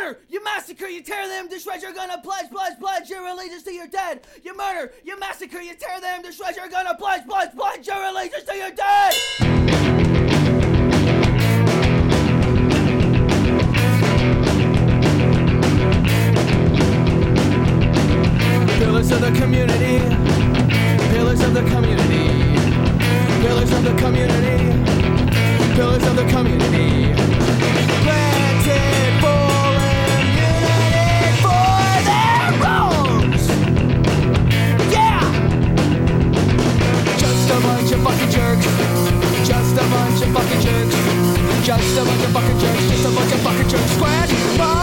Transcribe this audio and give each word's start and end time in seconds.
murder, 0.00 0.18
you 0.28 0.42
massacre, 0.44 0.86
you 0.86 1.02
tear 1.02 1.28
them 1.28 1.48
to 1.48 1.58
shreds, 1.58 1.82
you're 1.82 1.92
gonna 1.92 2.20
pledge, 2.22 2.50
pledge, 2.50 2.78
pledge 2.78 3.10
your 3.10 3.26
allegiance 3.26 3.62
to 3.64 3.72
your 3.72 3.86
dead. 3.86 4.20
You 4.42 4.56
murder, 4.56 4.92
you 5.04 5.18
massacre, 5.18 5.60
you 5.60 5.74
tear 5.74 6.00
them 6.00 6.22
to 6.22 6.32
shreds, 6.32 6.56
you're 6.56 6.68
gonna 6.68 6.94
pledge, 6.94 7.26
pledge, 7.26 7.54
pledge 7.54 7.86
your 7.86 8.04
allegiance 8.04 8.44
to 8.44 8.56
your 8.56 8.70
dead. 8.70 9.14
Pillars 18.78 19.10
of 19.10 19.20
the 19.20 19.32
community, 19.38 19.98
pillars 21.12 21.40
of 21.40 21.54
the 21.54 21.62
community, 21.70 22.28
pillars 23.42 23.72
of 23.72 23.84
the 23.84 23.94
community, 23.98 25.74
pillars 25.74 26.06
of 26.06 26.16
the 26.16 26.26
community. 26.30 27.27
Bunch 40.18 40.36
of 40.36 40.42
fucking 40.42 40.60
jerks. 40.60 41.66
Just 41.66 41.98
a 41.98 42.04
bunch 42.04 42.24
of 42.24 42.32
fucking 42.32 42.58
jerks. 42.58 42.90
Just 42.90 43.06
a 43.06 43.10
bunch 43.10 43.32
of 43.32 43.40
fucking 43.40 43.68
jerks. 43.68 43.90
Scratch 43.92 44.77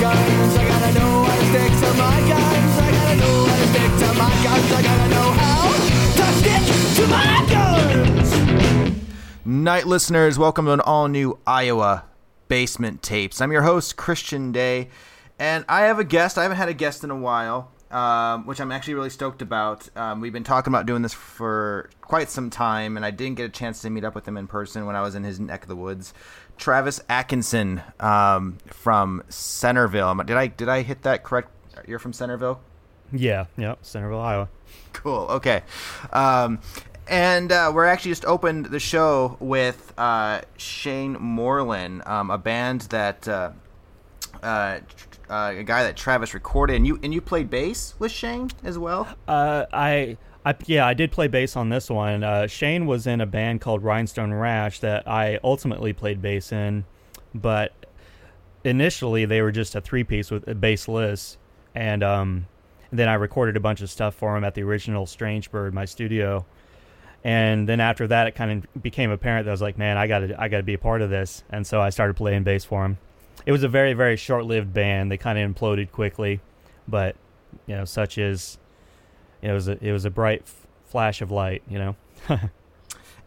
guns. 0.00 0.56
I 0.56 0.68
gotta 0.68 0.94
know 0.94 1.24
how 1.24 1.34
to 1.34 1.46
stick 1.46 1.72
to 1.80 1.94
my 1.98 2.20
guns. 2.28 2.78
I 2.78 2.90
gotta 2.92 3.16
know 3.16 3.46
how 3.46 3.56
to 3.56 3.66
stick 3.66 3.92
to 3.98 4.14
my 4.14 4.30
guns. 4.44 4.72
I 4.72 4.82
gotta 4.82 5.08
know 5.10 5.32
how 5.32 5.72
to 6.14 6.26
stick 6.38 6.62
to 6.96 7.06
my 7.08 7.46
guns. 7.50 9.44
Night 9.44 9.86
listeners, 9.88 10.38
welcome 10.38 10.66
to 10.66 10.72
an 10.72 10.80
all 10.80 11.08
new 11.08 11.38
Iowa 11.48 12.04
Basement 12.46 13.02
Tapes. 13.02 13.40
I'm 13.40 13.50
your 13.50 13.62
host, 13.62 13.96
Christian 13.96 14.52
Day, 14.52 14.88
and 15.36 15.64
I 15.68 15.80
have 15.82 15.98
a 15.98 16.04
guest. 16.04 16.38
I 16.38 16.42
haven't 16.42 16.58
had 16.58 16.68
a 16.68 16.74
guest 16.74 17.02
in 17.02 17.10
a 17.10 17.16
while, 17.16 17.72
um, 17.90 18.46
which 18.46 18.60
I'm 18.60 18.70
actually 18.70 18.94
really 18.94 19.10
stoked 19.10 19.42
about. 19.42 19.88
Um, 19.96 20.20
we've 20.20 20.32
been 20.32 20.44
talking 20.44 20.72
about 20.72 20.86
doing 20.86 21.02
this 21.02 21.12
for 21.14 21.90
quite 22.02 22.30
some 22.30 22.50
time, 22.50 22.96
and 22.96 23.04
I 23.04 23.10
didn't 23.10 23.36
get 23.36 23.46
a 23.46 23.52
chance 23.52 23.82
to 23.82 23.90
meet 23.90 24.04
up 24.04 24.14
with 24.14 24.28
him 24.28 24.36
in 24.36 24.46
person 24.46 24.86
when 24.86 24.94
I 24.94 25.00
was 25.00 25.16
in 25.16 25.24
his 25.24 25.40
neck 25.40 25.62
of 25.62 25.68
the 25.68 25.76
woods. 25.76 26.14
Travis 26.58 27.00
Atkinson 27.08 27.82
um, 28.00 28.58
from 28.66 29.22
Centerville. 29.28 30.14
Did 30.16 30.36
I 30.36 30.48
did 30.48 30.68
I 30.68 30.82
hit 30.82 31.02
that 31.02 31.24
correct? 31.24 31.50
You're 31.86 31.98
from 31.98 32.12
Centerville. 32.12 32.60
Yeah, 33.12 33.46
yeah, 33.56 33.76
Centerville, 33.82 34.20
Iowa. 34.20 34.48
Cool. 34.92 35.26
Okay. 35.30 35.62
Um, 36.12 36.60
and 37.08 37.50
uh, 37.50 37.72
we're 37.74 37.86
actually 37.86 38.10
just 38.10 38.26
opened 38.26 38.66
the 38.66 38.80
show 38.80 39.36
with 39.40 39.94
uh, 39.96 40.42
Shane 40.58 41.14
Moreland, 41.18 42.02
um, 42.04 42.30
a 42.30 42.36
band 42.36 42.82
that 42.82 43.26
uh, 43.26 43.52
uh, 44.42 44.80
uh, 45.30 45.54
a 45.56 45.62
guy 45.62 45.84
that 45.84 45.96
Travis 45.96 46.34
recorded, 46.34 46.76
and 46.76 46.86
you 46.86 46.98
and 47.02 47.14
you 47.14 47.20
played 47.20 47.48
bass 47.48 47.94
with 47.98 48.12
Shane 48.12 48.50
as 48.62 48.78
well. 48.78 49.08
Uh, 49.26 49.66
I, 49.72 50.18
I, 50.48 50.54
yeah, 50.64 50.86
I 50.86 50.94
did 50.94 51.12
play 51.12 51.28
bass 51.28 51.56
on 51.56 51.68
this 51.68 51.90
one. 51.90 52.24
Uh, 52.24 52.46
Shane 52.46 52.86
was 52.86 53.06
in 53.06 53.20
a 53.20 53.26
band 53.26 53.60
called 53.60 53.82
Rhinestone 53.82 54.32
Rash 54.32 54.80
that 54.80 55.06
I 55.06 55.38
ultimately 55.44 55.92
played 55.92 56.22
bass 56.22 56.52
in, 56.52 56.86
but 57.34 57.74
initially 58.64 59.26
they 59.26 59.42
were 59.42 59.52
just 59.52 59.74
a 59.74 59.82
three-piece 59.82 60.30
with 60.30 60.48
a 60.48 60.54
bassless, 60.54 61.36
and 61.74 62.02
um, 62.02 62.46
then 62.90 63.10
I 63.10 63.14
recorded 63.14 63.58
a 63.58 63.60
bunch 63.60 63.82
of 63.82 63.90
stuff 63.90 64.14
for 64.14 64.38
him 64.38 64.42
at 64.42 64.54
the 64.54 64.62
original 64.62 65.04
Strange 65.04 65.50
Bird, 65.50 65.74
my 65.74 65.84
studio. 65.84 66.46
And 67.22 67.68
then 67.68 67.78
after 67.78 68.06
that, 68.06 68.26
it 68.26 68.34
kind 68.34 68.64
of 68.64 68.82
became 68.82 69.10
apparent 69.10 69.44
that 69.44 69.50
I 69.50 69.52
was 69.52 69.60
like, 69.60 69.76
man, 69.76 69.98
I 69.98 70.06
gotta, 70.06 70.34
I 70.40 70.48
gotta 70.48 70.62
be 70.62 70.72
a 70.72 70.78
part 70.78 71.02
of 71.02 71.10
this, 71.10 71.44
and 71.50 71.66
so 71.66 71.82
I 71.82 71.90
started 71.90 72.14
playing 72.16 72.44
bass 72.44 72.64
for 72.64 72.86
him. 72.86 72.96
It 73.44 73.52
was 73.52 73.64
a 73.64 73.68
very, 73.68 73.92
very 73.92 74.16
short-lived 74.16 74.72
band. 74.72 75.12
They 75.12 75.18
kind 75.18 75.38
of 75.38 75.54
imploded 75.54 75.92
quickly, 75.92 76.40
but 76.88 77.16
you 77.66 77.76
know, 77.76 77.84
such 77.84 78.16
is, 78.16 78.56
it 79.42 79.52
was 79.52 79.68
a, 79.68 79.82
it 79.84 79.92
was 79.92 80.04
a 80.04 80.10
bright 80.10 80.42
f- 80.44 80.66
flash 80.86 81.20
of 81.20 81.30
light, 81.30 81.62
you 81.68 81.78
know. 81.78 81.96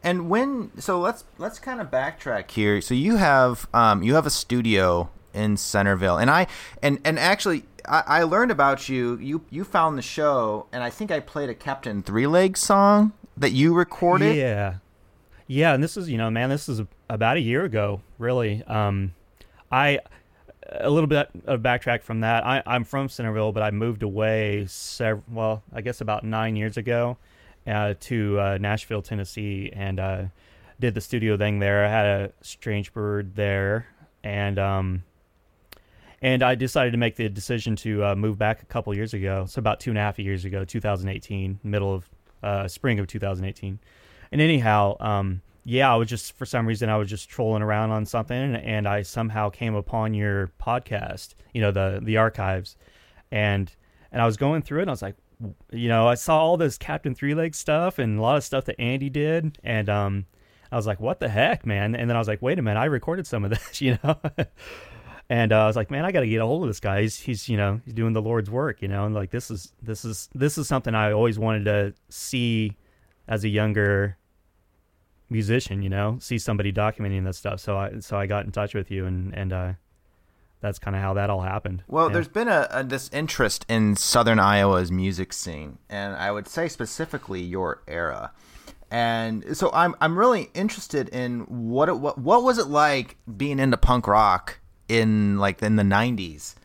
And 0.03 0.29
when 0.29 0.71
so 0.79 0.99
let's 0.99 1.25
let's 1.37 1.59
kind 1.59 1.79
of 1.79 1.91
backtrack 1.91 2.49
here. 2.49 2.81
So 2.81 2.93
you 2.93 3.17
have 3.17 3.67
um, 3.73 4.01
you 4.01 4.15
have 4.15 4.25
a 4.25 4.31
studio 4.31 5.09
in 5.33 5.57
Centerville, 5.57 6.17
and 6.17 6.29
I 6.29 6.47
and 6.81 6.99
and 7.05 7.19
actually 7.19 7.65
I, 7.87 8.03
I 8.07 8.23
learned 8.23 8.51
about 8.51 8.89
you. 8.89 9.17
You 9.17 9.43
you 9.51 9.63
found 9.63 9.97
the 9.97 10.01
show, 10.01 10.65
and 10.71 10.83
I 10.83 10.89
think 10.89 11.11
I 11.11 11.19
played 11.19 11.49
a 11.49 11.53
Captain 11.53 12.01
Three 12.01 12.25
Leg 12.25 12.57
song 12.57 13.13
that 13.37 13.51
you 13.51 13.75
recorded. 13.75 14.35
Yeah, 14.35 14.75
yeah, 15.45 15.73
and 15.73 15.83
this 15.83 15.95
is 15.97 16.09
you 16.09 16.17
know, 16.17 16.31
man, 16.31 16.49
this 16.49 16.67
is 16.67 16.81
about 17.07 17.37
a 17.37 17.41
year 17.41 17.63
ago, 17.63 18.01
really. 18.17 18.63
Um, 18.63 19.13
I 19.71 19.99
a 20.71 20.89
little 20.89 21.07
bit 21.07 21.29
of 21.45 21.61
backtrack 21.61 22.03
from 22.03 22.21
that. 22.21 22.45
I, 22.45 22.63
I'm 22.65 22.83
from 22.83 23.09
Centerville, 23.09 23.51
but 23.51 23.63
I 23.63 23.71
moved 23.71 24.03
away 24.03 24.65
several, 24.67 25.23
well, 25.31 25.63
I 25.73 25.81
guess 25.81 26.01
about 26.01 26.23
nine 26.23 26.55
years 26.55 26.77
ago, 26.77 27.17
uh, 27.67 27.95
to 28.01 28.39
uh, 28.39 28.57
Nashville, 28.59 29.01
Tennessee, 29.01 29.71
and 29.73 29.99
uh, 29.99 30.23
did 30.79 30.93
the 30.93 31.01
studio 31.01 31.37
thing 31.37 31.59
there. 31.59 31.85
I 31.85 31.89
had 31.89 32.05
a 32.05 32.31
Strange 32.41 32.93
Bird 32.93 33.35
there, 33.35 33.87
and 34.23 34.57
um, 34.57 35.03
and 36.21 36.43
I 36.43 36.55
decided 36.55 36.91
to 36.91 36.97
make 36.97 37.15
the 37.15 37.29
decision 37.29 37.75
to 37.77 38.05
uh, 38.05 38.15
move 38.15 38.37
back 38.37 38.61
a 38.61 38.65
couple 38.65 38.93
years 38.93 39.13
ago. 39.13 39.45
So 39.47 39.59
about 39.59 39.79
two 39.79 39.91
and 39.91 39.97
a 39.97 40.01
half 40.01 40.19
years 40.19 40.45
ago, 40.45 40.63
2018, 40.63 41.59
middle 41.63 41.93
of 41.93 42.09
uh, 42.43 42.67
spring 42.67 42.99
of 42.99 43.07
2018. 43.07 43.79
And 44.31 44.41
anyhow, 44.41 44.97
um, 44.99 45.41
yeah, 45.63 45.91
I 45.91 45.95
was 45.95 46.09
just 46.09 46.37
for 46.37 46.45
some 46.45 46.65
reason 46.65 46.89
I 46.89 46.97
was 46.97 47.09
just 47.09 47.29
trolling 47.29 47.61
around 47.61 47.91
on 47.91 48.05
something, 48.05 48.55
and, 48.55 48.87
I 48.87 49.03
somehow 49.03 49.49
came 49.49 49.75
upon 49.75 50.13
your 50.13 50.51
podcast, 50.59 51.35
you 51.53 51.61
know, 51.61 51.71
the 51.71 51.99
the 52.01 52.17
archives, 52.17 52.75
and 53.31 53.71
and 54.11 54.21
I 54.21 54.25
was 54.25 54.37
going 54.37 54.63
through 54.63 54.79
it, 54.79 54.83
and 54.83 54.89
I 54.89 54.93
was 54.93 55.01
like, 55.01 55.15
you 55.71 55.87
know, 55.87 56.07
I 56.07 56.15
saw 56.15 56.39
all 56.39 56.57
this 56.57 56.77
Captain 56.77 57.13
Three 57.13 57.35
Leg 57.35 57.55
stuff 57.55 57.99
and 57.99 58.19
a 58.19 58.21
lot 58.21 58.37
of 58.37 58.43
stuff 58.43 58.65
that 58.65 58.79
Andy 58.79 59.09
did, 59.09 59.57
and 59.63 59.89
um, 59.89 60.25
I 60.71 60.75
was 60.75 60.87
like, 60.87 60.99
what 60.99 61.19
the 61.19 61.29
heck, 61.29 61.65
man? 61.65 61.95
And 61.95 62.09
then 62.09 62.15
I 62.15 62.19
was 62.19 62.27
like, 62.27 62.41
wait 62.41 62.57
a 62.57 62.61
minute, 62.61 62.79
I 62.79 62.85
recorded 62.85 63.27
some 63.27 63.43
of 63.43 63.49
this, 63.51 63.81
you 63.81 63.97
know. 64.03 64.17
And 65.29 65.53
uh, 65.53 65.63
I 65.63 65.67
was 65.67 65.77
like, 65.77 65.89
man, 65.89 66.03
I 66.03 66.11
got 66.11 66.21
to 66.21 66.27
get 66.27 66.41
a 66.41 66.45
hold 66.45 66.63
of 66.63 66.69
this 66.69 66.81
guy. 66.81 67.03
He's, 67.03 67.17
he's, 67.17 67.47
you 67.47 67.55
know, 67.55 67.79
he's 67.85 67.93
doing 67.93 68.11
the 68.11 68.21
Lord's 68.21 68.49
work, 68.49 68.81
you 68.81 68.89
know, 68.89 69.05
and 69.05 69.15
like 69.15 69.31
this 69.31 69.49
is 69.49 69.71
this 69.81 70.03
is 70.03 70.27
this 70.35 70.57
is 70.57 70.67
something 70.67 70.93
I 70.93 71.13
always 71.13 71.39
wanted 71.39 71.63
to 71.65 71.93
see 72.09 72.75
as 73.29 73.45
a 73.45 73.47
younger 73.47 74.17
musician, 75.31 75.81
you 75.81 75.89
know, 75.89 76.17
see 76.19 76.37
somebody 76.37 76.71
documenting 76.71 77.23
this 77.25 77.37
stuff. 77.37 77.59
So 77.59 77.77
I 77.77 77.99
so 77.99 78.17
I 78.17 78.27
got 78.27 78.45
in 78.45 78.51
touch 78.51 78.75
with 78.75 78.91
you, 78.91 79.05
and 79.05 79.33
and 79.33 79.51
uh, 79.53 79.73
that's 80.59 80.77
kind 80.77 80.95
of 80.95 81.01
how 81.01 81.13
that 81.15 81.29
all 81.31 81.41
happened. 81.41 81.83
Well, 81.87 82.07
Yeah. 82.07 82.13
there's 82.13 82.27
been 82.27 82.47
a, 82.47 82.67
a 82.69 82.83
this 82.83 83.09
interest 83.13 83.65
in 83.69 83.95
Southern 83.95 84.37
Iowa's 84.39 84.91
music 84.91 85.33
scene, 85.33 85.79
and 85.89 86.15
I 86.15 86.31
would 86.31 86.47
say 86.47 86.67
specifically 86.67 87.41
your 87.41 87.81
era. 87.87 88.31
And 88.91 89.55
so 89.55 89.71
I'm 89.73 89.95
I'm 90.01 90.17
really 90.19 90.49
interested 90.53 91.07
in 91.09 91.41
what 91.41 91.87
it, 91.89 91.97
what 91.97 92.17
what 92.17 92.43
was 92.43 92.57
it 92.57 92.67
like 92.67 93.15
being 93.37 93.57
into 93.57 93.77
punk 93.77 94.05
rock 94.05 94.59
in 94.89 95.37
like 95.39 95.63
in 95.63 95.77
the 95.77 95.83
90s 95.83 96.55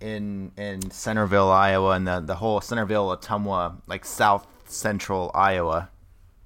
in 0.00 0.50
in 0.56 0.90
Centerville, 0.90 1.48
Iowa, 1.48 1.90
and 1.92 2.06
the 2.06 2.18
the 2.18 2.34
whole 2.34 2.60
Centerville, 2.60 3.16
Ottumwa, 3.16 3.76
like 3.86 4.04
South 4.04 4.46
Central 4.66 5.30
Iowa 5.32 5.88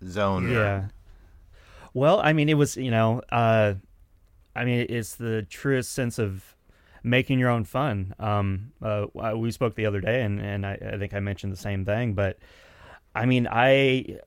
zone. 0.06 0.46
there. 0.52 0.90
Well, 1.94 2.20
I 2.20 2.32
mean, 2.32 2.48
it 2.48 2.54
was, 2.54 2.76
you 2.76 2.90
know, 2.90 3.22
uh, 3.30 3.74
I 4.54 4.64
mean, 4.64 4.86
it's 4.88 5.16
the 5.16 5.42
truest 5.42 5.92
sense 5.92 6.18
of 6.18 6.56
making 7.02 7.38
your 7.38 7.50
own 7.50 7.64
fun. 7.64 8.14
Um, 8.18 8.72
uh, 8.82 9.06
we 9.36 9.50
spoke 9.50 9.74
the 9.74 9.86
other 9.86 10.00
day, 10.00 10.22
and, 10.22 10.40
and 10.40 10.66
I, 10.66 10.78
I 10.92 10.98
think 10.98 11.14
I 11.14 11.20
mentioned 11.20 11.52
the 11.52 11.56
same 11.56 11.84
thing, 11.84 12.14
but 12.14 12.38
I 13.14 13.26
mean, 13.26 13.48
I, 13.50 14.18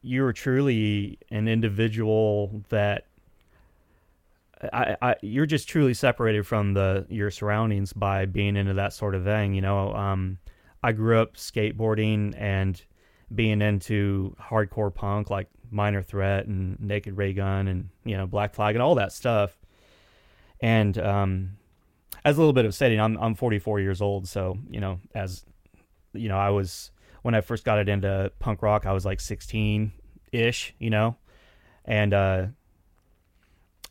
you 0.00 0.22
were 0.22 0.32
truly 0.32 1.18
an 1.30 1.48
individual 1.48 2.62
that 2.68 3.06
I, 4.72 4.96
I, 5.02 5.16
you're 5.22 5.46
just 5.46 5.68
truly 5.68 5.94
separated 5.94 6.46
from 6.46 6.74
the 6.74 7.04
your 7.08 7.30
surroundings 7.30 7.92
by 7.92 8.26
being 8.26 8.56
into 8.56 8.74
that 8.74 8.92
sort 8.92 9.14
of 9.14 9.24
thing. 9.24 9.54
You 9.54 9.60
know, 9.60 9.92
um, 9.92 10.38
I 10.82 10.92
grew 10.92 11.20
up 11.20 11.34
skateboarding 11.34 12.34
and 12.38 12.80
being 13.34 13.60
into 13.60 14.36
hardcore 14.40 14.94
punk 14.94 15.30
like 15.30 15.48
Minor 15.72 16.02
Threat 16.02 16.46
and 16.46 16.78
Naked 16.80 17.16
Raygun 17.16 17.68
and 17.68 17.88
you 18.04 18.16
know 18.16 18.26
Black 18.26 18.54
Flag 18.54 18.74
and 18.74 18.82
all 18.82 18.94
that 18.96 19.12
stuff. 19.12 19.56
And 20.60 20.96
um, 20.98 21.52
as 22.24 22.36
a 22.36 22.40
little 22.40 22.52
bit 22.52 22.64
of 22.64 22.74
setting, 22.74 23.00
I'm 23.00 23.16
I'm 23.18 23.34
44 23.34 23.80
years 23.80 24.00
old, 24.00 24.28
so 24.28 24.58
you 24.70 24.80
know 24.80 25.00
as 25.14 25.44
you 26.12 26.28
know 26.28 26.38
I 26.38 26.50
was 26.50 26.90
when 27.22 27.34
I 27.34 27.40
first 27.40 27.64
got 27.64 27.78
it 27.78 27.88
into 27.88 28.32
punk 28.38 28.62
rock, 28.62 28.84
I 28.84 28.92
was 28.92 29.04
like 29.04 29.20
16 29.20 29.92
ish, 30.32 30.74
you 30.78 30.90
know, 30.90 31.16
and 31.84 32.12
uh, 32.12 32.46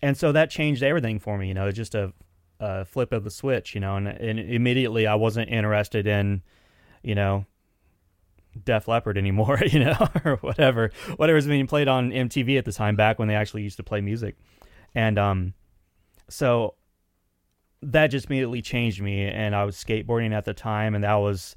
and 0.02 0.18
so 0.18 0.32
that 0.32 0.50
changed 0.50 0.84
everything 0.84 1.20
for 1.20 1.38
me, 1.38 1.48
you 1.48 1.54
know, 1.54 1.72
just 1.72 1.96
a, 1.96 2.14
a 2.60 2.86
flip 2.86 3.12
of 3.12 3.24
the 3.24 3.32
switch, 3.32 3.76
you 3.76 3.82
know, 3.82 3.96
and, 3.96 4.08
and 4.08 4.40
immediately 4.40 5.08
I 5.08 5.16
wasn't 5.16 5.50
interested 5.50 6.08
in, 6.08 6.42
you 7.04 7.16
know, 7.16 7.46
Def 8.64 8.88
Leppard 8.88 9.18
anymore, 9.18 9.60
you 9.66 9.80
know, 9.80 10.10
or 10.26 10.38
whatever, 10.38 10.92
whatever 11.16 11.36
was 11.36 11.48
being 11.48 11.68
played 11.68 11.88
on 11.88 12.12
MTV 12.12 12.58
at 12.58 12.66
the 12.66 12.72
time, 12.72 12.96
back 12.96 13.20
when 13.20 13.28
they 13.28 13.36
actually 13.36 13.64
used 13.64 13.78
to 13.78 13.84
play 13.84 14.02
music, 14.02 14.36
and 14.94 15.18
um, 15.18 15.54
so 16.30 16.76
that 17.82 18.08
just 18.08 18.28
immediately 18.28 18.62
changed 18.62 19.02
me, 19.02 19.26
and 19.26 19.56
I 19.56 19.64
was 19.64 19.76
skateboarding 19.76 20.34
at 20.34 20.46
the 20.46 20.54
time, 20.54 20.96
and 20.96 21.04
that 21.04 21.16
was 21.16 21.56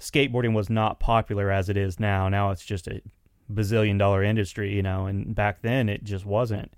skateboarding 0.00 0.54
was 0.54 0.70
not 0.70 1.00
popular 1.00 1.50
as 1.50 1.68
it 1.68 1.76
is 1.76 1.98
now. 1.98 2.28
Now 2.28 2.50
it's 2.50 2.64
just 2.64 2.86
a 2.86 3.02
bazillion 3.52 3.98
dollar 3.98 4.22
industry, 4.22 4.74
you 4.74 4.82
know, 4.82 5.06
and 5.06 5.34
back 5.34 5.62
then 5.62 5.88
it 5.88 6.04
just 6.04 6.24
wasn't, 6.24 6.72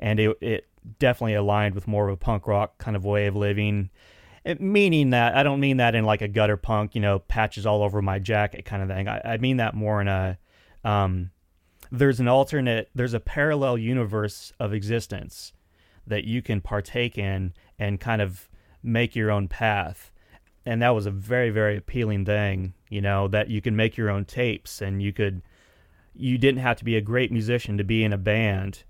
and 0.00 0.20
it 0.20 0.36
it 0.40 0.68
definitely 0.98 1.34
aligned 1.34 1.74
with 1.74 1.88
more 1.88 2.08
of 2.08 2.14
a 2.14 2.16
punk 2.16 2.46
rock 2.46 2.78
kind 2.78 2.96
of 2.96 3.04
way 3.04 3.26
of 3.26 3.34
living 3.34 3.90
meaning 4.58 5.10
that 5.10 5.36
I 5.36 5.42
don't 5.42 5.60
mean 5.60 5.78
that 5.78 5.94
in 5.94 6.04
like 6.04 6.22
a 6.22 6.28
gutter 6.28 6.56
punk, 6.56 6.94
you 6.94 7.00
know, 7.00 7.18
patches 7.18 7.66
all 7.66 7.82
over 7.82 8.02
my 8.02 8.18
jacket 8.18 8.64
kind 8.64 8.82
of 8.82 8.88
thing. 8.88 9.08
I, 9.08 9.20
I 9.24 9.36
mean 9.38 9.56
that 9.56 9.74
more 9.74 10.00
in 10.00 10.08
a 10.08 10.38
um, 10.84 11.30
there's 11.90 12.20
an 12.20 12.28
alternate, 12.28 12.90
there's 12.94 13.14
a 13.14 13.20
parallel 13.20 13.78
universe 13.78 14.52
of 14.58 14.72
existence 14.72 15.52
that 16.06 16.24
you 16.24 16.42
can 16.42 16.60
partake 16.60 17.16
in 17.16 17.52
and 17.78 18.00
kind 18.00 18.20
of 18.20 18.48
make 18.82 19.16
your 19.16 19.30
own 19.30 19.48
path. 19.48 20.12
And 20.66 20.82
that 20.82 20.94
was 20.94 21.06
a 21.06 21.10
very, 21.10 21.50
very 21.50 21.76
appealing 21.76 22.24
thing, 22.24 22.74
you 22.88 23.00
know, 23.00 23.28
that 23.28 23.48
you 23.48 23.60
can 23.60 23.76
make 23.76 23.96
your 23.96 24.10
own 24.10 24.24
tapes 24.24 24.80
and 24.80 25.02
you 25.02 25.12
could, 25.12 25.42
you 26.14 26.38
didn't 26.38 26.60
have 26.60 26.76
to 26.78 26.84
be 26.84 26.96
a 26.96 27.00
great 27.00 27.32
musician 27.32 27.78
to 27.78 27.84
be 27.84 28.04
in 28.04 28.12
a 28.12 28.18
band 28.18 28.84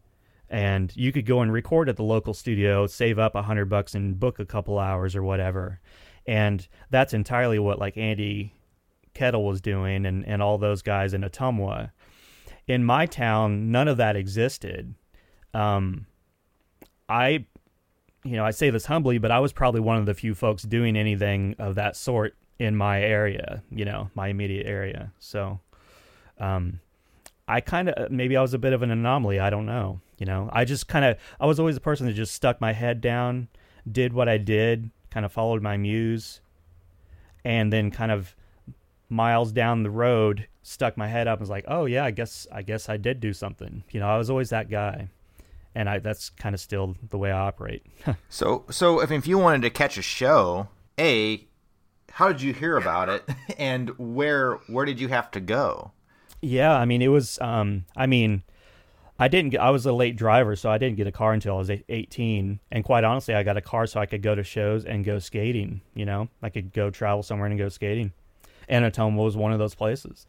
and 0.50 0.94
you 0.96 1.12
could 1.12 1.26
go 1.26 1.40
and 1.40 1.52
record 1.52 1.88
at 1.88 1.96
the 1.96 2.02
local 2.02 2.34
studio, 2.34 2.86
save 2.86 3.18
up 3.18 3.34
a 3.34 3.42
hundred 3.42 3.66
bucks 3.66 3.94
and 3.94 4.18
book 4.18 4.38
a 4.38 4.46
couple 4.46 4.78
hours 4.78 5.16
or 5.16 5.22
whatever. 5.22 5.80
And 6.26 6.66
that's 6.90 7.14
entirely 7.14 7.58
what 7.58 7.78
like 7.78 7.96
Andy 7.96 8.54
Kettle 9.14 9.44
was 9.44 9.60
doing 9.60 10.06
and, 10.06 10.26
and 10.26 10.42
all 10.42 10.58
those 10.58 10.82
guys 10.82 11.14
in 11.14 11.22
Ottumwa. 11.22 11.90
In 12.66 12.84
my 12.84 13.06
town, 13.06 13.70
none 13.70 13.88
of 13.88 13.98
that 13.98 14.16
existed. 14.16 14.94
Um, 15.52 16.06
I, 17.08 17.46
you 18.24 18.36
know, 18.36 18.44
I 18.44 18.50
say 18.50 18.70
this 18.70 18.86
humbly, 18.86 19.18
but 19.18 19.30
I 19.30 19.40
was 19.40 19.52
probably 19.52 19.80
one 19.80 19.98
of 19.98 20.06
the 20.06 20.14
few 20.14 20.34
folks 20.34 20.62
doing 20.62 20.96
anything 20.96 21.56
of 21.58 21.74
that 21.74 21.96
sort 21.96 22.36
in 22.58 22.74
my 22.74 23.02
area, 23.02 23.62
you 23.70 23.84
know, 23.84 24.10
my 24.14 24.28
immediate 24.28 24.66
area. 24.66 25.12
So, 25.18 25.60
um, 26.38 26.80
I 27.46 27.60
kind 27.60 27.90
of 27.90 28.10
maybe 28.10 28.36
I 28.36 28.42
was 28.42 28.54
a 28.54 28.58
bit 28.58 28.72
of 28.72 28.82
an 28.82 28.90
anomaly. 28.90 29.38
I 29.38 29.50
don't 29.50 29.66
know. 29.66 30.00
You 30.18 30.26
know, 30.26 30.48
I 30.52 30.64
just 30.64 30.88
kind 30.88 31.04
of 31.04 31.18
I 31.40 31.46
was 31.46 31.58
always 31.58 31.74
the 31.74 31.80
person 31.80 32.06
that 32.06 32.12
just 32.12 32.34
stuck 32.34 32.60
my 32.60 32.72
head 32.72 33.00
down, 33.00 33.48
did 33.90 34.12
what 34.12 34.28
I 34.28 34.38
did, 34.38 34.90
kind 35.10 35.26
of 35.26 35.32
followed 35.32 35.62
my 35.62 35.76
muse, 35.76 36.40
and 37.44 37.72
then 37.72 37.90
kind 37.90 38.12
of 38.12 38.34
miles 39.08 39.52
down 39.52 39.82
the 39.82 39.90
road 39.90 40.48
stuck 40.62 40.96
my 40.96 41.06
head 41.06 41.28
up 41.28 41.38
and 41.38 41.40
was 41.40 41.50
like, 41.50 41.64
"Oh 41.68 41.84
yeah, 41.84 42.04
I 42.04 42.10
guess 42.10 42.46
I 42.50 42.62
guess 42.62 42.88
I 42.88 42.96
did 42.96 43.20
do 43.20 43.32
something." 43.32 43.84
You 43.90 44.00
know, 44.00 44.08
I 44.08 44.18
was 44.18 44.30
always 44.30 44.50
that 44.50 44.68
guy. 44.68 45.08
And 45.76 45.88
I 45.88 45.98
that's 45.98 46.30
kind 46.30 46.54
of 46.54 46.60
still 46.60 46.96
the 47.10 47.18
way 47.18 47.32
I 47.32 47.46
operate. 47.46 47.84
so 48.28 48.64
so 48.70 49.00
if 49.00 49.10
if 49.10 49.26
you 49.26 49.38
wanted 49.38 49.62
to 49.62 49.70
catch 49.70 49.98
a 49.98 50.02
show, 50.02 50.68
A, 50.98 51.46
how 52.12 52.28
did 52.28 52.42
you 52.42 52.52
hear 52.52 52.76
about 52.76 53.08
it 53.08 53.28
and 53.58 53.90
where 53.98 54.54
where 54.68 54.84
did 54.84 55.00
you 55.00 55.08
have 55.08 55.30
to 55.32 55.40
go? 55.40 55.90
Yeah, 56.40 56.72
I 56.72 56.84
mean 56.84 57.02
it 57.02 57.08
was 57.08 57.40
um 57.40 57.86
I 57.96 58.06
mean 58.06 58.44
I 59.18 59.28
didn't 59.28 59.50
get, 59.50 59.60
I 59.60 59.70
was 59.70 59.86
a 59.86 59.92
late 59.92 60.16
driver, 60.16 60.56
so 60.56 60.70
I 60.70 60.78
didn't 60.78 60.96
get 60.96 61.06
a 61.06 61.12
car 61.12 61.32
until 61.32 61.54
I 61.54 61.58
was 61.58 61.70
18. 61.88 62.58
And 62.72 62.84
quite 62.84 63.04
honestly, 63.04 63.34
I 63.34 63.44
got 63.44 63.56
a 63.56 63.60
car 63.60 63.86
so 63.86 64.00
I 64.00 64.06
could 64.06 64.22
go 64.22 64.34
to 64.34 64.42
shows 64.42 64.84
and 64.84 65.04
go 65.04 65.18
skating. 65.20 65.82
You 65.94 66.04
know, 66.04 66.28
I 66.42 66.48
could 66.48 66.72
go 66.72 66.90
travel 66.90 67.22
somewhere 67.22 67.48
and 67.48 67.56
go 67.56 67.68
skating. 67.68 68.12
And 68.68 68.84
Ottumwa 68.84 69.24
was 69.24 69.36
one 69.36 69.52
of 69.52 69.58
those 69.58 69.74
places. 69.74 70.26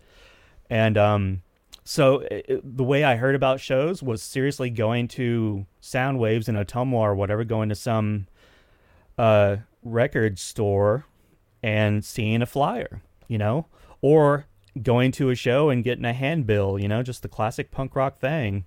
And 0.70 0.98
um, 0.98 1.42
so 1.84 2.20
it, 2.20 2.78
the 2.78 2.84
way 2.84 3.04
I 3.04 3.16
heard 3.16 3.36
about 3.36 3.60
shows 3.60 4.04
was 4.04 4.22
seriously 4.22 4.70
going 4.70 5.08
to 5.10 5.66
Soundwaves 5.82 6.48
in 6.48 6.56
Ottumwa 6.56 7.00
or 7.00 7.16
whatever, 7.16 7.44
going 7.44 7.70
to 7.70 7.76
some 7.76 8.28
uh, 9.18 9.58
record 9.84 10.38
store 10.38 11.06
and 11.64 12.06
seeing 12.06 12.42
a 12.42 12.46
flyer, 12.46 13.02
you 13.28 13.38
know, 13.38 13.66
or 14.02 14.46
going 14.82 15.12
to 15.14 15.30
a 15.30 15.36
show 15.36 15.70
and 15.70 15.84
getting 15.84 16.06
a 16.06 16.14
handbill, 16.14 16.78
you 16.80 16.88
know, 16.88 17.02
just 17.02 17.22
the 17.22 17.28
classic 17.28 17.72
punk 17.72 17.96
rock 17.96 18.20
thing. 18.20 18.66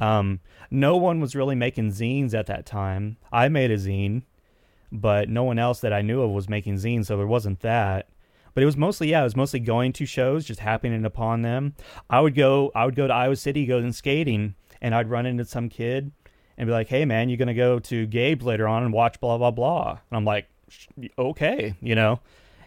Um, 0.00 0.40
no 0.70 0.96
one 0.96 1.20
was 1.20 1.34
really 1.34 1.54
making 1.54 1.92
zines 1.92 2.34
at 2.34 2.46
that 2.46 2.66
time. 2.66 3.16
I 3.32 3.48
made 3.48 3.70
a 3.70 3.76
zine, 3.76 4.22
but 4.92 5.28
no 5.28 5.44
one 5.44 5.58
else 5.58 5.80
that 5.80 5.92
I 5.92 6.02
knew 6.02 6.22
of 6.22 6.30
was 6.30 6.48
making 6.48 6.76
zines, 6.76 7.06
so 7.06 7.16
there 7.16 7.26
wasn't 7.26 7.60
that. 7.60 8.08
But 8.54 8.62
it 8.62 8.66
was 8.66 8.76
mostly, 8.76 9.10
yeah, 9.10 9.20
it 9.20 9.24
was 9.24 9.36
mostly 9.36 9.60
going 9.60 9.92
to 9.94 10.06
shows, 10.06 10.46
just 10.46 10.60
happening 10.60 11.04
upon 11.04 11.42
them. 11.42 11.74
I 12.08 12.20
would 12.20 12.34
go, 12.34 12.72
I 12.74 12.86
would 12.86 12.96
go 12.96 13.06
to 13.06 13.12
Iowa 13.12 13.36
City, 13.36 13.66
go 13.66 13.78
and 13.78 13.94
skating, 13.94 14.54
and 14.80 14.94
I'd 14.94 15.10
run 15.10 15.26
into 15.26 15.44
some 15.44 15.68
kid 15.68 16.12
and 16.56 16.66
be 16.66 16.72
like, 16.72 16.88
"Hey, 16.88 17.04
man, 17.04 17.28
you're 17.28 17.36
gonna 17.36 17.54
go 17.54 17.78
to 17.78 18.06
Gabe's 18.06 18.44
later 18.44 18.66
on 18.66 18.82
and 18.82 18.92
watch 18.92 19.20
blah 19.20 19.36
blah 19.38 19.50
blah?" 19.50 19.98
And 20.10 20.16
I'm 20.16 20.24
like, 20.24 20.48
"Okay," 21.18 21.74
you 21.80 21.94
know. 21.94 22.20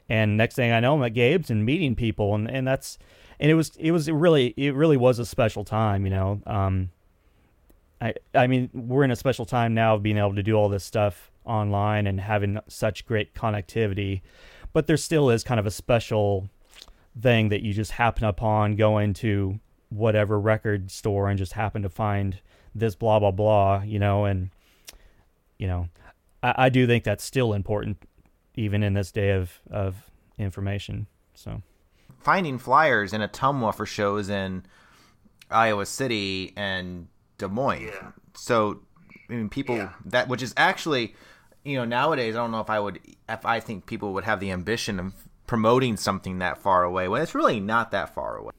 And 0.07 0.37
next 0.37 0.55
thing 0.55 0.71
I 0.71 0.79
know, 0.79 0.95
I'm 0.95 1.03
at 1.03 1.13
Gabe's 1.13 1.49
and 1.49 1.65
meeting 1.65 1.95
people, 1.95 2.35
and, 2.35 2.49
and 2.49 2.67
that's 2.67 2.97
and 3.39 3.49
it 3.49 3.55
was 3.55 3.75
it 3.77 3.91
was 3.91 4.09
really 4.09 4.53
it 4.57 4.75
really 4.75 4.97
was 4.97 5.19
a 5.19 5.25
special 5.25 5.63
time, 5.63 6.05
you 6.05 6.11
know. 6.11 6.41
Um, 6.45 6.89
I 8.01 8.13
I 8.33 8.47
mean, 8.47 8.69
we're 8.73 9.03
in 9.03 9.11
a 9.11 9.15
special 9.15 9.45
time 9.45 9.73
now 9.73 9.95
of 9.95 10.03
being 10.03 10.17
able 10.17 10.35
to 10.35 10.43
do 10.43 10.55
all 10.55 10.69
this 10.69 10.83
stuff 10.83 11.31
online 11.45 12.07
and 12.07 12.19
having 12.19 12.59
such 12.67 13.05
great 13.05 13.33
connectivity, 13.33 14.21
but 14.73 14.87
there 14.87 14.97
still 14.97 15.29
is 15.29 15.43
kind 15.43 15.59
of 15.59 15.65
a 15.65 15.71
special 15.71 16.49
thing 17.19 17.49
that 17.49 17.61
you 17.61 17.73
just 17.73 17.91
happen 17.91 18.23
upon 18.23 18.75
going 18.75 19.13
to 19.13 19.59
whatever 19.89 20.39
record 20.39 20.91
store 20.91 21.29
and 21.29 21.37
just 21.37 21.53
happen 21.53 21.81
to 21.81 21.89
find 21.89 22.39
this 22.75 22.95
blah 22.95 23.19
blah 23.19 23.31
blah, 23.31 23.81
you 23.81 23.99
know, 23.99 24.25
and 24.25 24.49
you 25.57 25.67
know, 25.67 25.89
I, 26.43 26.53
I 26.57 26.69
do 26.69 26.87
think 26.87 27.03
that's 27.03 27.23
still 27.23 27.53
important 27.53 27.97
even 28.55 28.83
in 28.83 28.93
this 28.93 29.11
day 29.11 29.31
of 29.31 29.59
of 29.69 29.95
information. 30.37 31.07
So 31.33 31.61
finding 32.19 32.57
flyers 32.57 33.13
in 33.13 33.21
Ottumwa 33.21 33.73
for 33.73 33.85
shows 33.85 34.29
in 34.29 34.63
Iowa 35.49 35.85
City 35.85 36.53
and 36.55 37.07
Des 37.39 37.47
Moines. 37.47 37.81
Yeah. 37.81 38.11
So, 38.35 38.81
I 39.29 39.33
mean, 39.33 39.49
people 39.49 39.77
yeah. 39.77 39.93
that 40.05 40.27
which 40.27 40.43
is 40.43 40.53
actually, 40.55 41.15
you 41.63 41.75
know, 41.75 41.85
nowadays 41.85 42.35
I 42.35 42.39
don't 42.39 42.51
know 42.51 42.61
if 42.61 42.69
I 42.69 42.79
would 42.79 42.99
if 43.27 43.45
I 43.45 43.59
think 43.59 43.87
people 43.87 44.13
would 44.13 44.25
have 44.25 44.39
the 44.39 44.51
ambition 44.51 44.99
of 44.99 45.13
promoting 45.47 45.97
something 45.97 46.37
that 46.39 46.59
far 46.59 46.83
away 46.83 47.07
when 47.07 47.23
it's 47.23 47.33
really 47.33 47.59
not 47.59 47.89
that 47.91 48.13
far 48.13 48.37
away. 48.37 48.51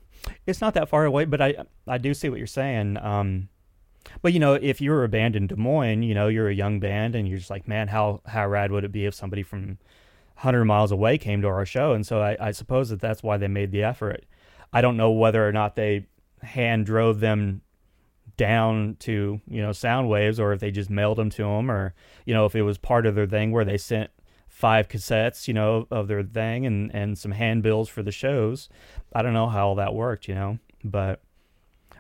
It's 0.47 0.61
not 0.61 0.75
that 0.75 0.89
far 0.89 1.05
away, 1.05 1.25
but 1.25 1.41
I 1.41 1.55
I 1.87 1.99
do 1.99 2.13
see 2.13 2.29
what 2.29 2.39
you're 2.39 2.47
saying. 2.49 2.97
Um, 2.99 3.49
but 4.23 4.33
you 4.33 4.41
know, 4.41 4.55
if 4.55 4.81
you're 4.81 5.05
a 5.05 5.09
band 5.09 5.37
in 5.37 5.47
Des 5.47 5.57
Moines, 5.57 6.03
you 6.03 6.15
know, 6.15 6.29
you're 6.29 6.49
a 6.49 6.55
young 6.55 6.81
band, 6.81 7.15
and 7.15 7.29
you're 7.29 7.39
just 7.39 7.51
like, 7.51 7.69
man, 7.69 7.89
how 7.89 8.23
how 8.27 8.49
rad 8.49 8.73
would 8.73 8.85
it 8.85 8.93
be 8.93 9.07
if 9.07 9.15
somebody 9.15 9.43
from 9.43 9.79
100 10.35 10.65
miles 10.65 10.91
away 10.91 11.19
came 11.19 11.43
to 11.43 11.49
our 11.49 11.67
show? 11.67 11.93
And 11.93 12.07
so 12.07 12.21
I, 12.21 12.37
I 12.41 12.51
suppose 12.53 12.89
that 12.89 13.01
that's 13.01 13.23
why 13.23 13.37
they 13.37 13.49
made 13.49 13.73
the 13.73 13.83
effort. 13.83 14.25
I 14.73 14.81
don't 14.81 14.97
know 14.97 15.11
whether 15.11 15.47
or 15.47 15.53
not 15.53 15.77
they 15.77 16.07
hand 16.43 16.87
drove 16.87 17.21
them 17.21 17.63
down 18.41 18.97
to 19.01 19.39
you 19.47 19.61
know 19.61 19.69
Soundwaves, 19.69 20.41
or 20.41 20.55
if 20.55 20.61
they 20.61 20.71
just 20.71 20.89
mailed 20.89 21.19
them 21.19 21.29
to 21.29 21.43
them, 21.43 21.71
or 21.71 21.93
you 22.25 22.33
know 22.33 22.47
if 22.47 22.57
it 22.57 22.63
was 22.63 22.79
part 22.79 23.05
of 23.05 23.15
their 23.15 23.27
thing 23.27 23.53
where 23.53 23.67
they 23.67 23.77
sent 23.77 24.11
five 24.49 24.89
cassettes, 24.89 25.47
you 25.47 25.53
know, 25.53 25.87
of 25.91 26.09
their 26.09 26.23
thing 26.23 26.65
and 26.65 26.91
and 26.95 27.19
some 27.19 27.33
handbills 27.33 27.91
for 27.91 28.03
the 28.03 28.11
shows. 28.11 28.71
I 29.13 29.21
don't 29.21 29.35
know 29.35 29.49
how 29.49 29.69
all 29.69 29.75
that 29.75 29.95
worked, 29.95 30.27
you 30.27 30.35
know, 30.35 30.59
but 30.83 31.21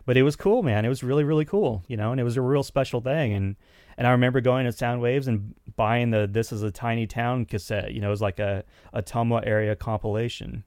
but 0.06 0.16
it 0.16 0.23
was 0.23 0.35
cool, 0.35 0.62
man. 0.62 0.87
It 0.87 0.88
was 0.88 1.02
really 1.02 1.25
really 1.25 1.44
cool, 1.44 1.85
you 1.88 1.99
know, 1.99 2.11
and 2.11 2.18
it 2.18 2.25
was 2.25 2.38
a 2.38 2.42
real 2.42 2.62
special 2.62 3.02
thing. 3.02 3.35
And 3.35 3.56
and 3.99 4.06
I 4.06 4.12
remember 4.12 4.40
going 4.40 4.64
to 4.64 4.73
Soundwaves 4.73 5.28
and 5.28 5.54
buying 5.76 6.11
the 6.11 6.26
"This 6.26 6.52
Is 6.52 6.62
a 6.62 6.70
Tiny 6.70 7.06
Town" 7.06 7.44
cassette. 7.44 7.92
You 7.92 8.00
know, 8.00 8.06
it 8.09 8.16
was 8.16 8.23
like 8.23 8.38
a 8.38 8.64
Ottumwa 8.94 9.47
area 9.47 9.76
compilation, 9.76 10.64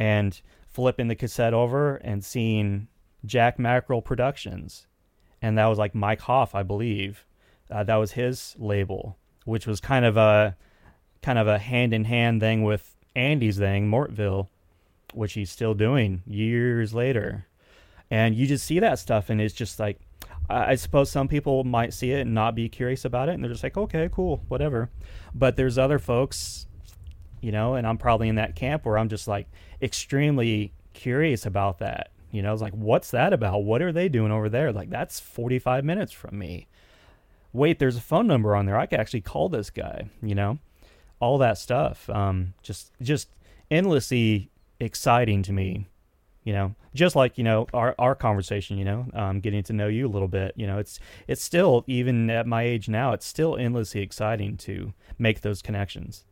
and 0.00 0.40
flipping 0.66 1.06
the 1.06 1.14
cassette 1.14 1.54
over 1.54 1.94
and 1.96 2.24
seeing 2.24 2.88
Jack 3.24 3.58
Mackerel 3.58 4.02
Productions, 4.02 4.86
and 5.42 5.58
that 5.58 5.66
was 5.66 5.78
like 5.78 5.94
Mike 5.94 6.22
Hoff, 6.22 6.54
I 6.54 6.62
believe. 6.62 7.24
Uh, 7.70 7.84
that 7.84 7.96
was 7.96 8.12
his 8.12 8.56
label, 8.58 9.16
which 9.44 9.66
was 9.66 9.80
kind 9.80 10.04
of 10.04 10.16
a 10.16 10.56
kind 11.22 11.38
of 11.38 11.46
a 11.46 11.58
hand 11.58 11.92
in 11.92 12.04
hand 12.04 12.40
thing 12.40 12.62
with 12.62 12.96
Andy's 13.14 13.58
thing, 13.58 13.90
Mortville, 13.90 14.48
which 15.12 15.34
he's 15.34 15.50
still 15.50 15.74
doing 15.74 16.22
years 16.26 16.94
later. 16.94 17.46
And 18.10 18.34
you 18.34 18.46
just 18.46 18.66
see 18.66 18.80
that 18.80 18.98
stuff, 18.98 19.30
and 19.30 19.40
it's 19.40 19.54
just 19.54 19.78
like, 19.78 20.00
I 20.48 20.72
I 20.72 20.74
suppose 20.74 21.10
some 21.10 21.28
people 21.28 21.62
might 21.64 21.94
see 21.94 22.10
it 22.10 22.22
and 22.22 22.34
not 22.34 22.54
be 22.54 22.68
curious 22.68 23.04
about 23.04 23.28
it, 23.28 23.34
and 23.34 23.44
they're 23.44 23.52
just 23.52 23.62
like, 23.62 23.76
okay, 23.76 24.08
cool, 24.12 24.42
whatever. 24.48 24.90
But 25.34 25.56
there's 25.56 25.78
other 25.78 25.98
folks, 25.98 26.66
you 27.40 27.52
know, 27.52 27.74
and 27.74 27.86
I'm 27.86 27.98
probably 27.98 28.28
in 28.28 28.34
that 28.36 28.56
camp 28.56 28.84
where 28.84 28.98
I'm 28.98 29.08
just 29.08 29.28
like 29.28 29.46
extremely 29.80 30.72
curious 30.92 31.46
about 31.46 31.78
that. 31.78 32.10
You 32.30 32.42
know, 32.42 32.52
it's 32.52 32.62
like, 32.62 32.74
what's 32.74 33.10
that 33.10 33.32
about? 33.32 33.64
What 33.64 33.82
are 33.82 33.92
they 33.92 34.08
doing 34.08 34.30
over 34.32 34.48
there? 34.48 34.72
Like, 34.72 34.90
that's 34.90 35.18
45 35.18 35.84
minutes 35.84 36.12
from 36.12 36.38
me. 36.38 36.68
Wait, 37.52 37.78
there's 37.78 37.96
a 37.96 38.00
phone 38.00 38.26
number 38.26 38.54
on 38.54 38.66
there. 38.66 38.78
I 38.78 38.86
could 38.86 39.00
actually 39.00 39.22
call 39.22 39.48
this 39.48 39.70
guy, 39.70 40.08
you 40.22 40.34
know? 40.34 40.58
All 41.18 41.38
that 41.38 41.58
stuff. 41.58 42.08
Um, 42.08 42.54
just, 42.62 42.92
just 43.02 43.28
endlessly 43.70 44.50
exciting 44.78 45.42
to 45.42 45.52
me, 45.52 45.88
you 46.44 46.52
know? 46.52 46.74
Just 46.94 47.16
like, 47.16 47.36
you 47.36 47.44
know, 47.44 47.66
our, 47.74 47.94
our 47.98 48.14
conversation, 48.14 48.78
you 48.78 48.84
know, 48.84 49.06
um, 49.14 49.40
getting 49.40 49.64
to 49.64 49.72
know 49.72 49.88
you 49.88 50.06
a 50.06 50.10
little 50.10 50.28
bit, 50.28 50.54
you 50.56 50.66
know, 50.66 50.78
it's, 50.78 51.00
it's 51.26 51.42
still, 51.42 51.84
even 51.88 52.30
at 52.30 52.46
my 52.46 52.62
age 52.62 52.88
now, 52.88 53.12
it's 53.12 53.26
still 53.26 53.56
endlessly 53.56 54.02
exciting 54.02 54.56
to 54.58 54.92
make 55.18 55.40
those 55.40 55.62
connections. 55.62 56.24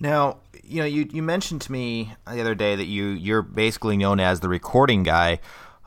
Now, 0.00 0.38
you 0.62 0.80
know, 0.80 0.86
you, 0.86 1.08
you 1.12 1.22
mentioned 1.22 1.62
to 1.62 1.72
me 1.72 2.12
the 2.26 2.40
other 2.40 2.54
day 2.54 2.76
that 2.76 2.86
you 2.86 3.06
you're 3.06 3.42
basically 3.42 3.96
known 3.96 4.20
as 4.20 4.40
the 4.40 4.48
recording 4.48 5.02
guy, 5.02 5.40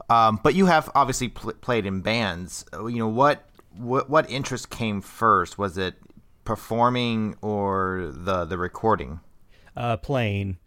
um, 0.10 0.40
but 0.44 0.56
you 0.56 0.66
have 0.66 0.90
obviously 0.96 1.30
pl- 1.30 1.54
played 1.54 1.86
in 1.86 2.02
bands. 2.02 2.66
You 2.74 2.98
know, 2.98 3.08
what 3.08 3.48
what 3.78 4.10
what 4.10 4.30
interest 4.30 4.70
came 4.70 5.02
first? 5.02 5.58
Was 5.58 5.78
it 5.78 5.96
performing 6.44 7.36
or 7.42 8.12
the 8.14 8.46
the 8.46 8.58
recording? 8.58 9.20
uh, 9.76 9.98
playing, 9.98 10.58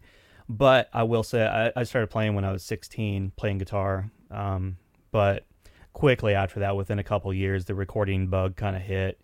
but 0.49 0.89
I 0.93 1.03
will 1.03 1.23
say 1.23 1.45
I, 1.45 1.79
I 1.79 1.83
started 1.83 2.07
playing 2.09 2.35
when 2.35 2.45
I 2.45 2.51
was 2.51 2.63
16, 2.63 3.31
playing 3.35 3.57
guitar. 3.59 4.11
Um, 4.31 4.77
but 5.11 5.45
quickly 5.93 6.33
after 6.33 6.59
that, 6.61 6.75
within 6.75 6.99
a 6.99 7.03
couple 7.03 7.33
years, 7.33 7.65
the 7.65 7.75
recording 7.75 8.27
bug 8.27 8.55
kind 8.55 8.75
of 8.75 8.81
hit, 8.81 9.21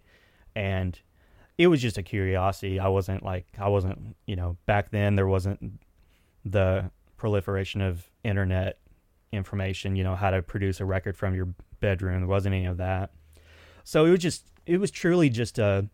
and 0.56 1.00
it 1.62 1.68
was 1.68 1.82
just 1.82 1.98
a 1.98 2.04
curiosity. 2.04 2.80
I 2.80 2.88
wasn't 2.88 3.24
like 3.24 3.46
I 3.60 3.70
wasn't 3.70 4.16
you 4.26 4.36
know 4.36 4.58
back 4.66 4.90
then 4.90 5.16
there 5.16 5.28
wasn't 5.28 5.80
the 6.44 6.90
proliferation 7.18 7.82
of 7.82 8.10
internet 8.24 8.80
information. 9.32 9.96
You 9.96 10.04
know 10.04 10.16
how 10.16 10.32
to 10.32 10.42
produce 10.42 10.80
a 10.80 10.86
record 10.86 11.16
from 11.16 11.36
your 11.36 11.50
bedroom. 11.80 12.22
There 12.22 12.28
wasn't 12.28 12.56
any 12.56 12.66
of 12.66 12.78
that. 12.78 13.12
So 13.84 14.06
it 14.06 14.10
was 14.10 14.20
just 14.20 14.46
it 14.66 14.80
was 14.80 14.90
truly 14.90 15.30
just 15.30 15.60
a 15.60 15.88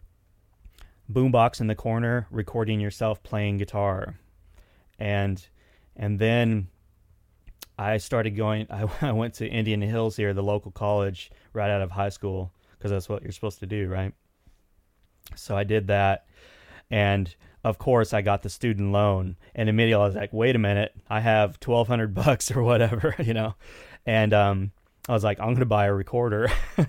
boombox 1.12 1.60
in 1.60 1.68
the 1.68 1.76
corner 1.76 2.28
recording 2.32 2.80
yourself 2.80 3.24
playing 3.24 3.58
guitar 3.58 4.16
and 5.00 5.48
and 5.96 6.20
then 6.20 6.68
i 7.80 7.96
started 7.96 8.32
going 8.32 8.68
i, 8.70 8.86
I 9.02 9.14
went 9.14 9.36
to 9.36 9.48
indian 9.48 9.82
hills 9.82 10.18
here 10.18 10.34
the 10.34 10.44
local 10.44 10.70
college 10.70 11.32
right 11.54 11.72
out 11.72 11.82
of 11.82 11.92
high 11.92 12.10
school 12.10 12.52
because 12.78 12.92
that's 12.92 13.08
what 13.08 13.24
you're 13.24 13.32
supposed 13.32 13.60
to 13.60 13.66
do 13.66 13.88
right 13.88 14.14
so 15.36 15.56
i 15.56 15.64
did 15.64 15.88
that. 15.88 16.26
And 16.90 17.34
of 17.64 17.78
course 17.78 18.14
i 18.14 18.22
got 18.22 18.44
the 18.44 18.50
student 18.50 18.92
loan. 18.92 19.36
And 19.56 19.70
immediately 19.70 20.02
i 20.02 20.08
was 20.08 20.16
like 20.16 20.34
wait 20.34 20.56
a 20.56 20.60
minute 20.60 20.94
i 21.10 21.20
have 21.20 21.58
1200 21.64 22.14
bucks 22.14 22.52
or 22.56 22.64
whatever 22.64 23.16
you 23.24 23.34
know? 23.34 23.56
And 24.06 24.34
um 24.34 24.72
i 25.10 25.14
was 25.14 25.24
like 25.24 25.40
i'm 25.40 25.54
gonna 25.54 25.66
buy 25.66 25.86
a 25.86 25.94
recorder. 25.94 26.52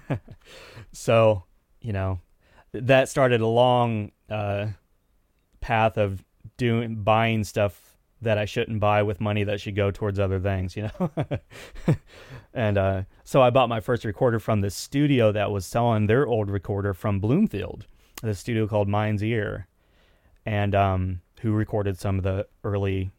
So 0.92 1.44
you 1.80 1.92
know 1.92 2.20
that 2.72 3.08
started 3.08 3.40
a 3.40 3.46
long 3.46 4.12
uh, 4.28 4.68
path 5.60 5.96
of 5.96 6.24
doing 6.56 7.02
buying 7.02 7.44
stuff 7.44 7.96
that 8.20 8.36
I 8.36 8.44
shouldn't 8.44 8.80
buy 8.80 9.02
with 9.02 9.20
money 9.20 9.44
that 9.44 9.60
should 9.60 9.76
go 9.76 9.90
towards 9.90 10.18
other 10.18 10.40
things, 10.40 10.76
you 10.76 10.90
know. 10.98 11.10
and 12.52 12.76
uh, 12.76 13.02
so 13.22 13.40
I 13.40 13.50
bought 13.50 13.68
my 13.68 13.80
first 13.80 14.04
recorder 14.04 14.40
from 14.40 14.60
the 14.60 14.70
studio 14.70 15.30
that 15.32 15.50
was 15.50 15.64
selling 15.64 16.06
their 16.06 16.26
old 16.26 16.50
recorder 16.50 16.92
from 16.94 17.20
Bloomfield, 17.20 17.86
the 18.22 18.34
studio 18.34 18.66
called 18.66 18.88
Mind's 18.88 19.22
Ear, 19.22 19.66
and 20.44 20.74
um, 20.74 21.20
who 21.40 21.52
recorded 21.52 21.98
some 21.98 22.18
of 22.18 22.24
the 22.24 22.46
early 22.64 23.10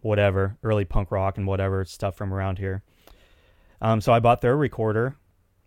whatever, 0.00 0.56
early 0.62 0.84
punk 0.84 1.10
rock 1.10 1.36
and 1.36 1.46
whatever 1.46 1.84
stuff 1.84 2.16
from 2.16 2.32
around 2.32 2.58
here. 2.58 2.82
Um, 3.82 4.00
so 4.00 4.12
I 4.12 4.20
bought 4.20 4.40
their 4.40 4.56
recorder 4.56 5.16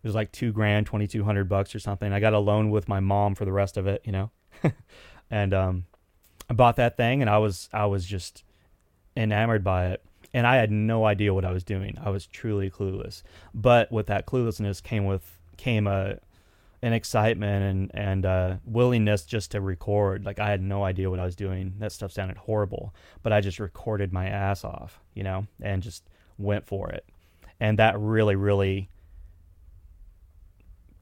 it 0.03 0.07
was 0.07 0.15
like 0.15 0.31
two 0.33 0.51
grand, 0.51 0.85
twenty 0.85 1.07
two 1.07 1.23
hundred 1.23 1.47
bucks 1.47 1.73
or 1.73 1.79
something. 1.79 2.11
I 2.11 2.19
got 2.19 2.33
a 2.33 2.39
loan 2.39 2.69
with 2.69 2.89
my 2.89 2.99
mom 2.99 3.35
for 3.35 3.45
the 3.45 3.53
rest 3.53 3.77
of 3.77 3.87
it, 3.87 4.01
you 4.03 4.11
know, 4.11 4.31
and 5.31 5.53
um, 5.53 5.85
I 6.49 6.53
bought 6.53 6.75
that 6.75 6.97
thing, 6.97 7.21
and 7.21 7.29
I 7.29 7.37
was 7.37 7.69
I 7.71 7.85
was 7.85 8.05
just 8.05 8.43
enamored 9.15 9.63
by 9.63 9.87
it, 9.91 10.03
and 10.33 10.45
I 10.45 10.57
had 10.57 10.71
no 10.71 11.05
idea 11.05 11.33
what 11.33 11.45
I 11.45 11.51
was 11.51 11.63
doing. 11.63 11.97
I 12.03 12.09
was 12.09 12.25
truly 12.27 12.69
clueless. 12.69 13.23
But 13.53 13.93
with 13.93 14.07
that 14.07 14.27
cluelessness 14.27 14.83
came 14.83 15.05
with 15.05 15.37
came 15.55 15.87
a 15.87 16.17
an 16.83 16.91
excitement 16.91 17.63
and 17.63 17.91
and 17.93 18.25
uh, 18.25 18.55
willingness 18.65 19.23
just 19.23 19.51
to 19.51 19.61
record. 19.61 20.25
Like 20.25 20.37
I 20.37 20.49
had 20.49 20.61
no 20.61 20.83
idea 20.83 21.09
what 21.09 21.19
I 21.19 21.25
was 21.25 21.35
doing. 21.35 21.73
That 21.79 21.93
stuff 21.93 22.11
sounded 22.11 22.37
horrible, 22.37 22.93
but 23.23 23.31
I 23.31 23.39
just 23.39 23.59
recorded 23.59 24.11
my 24.11 24.27
ass 24.27 24.65
off, 24.65 24.99
you 25.15 25.23
know, 25.23 25.47
and 25.61 25.81
just 25.81 26.03
went 26.37 26.67
for 26.67 26.89
it. 26.89 27.05
And 27.59 27.79
that 27.79 27.97
really, 27.97 28.35
really 28.35 28.89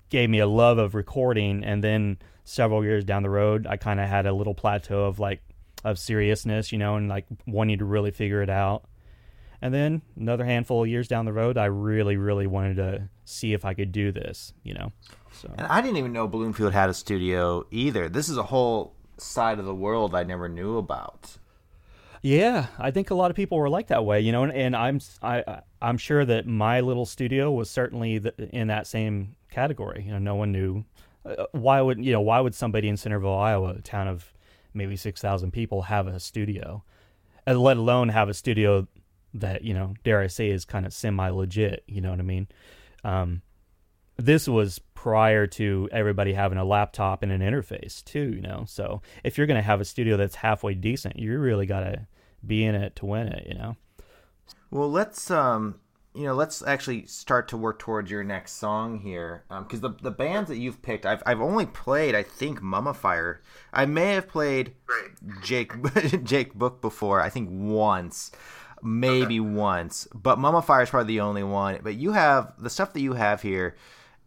gave 0.09 0.29
me 0.29 0.39
a 0.39 0.47
love 0.47 0.77
of 0.77 0.93
recording 0.93 1.63
and 1.63 1.83
then 1.83 2.17
several 2.43 2.83
years 2.83 3.05
down 3.05 3.23
the 3.23 3.29
road 3.29 3.65
i 3.65 3.77
kind 3.77 3.97
of 3.97 4.09
had 4.09 4.25
a 4.25 4.33
little 4.33 4.53
plateau 4.53 5.05
of 5.05 5.19
like 5.19 5.41
of 5.85 5.97
seriousness 5.97 6.73
you 6.73 6.77
know 6.77 6.97
and 6.97 7.07
like 7.07 7.25
wanting 7.47 7.77
to 7.77 7.85
really 7.85 8.11
figure 8.11 8.41
it 8.41 8.49
out 8.49 8.83
and 9.61 9.73
then 9.73 10.01
another 10.19 10.43
handful 10.43 10.83
of 10.83 10.89
years 10.89 11.07
down 11.07 11.23
the 11.23 11.31
road 11.31 11.57
i 11.57 11.63
really 11.63 12.17
really 12.17 12.45
wanted 12.45 12.75
to 12.75 13.07
see 13.23 13.53
if 13.53 13.63
i 13.63 13.73
could 13.73 13.93
do 13.93 14.11
this 14.11 14.51
you 14.63 14.73
know 14.73 14.91
so 15.41 15.53
And 15.57 15.67
I 15.67 15.81
didn't 15.81 15.97
even 15.97 16.13
know 16.13 16.27
Bloomfield 16.27 16.73
had 16.73 16.89
a 16.89 16.93
studio 16.93 17.65
either. 17.71 18.09
This 18.09 18.29
is 18.29 18.37
a 18.37 18.43
whole 18.43 18.95
side 19.17 19.59
of 19.59 19.65
the 19.65 19.75
world 19.75 20.15
I 20.15 20.23
never 20.23 20.47
knew 20.47 20.77
about. 20.77 21.37
Yeah, 22.21 22.67
I 22.77 22.91
think 22.91 23.09
a 23.09 23.15
lot 23.15 23.31
of 23.31 23.35
people 23.35 23.57
were 23.57 23.69
like 23.69 23.87
that 23.87 24.05
way, 24.05 24.21
you 24.21 24.31
know, 24.31 24.43
and, 24.43 24.53
and 24.53 24.75
I'm 24.75 24.99
I 25.23 25.61
I'm 25.81 25.97
sure 25.97 26.23
that 26.23 26.45
my 26.45 26.81
little 26.81 27.07
studio 27.07 27.51
was 27.51 27.67
certainly 27.69 28.19
the, 28.19 28.33
in 28.55 28.67
that 28.67 28.85
same 28.85 29.35
category. 29.49 30.03
You 30.05 30.11
know, 30.11 30.19
no 30.19 30.35
one 30.35 30.51
knew 30.51 30.85
uh, 31.25 31.45
why 31.51 31.81
would 31.81 32.03
you 32.03 32.11
know 32.11 32.21
why 32.21 32.39
would 32.39 32.53
somebody 32.53 32.87
in 32.87 32.97
Centerville, 32.97 33.35
Iowa, 33.35 33.75
a 33.79 33.81
town 33.81 34.07
of 34.07 34.31
maybe 34.73 34.95
six 34.95 35.19
thousand 35.19 35.51
people, 35.51 35.83
have 35.83 36.05
a 36.05 36.19
studio, 36.19 36.83
uh, 37.47 37.55
let 37.55 37.77
alone 37.77 38.09
have 38.09 38.29
a 38.29 38.35
studio 38.35 38.87
that 39.33 39.63
you 39.63 39.73
know, 39.73 39.95
dare 40.03 40.21
I 40.21 40.27
say, 40.27 40.49
is 40.49 40.63
kind 40.63 40.85
of 40.85 40.93
semi 40.93 41.29
legit. 41.29 41.83
You 41.87 42.01
know 42.01 42.11
what 42.11 42.19
I 42.19 42.23
mean? 42.23 42.47
Um, 43.03 43.41
this 44.21 44.47
was 44.47 44.79
prior 44.93 45.47
to 45.47 45.89
everybody 45.91 46.33
having 46.33 46.57
a 46.57 46.65
laptop 46.65 47.23
and 47.23 47.31
an 47.31 47.41
interface 47.41 48.03
too, 48.03 48.33
you 48.35 48.41
know. 48.41 48.65
So 48.67 49.01
if 49.23 49.37
you're 49.37 49.47
gonna 49.47 49.61
have 49.61 49.81
a 49.81 49.85
studio 49.85 50.17
that's 50.17 50.35
halfway 50.35 50.73
decent, 50.73 51.17
you 51.17 51.37
really 51.39 51.65
gotta 51.65 52.07
be 52.45 52.63
in 52.63 52.75
it 52.75 52.95
to 52.97 53.05
win 53.05 53.27
it, 53.27 53.47
you 53.47 53.55
know. 53.55 53.75
Well, 54.69 54.89
let's 54.89 55.29
um, 55.31 55.79
you 56.13 56.23
know, 56.23 56.33
let's 56.33 56.61
actually 56.61 57.05
start 57.05 57.47
to 57.49 57.57
work 57.57 57.79
towards 57.79 58.11
your 58.11 58.23
next 58.23 58.53
song 58.53 58.99
here, 58.99 59.43
because 59.49 59.79
the 59.79 59.91
the 60.01 60.11
bands 60.11 60.49
that 60.49 60.57
you've 60.57 60.81
picked, 60.81 61.05
I've 61.05 61.23
I've 61.25 61.41
only 61.41 61.65
played, 61.65 62.15
I 62.15 62.23
think, 62.23 62.61
Mummifier. 62.61 63.37
I 63.71 63.85
may 63.85 64.13
have 64.13 64.27
played 64.27 64.73
Jake 65.41 65.71
Jake 66.23 66.53
Book 66.53 66.81
before, 66.81 67.21
I 67.21 67.29
think 67.29 67.49
once, 67.51 68.31
maybe 68.83 69.39
once, 69.39 70.07
but 70.13 70.37
Mummifier 70.37 70.83
is 70.83 70.89
probably 70.89 71.15
the 71.15 71.21
only 71.21 71.43
one. 71.43 71.79
But 71.81 71.95
you 71.95 72.11
have 72.11 72.53
the 72.59 72.69
stuff 72.69 72.91
that 72.93 73.01
you 73.01 73.13
have 73.13 73.41
here, 73.41 73.77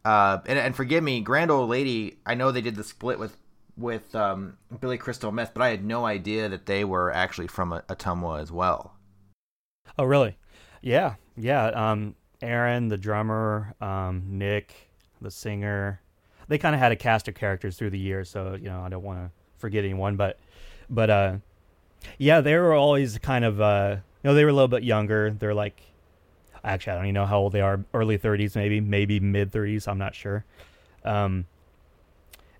uh, 0.05 0.39
and 0.47 0.59
and 0.59 0.77
forgive 0.77 1.03
me, 1.03 1.21
Grand 1.21 1.51
Old 1.51 1.71
Lady. 1.71 2.19
I 2.27 2.35
know 2.35 2.53
they 2.53 2.61
did 2.61 2.77
the 2.77 2.85
split 2.85 3.19
with 3.19 3.37
with 3.77 4.15
um, 4.15 4.57
Billy 4.81 4.99
Crystal 4.99 5.33
Meth, 5.33 5.55
but 5.55 5.63
I 5.63 5.71
had 5.71 5.85
no 5.85 6.07
idea 6.07 6.49
that 6.49 6.67
they 6.67 6.85
were 6.85 7.13
actually 7.13 7.49
from 7.49 7.71
Ottumwa 7.89 8.41
as 8.41 8.53
well. 8.53 8.95
Oh, 9.99 10.05
really? 10.05 10.37
Yeah, 10.81 11.15
yeah. 11.37 11.67
Um, 11.67 12.15
Aaron, 12.43 12.89
the 12.89 12.99
drummer, 12.99 13.75
um, 13.81 14.23
Nick, 14.27 14.91
the 15.21 15.31
singer. 15.31 16.01
They 16.49 16.59
kind 16.59 16.75
of 16.75 16.81
had 16.81 16.93
a 16.93 16.97
cast 16.97 17.27
of 17.27 17.35
characters 17.35 17.77
through 17.77 17.91
the 17.91 17.99
years, 17.99 18.29
so 18.29 18.55
you 18.55 18.69
know 18.69 18.83
I 18.83 18.91
don't 18.91 19.03
want 19.03 19.19
to 19.21 19.31
forget 19.57 19.85
anyone, 19.85 20.17
but 20.17 20.39
but 20.91 21.09
uh, 21.09 21.37
yeah, 22.19 22.43
they 22.43 22.55
were 22.57 22.75
always 22.75 23.19
kind 23.19 23.45
of 23.45 23.61
uh, 23.61 23.97
you 24.23 24.29
know 24.29 24.35
they 24.35 24.45
were 24.45 24.51
a 24.51 24.55
little 24.55 24.69
bit 24.69 24.83
younger. 24.83 25.31
They're 25.31 25.55
like 25.55 25.81
actually 26.65 26.93
I 26.93 26.97
don't 26.97 27.05
even 27.07 27.15
know 27.15 27.27
how 27.27 27.39
old 27.39 27.53
they 27.53 27.61
are, 27.61 27.85
early 27.93 28.19
30s 28.19 28.57
maybe, 28.57 28.81
maybe 28.81 29.21
mid 29.21 29.53
30s. 29.53 29.87
I'm 29.87 29.99
not 29.99 30.15
sure. 30.15 30.45
Um, 31.05 31.47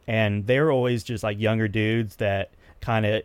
and 0.07 0.47
they're 0.47 0.71
always 0.71 1.03
just 1.03 1.25
like 1.25 1.41
younger 1.41 1.67
dudes 1.67 2.17
that 2.17 2.51
kind 2.81 3.07
of 3.07 3.23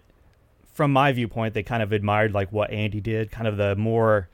from 0.74 0.94
my 0.94 1.12
viewpoint 1.12 1.54
they 1.54 1.62
kind 1.64 1.84
of 1.84 1.92
admired 1.92 2.34
like 2.34 2.54
what 2.54 2.72
andy 2.72 3.02
did 3.02 3.30
kind 3.30 3.50
of 3.50 3.58
the 3.58 3.76
more 3.76 4.30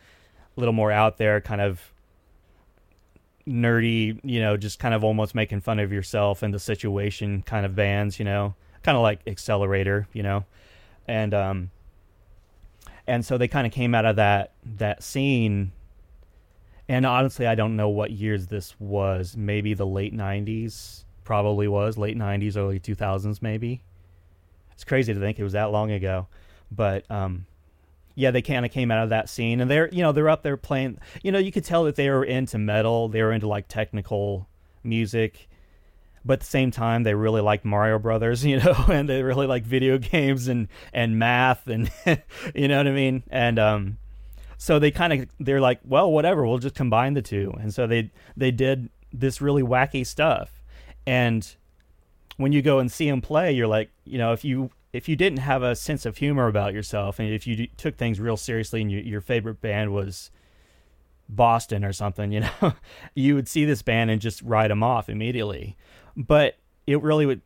a 0.56 0.60
little 0.60 0.74
more 0.74 0.92
out 0.92 1.18
there 1.18 1.42
kind 1.42 1.60
of 1.60 1.92
nerdy 3.48 4.20
you 4.24 4.40
know 4.40 4.56
just 4.56 4.78
kind 4.78 4.94
of 4.94 5.04
almost 5.04 5.34
making 5.34 5.60
fun 5.60 5.80
of 5.80 5.92
yourself 5.92 6.44
and 6.44 6.54
the 6.54 6.60
situation 6.60 7.42
kind 7.42 7.66
of 7.66 7.76
bands 7.76 8.20
you 8.20 8.26
know 8.26 8.54
kind 8.84 8.96
of 8.96 9.02
like 9.02 9.22
accelerator 9.26 10.08
you 10.14 10.22
know 10.22 10.46
and 11.08 11.34
um 11.34 11.72
and 13.08 13.26
so 13.26 13.38
they 13.38 13.48
kind 13.48 13.68
of 13.68 13.74
came 13.74 13.94
out 13.94 14.06
of 14.06 14.16
that 14.16 14.52
that 14.78 15.04
scene. 15.04 15.72
And 16.88 17.06
honestly, 17.06 17.48
I 17.48 17.56
don't 17.56 17.76
know 17.76 17.90
what 17.90 18.12
years 18.12 18.48
this 18.48 18.80
was. 18.80 19.36
Maybe 19.36 19.74
the 19.74 19.86
late 19.88 20.14
'90s, 20.14 21.04
probably 21.24 21.68
was 21.68 21.98
late 21.98 22.18
'90s, 22.18 22.58
early 22.58 22.80
2000s, 22.80 23.42
maybe. 23.42 23.82
It's 24.74 24.84
crazy 24.84 25.14
to 25.14 25.20
think 25.20 25.40
it 25.40 25.44
was 25.44 25.54
that 25.54 25.72
long 25.72 25.92
ago, 25.92 26.28
but 26.70 27.10
um, 27.10 27.46
yeah, 28.14 28.32
they 28.32 28.42
kind 28.42 28.66
of 28.66 28.72
came 28.72 28.92
out 28.92 29.04
of 29.04 29.10
that 29.10 29.30
scene, 29.30 29.62
and 29.62 29.72
they're 29.72 29.90
you 29.90 30.04
know 30.04 30.12
they're 30.12 30.30
up 30.30 30.44
there 30.44 30.58
playing. 30.58 31.00
You 31.24 31.32
know, 31.32 31.40
you 31.40 31.52
could 31.52 31.66
tell 31.66 31.84
that 31.86 31.96
they 31.96 32.10
were 32.10 32.24
into 32.24 32.58
metal, 32.58 33.08
they 33.08 33.22
were 33.24 33.32
into 33.32 33.48
like 33.48 33.68
technical 33.68 34.48
music, 34.84 35.48
but 36.24 36.34
at 36.34 36.40
the 36.42 36.46
same 36.46 36.72
time 36.72 37.04
they 37.04 37.14
really 37.14 37.42
liked 37.42 37.66
Mario 37.66 38.00
Brothers, 38.00 38.46
you 38.46 38.60
know, 38.60 38.86
and 38.90 39.08
they 39.08 39.24
really 39.24 39.48
like 39.48 39.64
video 39.64 39.98
games 40.00 40.48
and 40.48 40.68
and 40.94 41.20
math 41.20 41.68
and 41.68 41.92
you 42.56 42.68
know 42.68 42.78
what 42.78 42.88
I 42.88 42.92
mean, 42.92 43.24
and 43.30 43.60
um, 43.60 43.98
so 44.58 44.80
they 44.80 44.92
kind 44.92 45.14
of 45.14 45.30
they're 45.40 45.62
like, 45.62 45.80
well, 45.84 46.12
whatever, 46.12 46.46
we'll 46.46 46.58
just 46.58 46.76
combine 46.76 47.14
the 47.14 47.22
two, 47.22 47.54
and 47.60 47.74
so 47.74 47.88
they 47.88 48.12
they 48.36 48.52
did 48.52 48.90
this 49.12 49.42
really 49.42 49.64
wacky 49.64 50.06
stuff, 50.06 50.64
and 51.06 51.56
when 52.38 52.52
you 52.52 52.62
go 52.62 52.80
and 52.80 52.92
see 52.92 53.10
them 53.10 53.22
play, 53.22 53.52
you're 53.52 53.68
like, 53.68 53.90
you 54.04 54.18
know, 54.18 54.34
if 54.34 54.44
you 54.44 54.72
if 54.96 55.10
you 55.10 55.16
didn't 55.16 55.40
have 55.40 55.62
a 55.62 55.76
sense 55.76 56.06
of 56.06 56.18
humor 56.18 56.48
about 56.48 56.74
yourself 56.74 57.20
and 57.20 57.30
if 57.30 57.46
you 57.46 57.56
d- 57.56 57.72
took 57.76 57.98
things 57.98 58.18
real 58.18 58.38
seriously 58.38 58.82
and 58.82 58.90
you, 58.90 59.00
your 59.00 59.20
favorite 59.20 59.60
band 59.60 59.94
was 59.94 60.32
Boston 61.28 61.84
or 61.84 61.92
something, 61.92 62.32
you 62.32 62.40
know, 62.40 62.74
you 63.14 63.36
would 63.36 63.50
see 63.50 63.66
this 63.66 63.82
band 63.82 64.10
and 64.10 64.22
just 64.22 64.42
write 64.42 64.70
them 64.70 64.84
off 64.84 65.10
immediately. 65.10 65.76
But 66.16 66.58
it 66.88 67.02
really 67.02 67.26
would, 67.26 67.42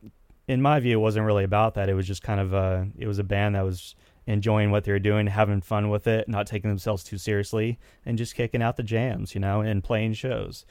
in 0.46 0.62
my 0.62 0.78
view, 0.78 0.98
it 0.98 1.00
wasn't 1.00 1.26
really 1.26 1.42
about 1.42 1.74
that. 1.74 1.88
It 1.88 1.94
was 1.94 2.06
just 2.06 2.22
kind 2.22 2.38
of 2.38 2.52
a, 2.52 2.86
it 2.96 3.08
was 3.08 3.18
a 3.18 3.24
band 3.24 3.56
that 3.56 3.64
was 3.64 3.96
enjoying 4.30 4.70
what 4.70 4.84
they 4.84 4.92
were 4.92 4.98
doing, 4.98 5.26
having 5.26 5.60
fun 5.60 5.90
with 5.90 6.06
it, 6.06 6.28
not 6.28 6.46
taking 6.46 6.70
themselves 6.70 7.02
too 7.02 7.18
seriously, 7.18 7.78
and 8.06 8.16
just 8.16 8.34
kicking 8.34 8.62
out 8.62 8.76
the 8.76 8.82
jams, 8.82 9.34
you 9.34 9.40
know, 9.40 9.60
and 9.60 9.82
playing 9.82 10.14
shows. 10.14 10.64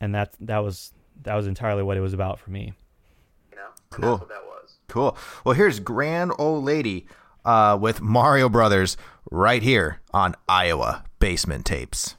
And 0.00 0.14
that 0.14 0.34
that 0.40 0.58
was 0.58 0.92
that 1.22 1.34
was 1.34 1.46
entirely 1.46 1.82
what 1.82 1.96
it 1.96 2.00
was 2.00 2.14
about 2.14 2.38
for 2.38 2.50
me. 2.50 2.72
You 3.50 3.56
know, 3.56 3.62
Cool. 3.90 4.10
That's 4.10 4.20
what 4.20 4.28
that 4.28 4.44
was. 4.46 4.74
Cool. 4.88 5.16
Well, 5.44 5.54
here's 5.54 5.80
Grand 5.80 6.32
Old 6.38 6.64
Lady 6.64 7.06
uh, 7.44 7.76
with 7.80 8.00
Mario 8.00 8.48
Brothers 8.48 8.96
right 9.30 9.62
here 9.62 10.00
on 10.12 10.34
Iowa 10.48 11.04
Basement 11.18 11.66
Tapes. 11.66 12.16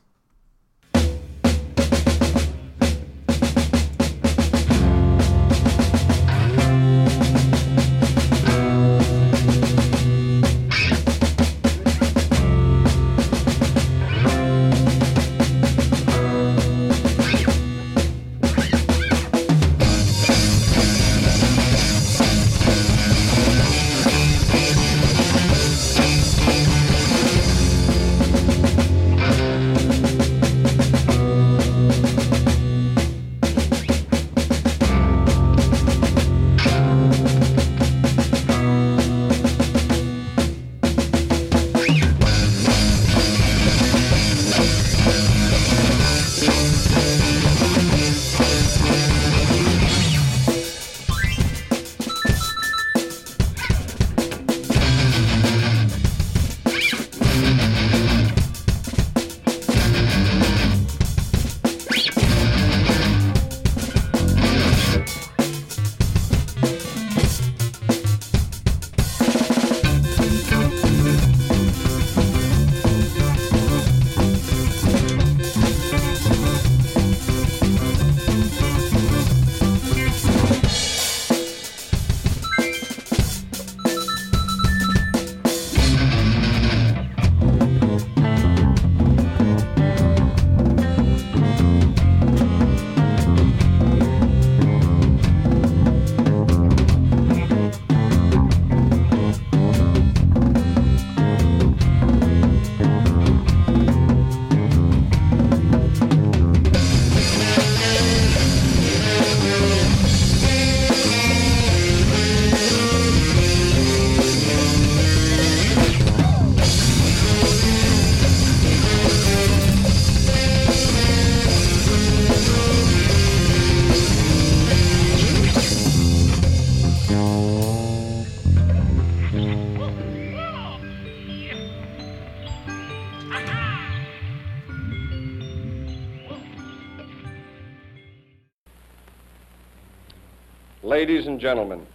Gentlemen, 141.41 141.87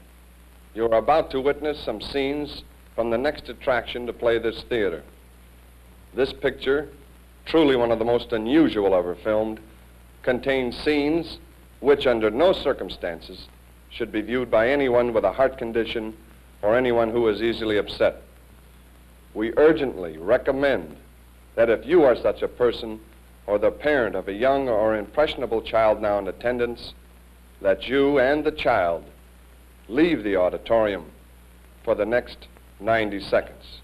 you 0.74 0.84
are 0.86 0.98
about 0.98 1.30
to 1.30 1.40
witness 1.40 1.78
some 1.78 2.00
scenes 2.00 2.64
from 2.96 3.10
the 3.10 3.16
next 3.16 3.48
attraction 3.48 4.04
to 4.04 4.12
play 4.12 4.38
this 4.38 4.64
theater. 4.64 5.04
This 6.14 6.32
picture, 6.32 6.88
truly 7.44 7.76
one 7.76 7.92
of 7.92 8.00
the 8.00 8.04
most 8.04 8.32
unusual 8.32 8.92
ever 8.92 9.14
filmed, 9.14 9.60
contains 10.24 10.76
scenes 10.76 11.38
which, 11.78 12.08
under 12.08 12.28
no 12.28 12.52
circumstances, 12.52 13.46
should 13.88 14.10
be 14.10 14.20
viewed 14.20 14.50
by 14.50 14.68
anyone 14.68 15.12
with 15.12 15.24
a 15.24 15.32
heart 15.32 15.56
condition 15.58 16.12
or 16.60 16.76
anyone 16.76 17.10
who 17.10 17.28
is 17.28 17.40
easily 17.40 17.78
upset. 17.78 18.22
We 19.32 19.52
urgently 19.56 20.18
recommend 20.18 20.96
that 21.54 21.70
if 21.70 21.86
you 21.86 22.02
are 22.02 22.16
such 22.16 22.42
a 22.42 22.48
person 22.48 22.98
or 23.46 23.58
the 23.58 23.70
parent 23.70 24.16
of 24.16 24.26
a 24.26 24.32
young 24.32 24.68
or 24.68 24.96
impressionable 24.96 25.62
child 25.62 26.02
now 26.02 26.18
in 26.18 26.26
attendance, 26.26 26.94
that 27.62 27.86
you 27.86 28.18
and 28.18 28.42
the 28.42 28.50
child 28.50 29.04
leave 29.88 30.22
the 30.22 30.36
auditorium 30.36 31.10
for 31.84 31.94
the 31.94 32.06
next 32.06 32.48
90 32.80 33.20
seconds. 33.20 33.80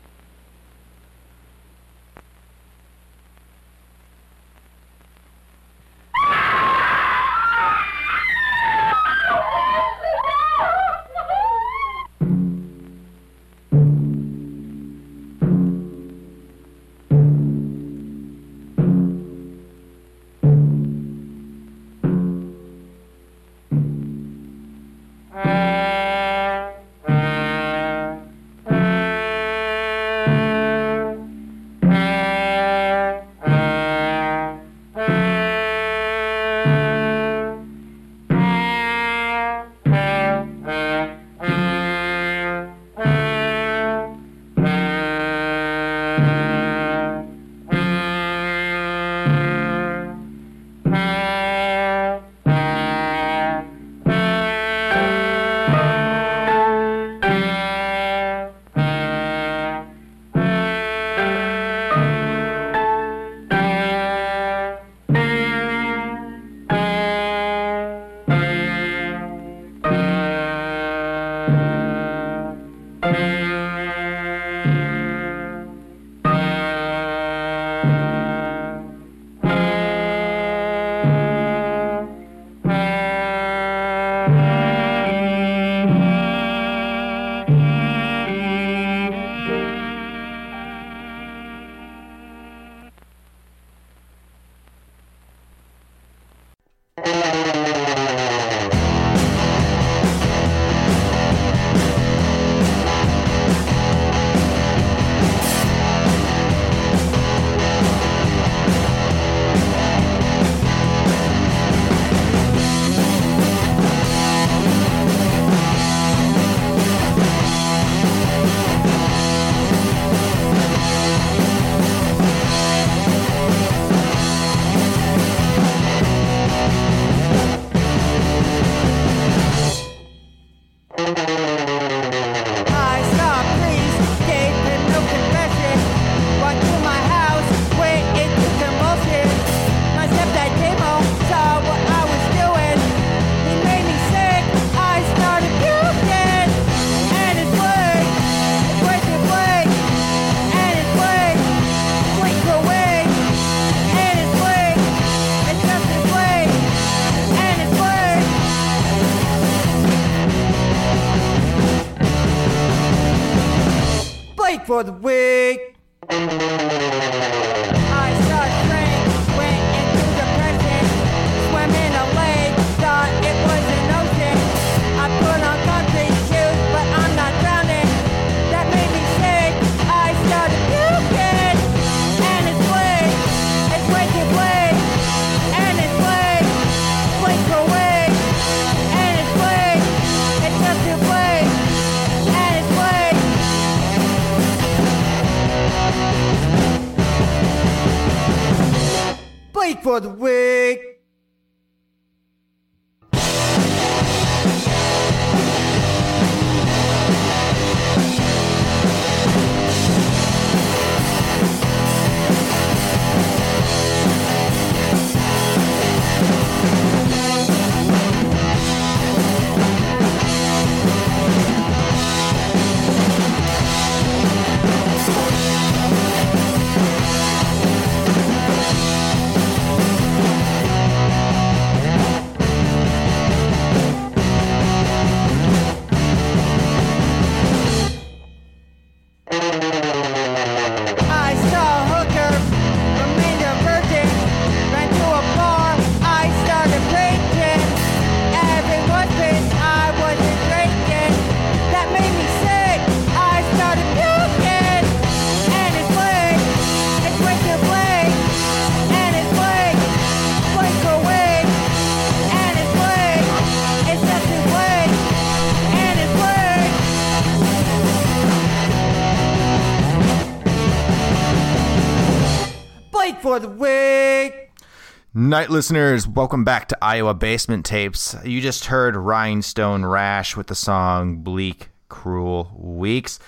Night 275.32 275.48
listeners, 275.48 276.06
welcome 276.06 276.44
back 276.44 276.68
to 276.68 276.78
Iowa 276.82 277.14
Basement 277.14 277.64
Tapes. 277.64 278.14
You 278.22 278.42
just 278.42 278.66
heard 278.66 278.94
Rhinestone 278.94 279.82
Rash 279.82 280.36
with 280.36 280.48
the 280.48 280.54
song 280.54 281.22
Bleak, 281.22 281.70
Cruel 281.88 282.52
Weeks. 282.54 283.18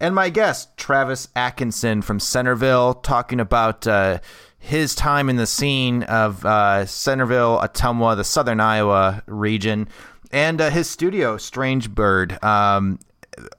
And 0.00 0.14
my 0.14 0.30
guest, 0.30 0.74
Travis 0.78 1.28
Atkinson 1.36 2.00
from 2.00 2.18
Centerville, 2.18 2.94
talking 2.94 3.40
about 3.40 3.86
uh, 3.86 4.20
his 4.58 4.94
time 4.94 5.28
in 5.28 5.36
the 5.36 5.46
scene 5.46 6.02
of 6.04 6.46
uh, 6.46 6.86
Centerville, 6.86 7.60
Ottumwa, 7.62 8.16
the 8.16 8.24
southern 8.24 8.58
Iowa 8.58 9.22
region, 9.26 9.86
and 10.32 10.62
uh, 10.62 10.70
his 10.70 10.88
studio, 10.88 11.36
Strange 11.36 11.90
Bird. 11.90 12.42
Um, 12.42 13.00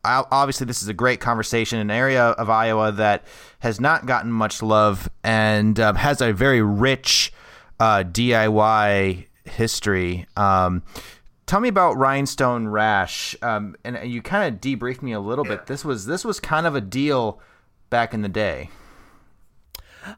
obviously 0.03 0.65
this 0.65 0.81
is 0.81 0.87
a 0.87 0.93
great 0.93 1.19
conversation 1.19 1.79
an 1.79 1.89
area 1.89 2.23
of 2.23 2.49
iowa 2.49 2.91
that 2.91 3.23
has 3.59 3.79
not 3.79 4.05
gotten 4.05 4.31
much 4.31 4.61
love 4.61 5.09
and 5.23 5.79
um, 5.79 5.95
has 5.95 6.21
a 6.21 6.33
very 6.33 6.61
rich 6.61 7.31
uh, 7.81 8.03
diy 8.03 9.25
history. 9.43 10.27
Um, 10.37 10.83
tell 11.47 11.59
me 11.59 11.67
about 11.67 11.97
rhinestone 11.97 12.67
rash. 12.67 13.35
Um, 13.41 13.75
and 13.83 13.97
you 14.09 14.21
kind 14.21 14.53
of 14.53 14.61
debriefed 14.61 15.01
me 15.01 15.13
a 15.13 15.19
little 15.19 15.43
bit. 15.43 15.65
This 15.65 15.83
was 15.83 16.05
this 16.05 16.23
was 16.23 16.39
kind 16.39 16.67
of 16.67 16.75
a 16.75 16.81
deal 16.81 17.41
back 17.89 18.13
in 18.13 18.21
the 18.21 18.29
day. 18.29 18.69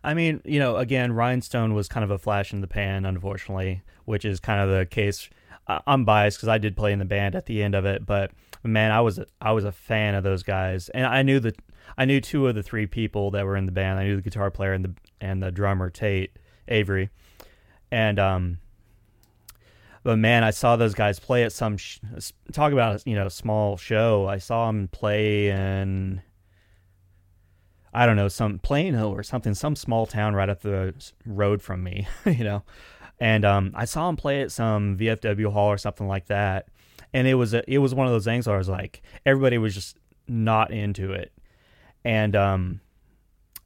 I 0.03 0.13
mean, 0.13 0.41
you 0.43 0.59
know, 0.59 0.77
again, 0.77 1.11
Rhinestone 1.11 1.73
was 1.73 1.89
kind 1.89 2.05
of 2.05 2.11
a 2.11 2.17
flash 2.17 2.53
in 2.53 2.61
the 2.61 2.67
pan, 2.67 3.05
unfortunately, 3.05 3.81
which 4.05 4.23
is 4.23 4.39
kind 4.39 4.61
of 4.61 4.69
the 4.69 4.85
case. 4.85 5.29
I'm 5.67 6.05
biased 6.05 6.37
because 6.37 6.47
I 6.49 6.57
did 6.57 6.77
play 6.77 6.93
in 6.93 6.99
the 6.99 7.05
band 7.05 7.35
at 7.35 7.47
the 7.47 7.63
end 7.63 7.75
of 7.75 7.85
it, 7.85 8.05
but 8.05 8.31
man, 8.63 8.91
I 8.91 8.99
was 8.99 9.21
I 9.41 9.53
was 9.53 9.63
a 9.63 9.71
fan 9.71 10.15
of 10.15 10.23
those 10.23 10.43
guys, 10.43 10.89
and 10.89 11.05
I 11.05 11.21
knew 11.21 11.39
that 11.39 11.55
I 11.97 12.03
knew 12.03 12.19
two 12.19 12.47
of 12.47 12.55
the 12.55 12.63
three 12.63 12.87
people 12.87 13.31
that 13.31 13.45
were 13.45 13.55
in 13.55 13.65
the 13.65 13.71
band. 13.71 13.99
I 13.99 14.03
knew 14.03 14.17
the 14.17 14.21
guitar 14.21 14.51
player 14.51 14.73
and 14.73 14.83
the 14.83 14.93
and 15.21 15.41
the 15.41 15.51
drummer 15.51 15.89
Tate 15.89 16.37
Avery, 16.67 17.09
and 17.93 18.19
um. 18.19 18.57
But 20.03 20.17
man, 20.17 20.43
I 20.43 20.51
saw 20.51 20.75
those 20.75 20.93
guys 20.93 21.17
play 21.17 21.45
at 21.45 21.53
some 21.53 21.77
sh- 21.77 21.99
talk 22.51 22.73
about 22.73 23.07
you 23.07 23.15
know 23.15 23.29
small 23.29 23.77
show. 23.77 24.27
I 24.27 24.39
saw 24.39 24.67
them 24.67 24.89
play 24.89 25.47
in 25.47 26.21
I 27.93 28.05
don't 28.05 28.15
know, 28.15 28.27
some 28.27 28.57
Plano 28.59 29.11
or 29.11 29.21
something, 29.21 29.53
some 29.53 29.75
small 29.75 30.05
town 30.07 30.33
right 30.33 30.49
up 30.49 30.61
the 30.61 30.95
road 31.25 31.61
from 31.61 31.83
me, 31.83 32.07
you 32.25 32.43
know. 32.43 32.63
And 33.19 33.45
um, 33.45 33.71
I 33.75 33.85
saw 33.85 34.09
him 34.09 34.15
play 34.15 34.41
at 34.41 34.51
some 34.51 34.97
VFW 34.97 35.51
hall 35.53 35.67
or 35.67 35.77
something 35.77 36.07
like 36.07 36.25
that, 36.27 36.67
and 37.13 37.27
it 37.27 37.35
was 37.35 37.53
a, 37.53 37.63
it 37.71 37.77
was 37.77 37.93
one 37.93 38.07
of 38.07 38.13
those 38.13 38.25
things 38.25 38.47
where 38.47 38.55
I 38.55 38.57
was 38.57 38.67
like, 38.67 39.03
everybody 39.25 39.57
was 39.59 39.75
just 39.75 39.97
not 40.27 40.71
into 40.71 41.11
it, 41.11 41.31
and 42.03 42.35
um, 42.35 42.81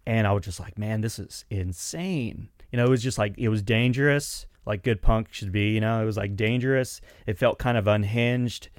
and 0.05 0.27
I 0.27 0.33
was 0.33 0.43
just 0.43 0.59
like, 0.59 0.77
man, 0.77 1.01
this 1.01 1.17
is 1.17 1.45
insane. 1.49 2.49
You 2.71 2.77
know, 2.77 2.85
it 2.85 2.89
was 2.89 3.03
just 3.03 3.17
like 3.17 3.35
it 3.37 3.49
was 3.49 3.61
dangerous, 3.61 4.45
like 4.65 4.83
good 4.83 5.01
punk 5.01 5.29
should 5.31 5.51
be. 5.51 5.69
You 5.69 5.81
know, 5.81 6.01
it 6.01 6.05
was 6.05 6.17
like 6.17 6.35
dangerous. 6.35 7.01
It 7.25 7.37
felt 7.37 7.59
kind 7.59 7.77
of 7.77 7.87
unhinged, 7.87 8.69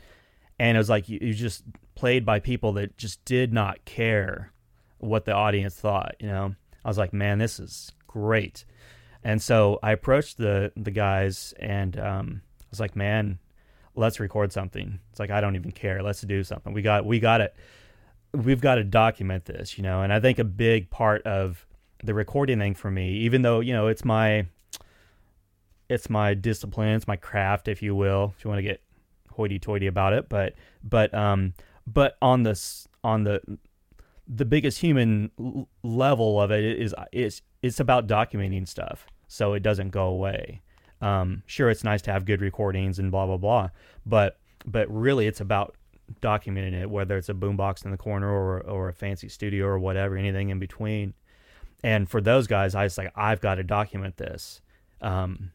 and 0.59 0.77
it 0.77 0.79
was 0.79 0.91
like 0.91 1.09
you, 1.09 1.19
you 1.21 1.35
just 1.35 1.65
played 1.95 2.25
by 2.25 2.39
people 2.39 2.73
that 2.75 2.97
just 2.97 3.25
did 3.25 3.53
not 3.53 3.85
care 3.85 4.53
what 4.99 5.25
the 5.25 5.33
audience 5.33 5.75
thought. 5.75 6.17
You 6.21 6.29
know, 6.29 6.55
I 6.85 6.89
was 6.89 6.99
like, 6.99 7.13
man, 7.13 7.39
this 7.39 7.59
is 7.59 7.93
great. 8.07 8.65
And 9.25 9.43
so 9.43 9.79
I 9.83 9.93
approached 9.93 10.39
the 10.39 10.73
the 10.77 10.91
guys 10.91 11.55
and 11.59 11.99
um, 11.99 12.43
I 12.61 12.67
was 12.71 12.81
like, 12.81 12.97
man, 12.97 13.39
let's 13.95 14.21
record 14.21 14.53
something. 14.53 15.01
It's 15.11 15.21
like 15.21 15.31
I 15.31 15.41
don't 15.41 15.57
even 15.57 15.73
care. 15.73 16.03
Let's 16.03 16.21
do 16.23 16.43
something. 16.45 16.73
We 16.73 16.83
got 16.83 17.05
we 17.05 17.21
got 17.21 17.41
it. 17.41 17.55
We've 18.33 18.61
got 18.61 18.77
to 18.77 18.85
document 18.85 19.47
this, 19.47 19.79
you 19.79 19.83
know. 19.83 20.03
And 20.03 20.13
I 20.13 20.21
think 20.21 20.39
a 20.39 20.45
big 20.45 20.91
part 20.91 21.23
of 21.27 21.67
the 22.03 22.15
recording 22.15 22.59
thing 22.59 22.75
for 22.75 22.91
me, 22.91 23.11
even 23.11 23.43
though 23.43 23.61
you 23.61 23.73
know 23.73 23.89
it's 23.89 24.05
my 24.05 24.47
it's 25.89 26.11
my 26.11 26.35
discipline, 26.35 26.95
it's 26.95 27.09
my 27.09 27.17
craft, 27.17 27.69
if 27.69 27.83
you 27.83 27.95
will, 27.95 28.35
if 28.37 28.45
you 28.45 28.51
want 28.51 28.59
to 28.59 28.63
get 28.63 28.83
hoity-toity 29.33 29.87
about 29.87 30.13
it. 30.13 30.29
But 30.29 30.55
but 30.83 31.13
um 31.15 31.55
but 31.87 32.17
on 32.21 32.43
this 32.43 32.89
on 33.03 33.25
the 33.25 33.41
the 34.27 34.45
biggest 34.45 34.81
human 34.81 35.67
level 35.83 36.41
of 36.41 36.51
it 36.51 36.65
is 36.65 36.95
is 37.13 37.43
it's 37.63 37.81
about 37.81 38.07
documenting 38.07 38.69
stuff 38.69 39.07
so 39.27 39.55
it 39.55 39.63
doesn't 39.63 39.91
go 39.91 40.07
away. 40.07 40.63
Um, 41.01 41.43
sure, 41.47 41.71
it's 41.71 41.85
nice 41.85 42.03
to 42.03 42.13
have 42.13 42.25
good 42.25 42.41
recordings 42.41 42.99
and 42.99 43.11
blah 43.11 43.27
blah 43.27 43.37
blah, 43.37 43.71
but 44.05 44.39
but 44.67 44.89
really 44.91 45.27
it's 45.27 45.41
about 45.41 45.77
documenting 46.21 46.75
it, 46.75 46.91
whether 46.91 47.17
it's 47.17 47.29
a 47.29 47.35
boombox 47.35 47.85
in 47.85 47.91
the 47.91 47.97
corner 47.97 48.29
or 48.29 48.61
or 48.61 48.89
a 48.89 48.93
fancy 48.93 49.29
studio 49.29 49.67
or 49.67 49.79
whatever, 49.79 50.17
anything 50.17 50.51
in 50.51 50.59
between. 50.59 51.15
And 51.83 52.09
for 52.09 52.21
those 52.21 52.47
guys, 52.47 52.75
I 52.75 52.85
was 52.85 52.99
like, 52.99 53.13
I've 53.15 53.41
got 53.41 53.57
to 53.57 53.63
document 53.63 54.17
this. 54.17 54.61
Um, 55.01 55.53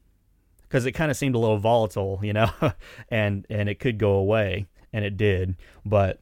because 0.62 0.88
it 0.88 0.94
kind 0.94 1.12
of 1.12 1.18
seemed 1.18 1.36
a 1.36 1.38
little 1.38 1.60
volatile, 1.60 2.20
you 2.24 2.34
know, 2.34 2.50
and 3.10 3.46
and 3.48 3.70
it 3.70 3.80
could 3.80 4.00
go 4.00 4.14
away, 4.14 4.66
and 4.92 5.06
it 5.06 5.18
did. 5.18 5.56
But, 5.86 6.20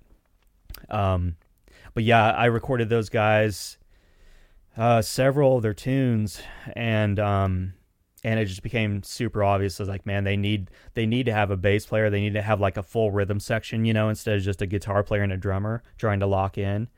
um, 0.90 1.38
but 1.94 2.04
yeah, 2.04 2.32
I 2.32 2.46
recorded 2.46 2.90
those 2.90 3.08
guys, 3.08 3.78
uh, 4.76 5.02
several 5.02 5.56
of 5.56 5.62
their 5.62 5.74
tunes, 5.74 6.42
and 6.76 7.18
um, 7.18 7.74
and 8.24 8.40
it 8.40 8.46
just 8.46 8.62
became 8.62 9.04
super 9.04 9.44
obvious. 9.44 9.80
I 9.80 9.86
like, 9.86 10.06
man, 10.06 10.24
they 10.26 10.38
need 10.38 10.70
they 10.96 11.06
need 11.06 11.28
to 11.28 11.34
have 11.34 11.50
a 11.50 11.58
bass 11.58 11.86
player. 11.86 12.10
They 12.10 12.22
need 12.22 12.34
to 12.34 12.42
have 12.42 12.60
like 12.60 12.78
a 12.78 12.84
full 12.84 13.12
rhythm 13.12 13.40
section, 13.40 13.86
you 13.86 13.94
know, 13.94 14.10
instead 14.10 14.38
of 14.38 14.44
just 14.44 14.62
a 14.62 14.68
guitar 14.68 15.02
player 15.02 15.24
and 15.24 15.32
a 15.32 15.38
drummer 15.38 15.82
trying 15.98 16.20
to 16.20 16.28
lock 16.28 16.58
in. 16.58 16.90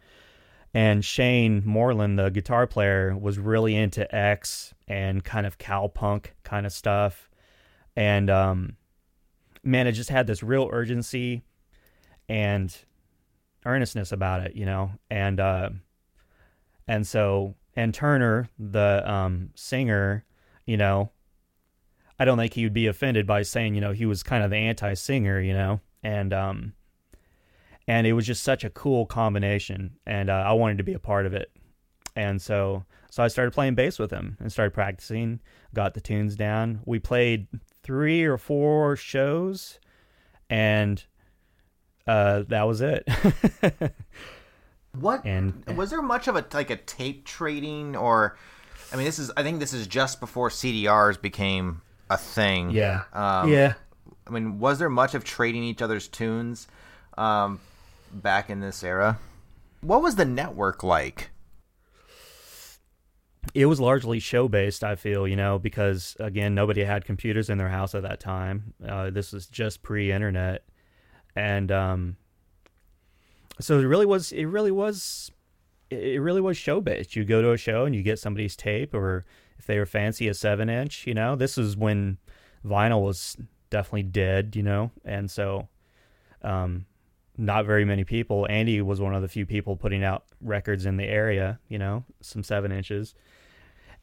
And 0.73 1.05
Shane 1.05 1.61
Moreland, 1.65 2.17
the 2.17 2.29
guitar 2.29 2.65
player, 2.65 3.15
was 3.15 3.37
really 3.37 3.75
into 3.75 4.13
X 4.13 4.73
and 4.87 5.23
kind 5.23 5.45
of 5.45 5.57
cowpunk 5.57 6.27
kind 6.43 6.65
of 6.65 6.71
stuff. 6.71 7.29
And 7.95 8.29
um, 8.29 8.77
man, 9.63 9.85
it 9.85 9.91
just 9.91 10.09
had 10.09 10.25
this 10.25 10.41
real 10.41 10.69
urgency 10.71 11.43
and 12.27 12.75
earnestness 13.65 14.11
about 14.11 14.41
it, 14.41 14.55
you 14.55 14.65
know. 14.65 14.91
And 15.11 15.39
uh, 15.39 15.69
and 16.87 17.05
so 17.05 17.55
and 17.75 17.93
Turner, 17.93 18.49
the 18.57 19.03
um, 19.09 19.51
singer, 19.55 20.25
you 20.65 20.77
know, 20.77 21.11
I 22.19 22.25
don't 22.25 22.37
think 22.37 22.53
he 22.53 22.63
would 22.63 22.73
be 22.73 22.87
offended 22.87 23.25
by 23.25 23.41
saying, 23.43 23.75
you 23.75 23.81
know, 23.81 23.91
he 23.91 24.05
was 24.05 24.23
kind 24.23 24.43
of 24.43 24.49
the 24.51 24.57
anti-singer, 24.57 25.39
you 25.39 25.53
know, 25.53 25.81
and 26.03 26.33
um, 26.33 26.73
and 27.87 28.07
it 28.07 28.13
was 28.13 28.25
just 28.25 28.43
such 28.43 28.63
a 28.63 28.69
cool 28.69 29.05
combination, 29.05 29.97
and 30.05 30.29
uh, 30.29 30.33
I 30.45 30.53
wanted 30.53 30.77
to 30.79 30.83
be 30.83 30.93
a 30.93 30.99
part 30.99 31.25
of 31.25 31.33
it, 31.33 31.51
and 32.15 32.41
so 32.41 32.83
so 33.11 33.23
I 33.23 33.27
started 33.27 33.51
playing 33.51 33.75
bass 33.75 33.99
with 33.99 34.09
him 34.11 34.37
and 34.39 34.51
started 34.51 34.71
practicing, 34.73 35.39
got 35.73 35.93
the 35.93 36.01
tunes 36.01 36.35
down. 36.35 36.81
We 36.85 36.97
played 36.99 37.47
three 37.83 38.23
or 38.23 38.37
four 38.39 38.95
shows, 38.95 39.79
and 40.49 41.03
uh, 42.07 42.43
that 42.47 42.63
was 42.63 42.81
it. 42.81 43.07
What 44.99 45.25
And- 45.25 45.65
was 45.75 45.89
there 45.89 46.01
much 46.03 46.27
of 46.27 46.35
a 46.35 46.45
like 46.53 46.69
a 46.69 46.75
tape 46.77 47.25
trading 47.25 47.95
or? 47.95 48.37
I 48.91 48.95
mean, 48.95 49.05
this 49.05 49.17
is 49.17 49.31
I 49.35 49.41
think 49.41 49.59
this 49.59 49.73
is 49.73 49.87
just 49.87 50.19
before 50.19 50.49
CDRs 50.49 51.19
became 51.19 51.81
a 52.11 52.17
thing. 52.17 52.69
yeah, 52.69 53.05
Um, 53.11 53.49
yeah. 53.51 53.73
I 54.27 54.29
mean, 54.29 54.59
was 54.59 54.77
there 54.77 54.89
much 54.91 55.15
of 55.15 55.23
trading 55.23 55.63
each 55.63 55.81
other's 55.81 56.07
tunes 56.07 56.67
um, 57.17 57.59
back 58.21 58.49
in 58.49 58.59
this 58.59 58.83
era? 58.83 59.19
What 59.81 60.01
was 60.01 60.15
the 60.15 60.25
network 60.25 60.83
like? 60.83 61.31
it 63.53 63.65
was 63.65 63.79
largely 63.79 64.19
show 64.19 64.47
based 64.47 64.83
i 64.83 64.95
feel 64.95 65.27
you 65.27 65.35
know 65.35 65.59
because 65.59 66.15
again 66.19 66.55
nobody 66.55 66.83
had 66.83 67.05
computers 67.05 67.49
in 67.49 67.57
their 67.57 67.69
house 67.69 67.93
at 67.93 68.03
that 68.03 68.19
time 68.19 68.73
uh, 68.87 69.09
this 69.09 69.31
was 69.31 69.47
just 69.47 69.83
pre-internet 69.83 70.63
and 71.35 71.71
um, 71.71 72.15
so 73.59 73.79
it 73.79 73.83
really 73.83 74.05
was 74.05 74.31
it 74.31 74.45
really 74.45 74.71
was 74.71 75.31
it 75.89 76.21
really 76.21 76.41
was 76.41 76.57
show 76.57 76.81
based 76.81 77.15
you 77.15 77.23
go 77.23 77.41
to 77.41 77.51
a 77.51 77.57
show 77.57 77.85
and 77.85 77.95
you 77.95 78.01
get 78.01 78.19
somebody's 78.19 78.55
tape 78.55 78.93
or 78.93 79.25
if 79.57 79.65
they 79.65 79.77
were 79.77 79.85
fancy 79.85 80.27
a 80.27 80.33
seven 80.33 80.69
inch 80.69 81.05
you 81.05 81.13
know 81.13 81.35
this 81.35 81.57
is 81.57 81.75
when 81.75 82.17
vinyl 82.65 83.01
was 83.01 83.37
definitely 83.69 84.03
dead 84.03 84.55
you 84.55 84.63
know 84.63 84.91
and 85.03 85.29
so 85.29 85.67
um, 86.41 86.85
not 87.37 87.65
very 87.65 87.85
many 87.85 88.03
people. 88.03 88.47
Andy 88.49 88.81
was 88.81 89.01
one 89.01 89.15
of 89.15 89.21
the 89.21 89.27
few 89.27 89.45
people 89.45 89.75
putting 89.75 90.03
out 90.03 90.25
records 90.41 90.85
in 90.85 90.97
the 90.97 91.05
area 91.05 91.59
you 91.67 91.79
know 91.79 92.03
some 92.21 92.43
seven 92.43 92.71
inches. 92.71 93.15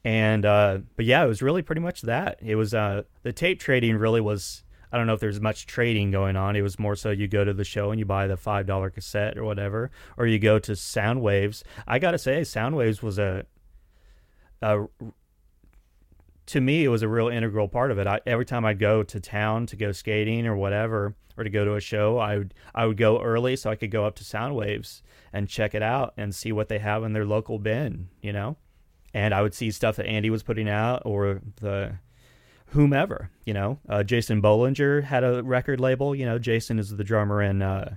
And 0.04 0.44
uh 0.44 0.78
but 0.96 1.04
yeah 1.04 1.24
it 1.24 1.28
was 1.28 1.42
really 1.42 1.62
pretty 1.62 1.80
much 1.80 2.02
that. 2.02 2.38
It 2.42 2.56
was 2.56 2.74
uh 2.74 3.02
the 3.22 3.32
tape 3.32 3.60
trading 3.60 3.96
really 3.96 4.20
was 4.20 4.64
i 4.92 4.96
don't 4.96 5.06
know 5.06 5.14
if 5.14 5.20
there's 5.20 5.40
much 5.40 5.66
trading 5.66 6.10
going 6.10 6.36
on. 6.36 6.56
It 6.56 6.62
was 6.62 6.78
more 6.78 6.96
so 6.96 7.10
you 7.10 7.28
go 7.28 7.44
to 7.44 7.54
the 7.54 7.64
show 7.64 7.90
and 7.90 7.98
you 7.98 8.04
buy 8.04 8.26
the 8.26 8.36
five 8.36 8.66
dollar 8.66 8.90
cassette 8.90 9.36
or 9.38 9.44
whatever 9.44 9.90
or 10.16 10.26
you 10.26 10.38
go 10.38 10.58
to 10.58 10.72
soundwaves. 10.72 11.62
I 11.86 11.98
gotta 11.98 12.18
say 12.18 12.40
soundwaves 12.40 13.02
was 13.02 13.18
a 13.18 13.44
a 14.62 14.86
to 16.50 16.60
me 16.60 16.84
it 16.84 16.88
was 16.88 17.02
a 17.02 17.08
real 17.08 17.28
integral 17.28 17.68
part 17.68 17.90
of 17.90 17.98
it 17.98 18.06
I, 18.06 18.20
every 18.26 18.44
time 18.44 18.64
i'd 18.64 18.78
go 18.78 19.02
to 19.02 19.20
town 19.20 19.66
to 19.66 19.76
go 19.76 19.92
skating 19.92 20.46
or 20.46 20.56
whatever 20.56 21.14
or 21.36 21.44
to 21.44 21.50
go 21.50 21.64
to 21.64 21.74
a 21.74 21.80
show 21.80 22.18
i 22.18 22.38
would 22.38 22.54
i 22.74 22.86
would 22.86 22.96
go 22.96 23.20
early 23.20 23.56
so 23.56 23.70
i 23.70 23.74
could 23.74 23.90
go 23.90 24.04
up 24.04 24.14
to 24.16 24.24
soundwaves 24.24 25.02
and 25.32 25.48
check 25.48 25.74
it 25.74 25.82
out 25.82 26.14
and 26.16 26.34
see 26.34 26.52
what 26.52 26.68
they 26.68 26.78
have 26.78 27.02
in 27.04 27.12
their 27.12 27.26
local 27.26 27.58
bin 27.58 28.08
you 28.20 28.32
know 28.32 28.56
and 29.12 29.34
I 29.34 29.42
would 29.42 29.54
see 29.54 29.70
stuff 29.70 29.96
that 29.96 30.06
Andy 30.06 30.30
was 30.30 30.42
putting 30.42 30.68
out 30.68 31.02
or 31.04 31.40
the 31.60 31.94
whomever, 32.66 33.30
you 33.44 33.54
know. 33.54 33.78
Uh, 33.88 34.02
Jason 34.02 34.40
Bollinger 34.40 35.02
had 35.02 35.24
a 35.24 35.42
record 35.42 35.80
label. 35.80 36.14
You 36.14 36.26
know, 36.26 36.38
Jason 36.38 36.78
is 36.78 36.96
the 36.96 37.04
drummer 37.04 37.42
in, 37.42 37.62
uh, 37.62 37.96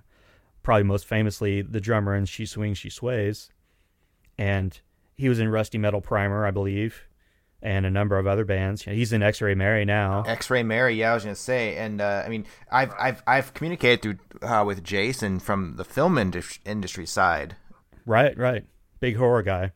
probably 0.64 0.84
most 0.84 1.06
famously 1.06 1.62
the 1.62 1.82
drummer 1.82 2.16
in 2.16 2.26
She 2.26 2.46
Swings, 2.46 2.78
She 2.78 2.90
Sways. 2.90 3.52
And 4.38 4.80
he 5.16 5.30
was 5.30 5.40
in 5.40 5.50
Rusty 5.50 5.78
Metal 5.78 6.02
Primer, 6.02 6.46
I 6.46 6.52
believe, 6.52 7.08
and 7.64 7.86
a 7.86 7.90
number 7.90 8.20
of 8.20 8.28
other 8.28 8.44
bands. 8.44 8.84
He's 8.84 9.14
in 9.14 9.24
X-Ray 9.24 9.56
Mary 9.56 9.86
now. 9.86 10.24
X-Ray 10.28 10.64
Mary, 10.64 10.96
yeah, 10.96 11.12
I 11.12 11.14
was 11.16 11.24
gonna 11.24 11.36
say, 11.36 11.78
and 11.78 12.02
uh, 12.02 12.22
I 12.26 12.30
mean, 12.30 12.46
I've 12.70 12.94
I've 13.00 13.24
I've 13.26 13.54
communicated 13.54 14.02
through 14.02 14.48
uh, 14.48 14.64
with 14.66 14.84
Jason 14.84 15.40
from 15.40 15.78
the 15.78 15.86
film 15.86 16.18
indus- 16.18 16.60
industry 16.66 17.06
side. 17.06 17.56
Right, 18.06 18.38
right. 18.38 18.66
Big 19.00 19.16
horror 19.16 19.42
guy. 19.44 19.72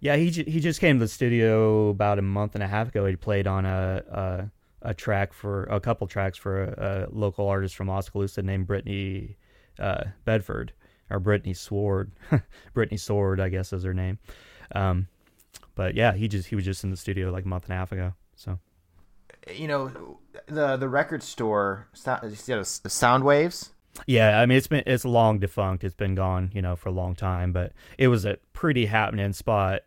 Yeah, 0.00 0.16
he 0.16 0.30
j- 0.30 0.50
he 0.50 0.58
just 0.58 0.80
came 0.80 0.98
to 0.98 1.04
the 1.04 1.08
studio 1.08 1.90
about 1.90 2.18
a 2.18 2.22
month 2.22 2.54
and 2.54 2.64
a 2.64 2.66
half 2.66 2.88
ago. 2.88 3.04
He 3.06 3.14
played 3.14 3.46
on 3.46 3.66
a 3.66 4.50
a, 4.82 4.90
a 4.90 4.94
track 4.94 5.34
for 5.34 5.64
a 5.64 5.80
couple 5.80 6.06
tracks 6.06 6.38
for 6.38 6.64
a, 6.64 7.08
a 7.12 7.14
local 7.14 7.46
artist 7.46 7.76
from 7.76 7.90
Oskaloosa 7.90 8.42
named 8.42 8.66
Brittany 8.66 9.36
uh, 9.78 10.04
Bedford 10.24 10.72
or 11.10 11.20
Brittany 11.20 11.52
Sword. 11.52 12.10
Brittany 12.74 12.96
Sword, 12.96 13.38
I 13.38 13.50
guess, 13.50 13.72
is 13.74 13.84
her 13.84 13.92
name. 13.94 14.18
Um, 14.74 15.08
but 15.74 15.94
yeah, 15.94 16.12
he 16.12 16.28
just 16.28 16.48
he 16.48 16.54
was 16.56 16.64
just 16.64 16.84
in 16.84 16.90
the 16.90 16.96
studio 16.96 17.30
like 17.30 17.44
a 17.44 17.48
month 17.48 17.64
and 17.64 17.72
a 17.72 17.76
half 17.76 17.92
ago. 17.92 18.14
So 18.36 18.58
You 19.54 19.68
know, 19.68 20.18
the 20.46 20.76
the 20.76 20.88
record 20.88 21.22
store, 21.22 21.88
sound, 21.92 22.22
you 22.24 22.54
know, 22.56 22.62
Soundwaves. 22.62 23.70
yeah, 24.06 24.40
I 24.40 24.46
mean 24.46 24.58
it's 24.58 24.66
been 24.68 24.82
it's 24.86 25.04
long 25.04 25.38
defunct. 25.38 25.84
It's 25.84 25.94
been 25.96 26.14
gone, 26.14 26.50
you 26.54 26.62
know, 26.62 26.76
for 26.76 26.88
a 26.88 26.92
long 26.92 27.14
time. 27.14 27.52
But 27.52 27.72
it 27.98 28.08
was 28.08 28.24
a 28.24 28.38
pretty 28.52 28.86
happening 28.86 29.32
spot. 29.32 29.82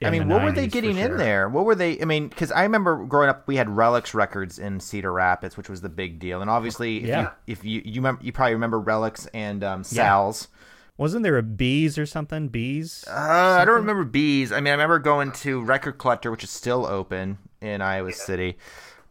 I 0.00 0.10
mean, 0.10 0.28
what 0.28 0.44
were 0.44 0.52
they 0.52 0.66
90s 0.68 0.70
for 0.70 0.70
getting 0.70 0.96
in 0.96 1.16
there? 1.16 1.48
What 1.48 1.64
were 1.64 1.74
they? 1.74 2.00
I 2.00 2.04
mean, 2.04 2.28
because 2.28 2.52
I 2.52 2.62
remember 2.62 3.04
growing 3.04 3.28
up, 3.30 3.48
we 3.48 3.56
had 3.56 3.68
Relics 3.68 4.14
Records 4.14 4.56
in 4.60 4.78
Cedar 4.78 5.12
Rapids, 5.12 5.56
which 5.56 5.68
was 5.68 5.80
the 5.80 5.88
big 5.88 6.20
deal. 6.20 6.40
And 6.40 6.48
obviously, 6.48 6.98
if 6.98 7.06
Yeah. 7.08 7.20
you 7.22 7.28
if 7.48 7.64
you 7.64 7.82
you, 7.84 8.00
remember, 8.00 8.22
you 8.22 8.30
probably 8.30 8.52
remember 8.54 8.78
Relics 8.78 9.26
and 9.34 9.64
um, 9.64 9.80
Yeah. 9.90 10.04
Wasn't 10.98 11.22
there 11.22 11.38
a 11.38 11.44
bees 11.44 11.96
or 11.96 12.06
something? 12.06 12.48
Bees? 12.48 13.04
Uh, 13.08 13.12
I 13.12 13.64
don't 13.64 13.76
remember 13.76 14.04
Bees. 14.04 14.50
I 14.50 14.56
mean, 14.56 14.68
I 14.68 14.72
remember 14.72 14.98
going 14.98 15.30
to 15.32 15.62
Record 15.62 15.96
Collector, 15.98 16.30
which 16.32 16.42
is 16.42 16.50
still 16.50 16.84
open 16.84 17.38
in 17.60 17.80
Iowa 17.80 18.12
City. 18.12 18.58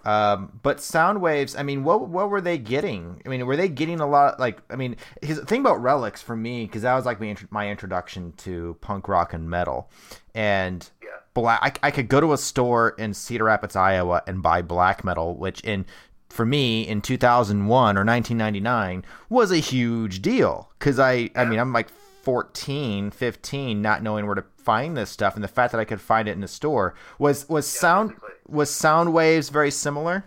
Um, 0.03 0.59
but 0.63 0.77
Soundwaves, 0.77 1.57
I 1.57 1.63
mean, 1.63 1.83
what 1.83 2.07
what 2.07 2.29
were 2.29 2.41
they 2.41 2.57
getting? 2.57 3.21
I 3.25 3.29
mean, 3.29 3.45
were 3.45 3.57
they 3.57 3.67
getting 3.67 3.99
a 3.99 4.07
lot? 4.07 4.39
Like, 4.39 4.61
I 4.69 4.75
mean, 4.75 4.95
his 5.21 5.39
thing 5.39 5.61
about 5.61 5.81
Relics 5.81 6.21
for 6.21 6.35
me, 6.35 6.65
because 6.65 6.83
that 6.83 6.95
was 6.95 7.05
like 7.05 7.19
my 7.19 7.35
my 7.49 7.69
introduction 7.69 8.33
to 8.37 8.77
punk 8.79 9.07
rock 9.07 9.33
and 9.33 9.49
metal, 9.49 9.89
and 10.33 10.89
yeah. 11.01 11.09
black. 11.33 11.79
I, 11.83 11.87
I 11.87 11.91
could 11.91 12.07
go 12.07 12.21
to 12.21 12.31
a 12.33 12.37
store 12.37 12.95
in 12.97 13.13
Cedar 13.13 13.45
Rapids, 13.45 13.75
Iowa, 13.75 14.23
and 14.27 14.41
buy 14.41 14.61
black 14.61 15.03
metal, 15.03 15.35
which 15.35 15.61
in 15.61 15.85
for 16.29 16.45
me 16.45 16.87
in 16.87 17.01
2001 17.01 17.69
or 17.69 18.03
1999 18.03 19.05
was 19.29 19.51
a 19.51 19.57
huge 19.57 20.21
deal 20.21 20.71
because 20.77 20.99
I 20.99 21.29
I 21.35 21.45
mean 21.45 21.59
I'm 21.59 21.73
like 21.73 21.89
14 21.89 23.11
15 23.11 23.81
not 23.81 24.03
knowing 24.03 24.25
where 24.25 24.35
to 24.35 24.43
find 24.57 24.97
this 24.97 25.09
stuff 25.09 25.35
and 25.35 25.43
the 25.43 25.47
fact 25.47 25.71
that 25.71 25.79
I 25.79 25.85
could 25.85 26.01
find 26.01 26.27
it 26.27 26.35
in 26.35 26.43
a 26.43 26.47
store 26.47 26.93
was 27.17 27.47
was 27.47 27.65
sound 27.67 28.15
was 28.47 28.69
Soundwaves 28.69 29.49
very 29.49 29.71
similar 29.71 30.25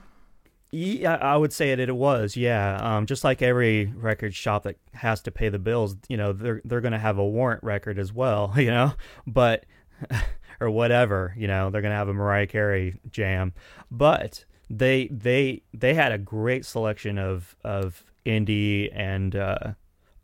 Yeah, 0.73 1.17
I 1.17 1.37
would 1.37 1.53
say 1.53 1.73
it. 1.73 1.81
It 1.81 1.97
was, 1.97 2.37
yeah. 2.37 2.77
Um, 2.77 3.07
just 3.07 3.25
like 3.25 3.43
every 3.43 3.87
record 3.87 4.35
shop 4.35 4.63
that 4.63 4.77
has 4.93 5.21
to 5.23 5.33
pay 5.33 5.49
the 5.49 5.59
bills, 5.59 5.97
you 6.09 6.17
know, 6.17 6.33
they're 6.33 6.63
they're 6.65 6.81
going 6.81 6.93
to 6.93 6.99
have 6.99 7.19
a 7.19 7.27
warrant 7.27 7.65
record 7.65 7.99
as 7.99 8.13
well, 8.13 8.55
you 8.57 8.71
know. 8.71 8.93
But 9.27 9.67
or 10.61 10.71
whatever, 10.71 11.35
you 11.37 11.49
know, 11.49 11.71
they're 11.71 11.83
going 11.83 11.91
to 11.93 11.97
have 11.97 12.09
a 12.09 12.15
Mariah 12.15 12.47
Carey 12.47 13.01
jam. 13.11 13.53
But 13.91 14.45
they 14.71 15.09
they 15.09 15.63
they 15.75 15.95
had 15.95 16.13
a 16.13 16.19
great 16.19 16.65
selection 16.65 17.19
of 17.19 17.57
of 17.65 18.05
indie 18.25 18.89
and 18.95 19.37
uh, 19.37 19.73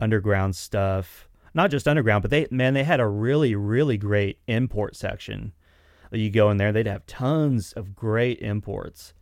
underground 0.00 0.56
stuff. 0.56 1.28
Not 1.52 1.70
just 1.70 1.88
underground, 1.88 2.22
but 2.22 2.30
they 2.30 2.46
man, 2.50 2.74
they 2.74 2.84
had 2.84 3.00
a 3.00 3.06
really 3.06 3.54
really 3.54 3.98
great 3.98 4.38
import 4.46 4.96
section. 4.96 5.52
You 6.12 6.30
go 6.30 6.50
in 6.50 6.56
there, 6.56 6.72
they'd 6.72 6.86
have 6.86 7.04
tons 7.06 7.72
of 7.72 7.96
great 7.96 8.38
imports 8.40 9.12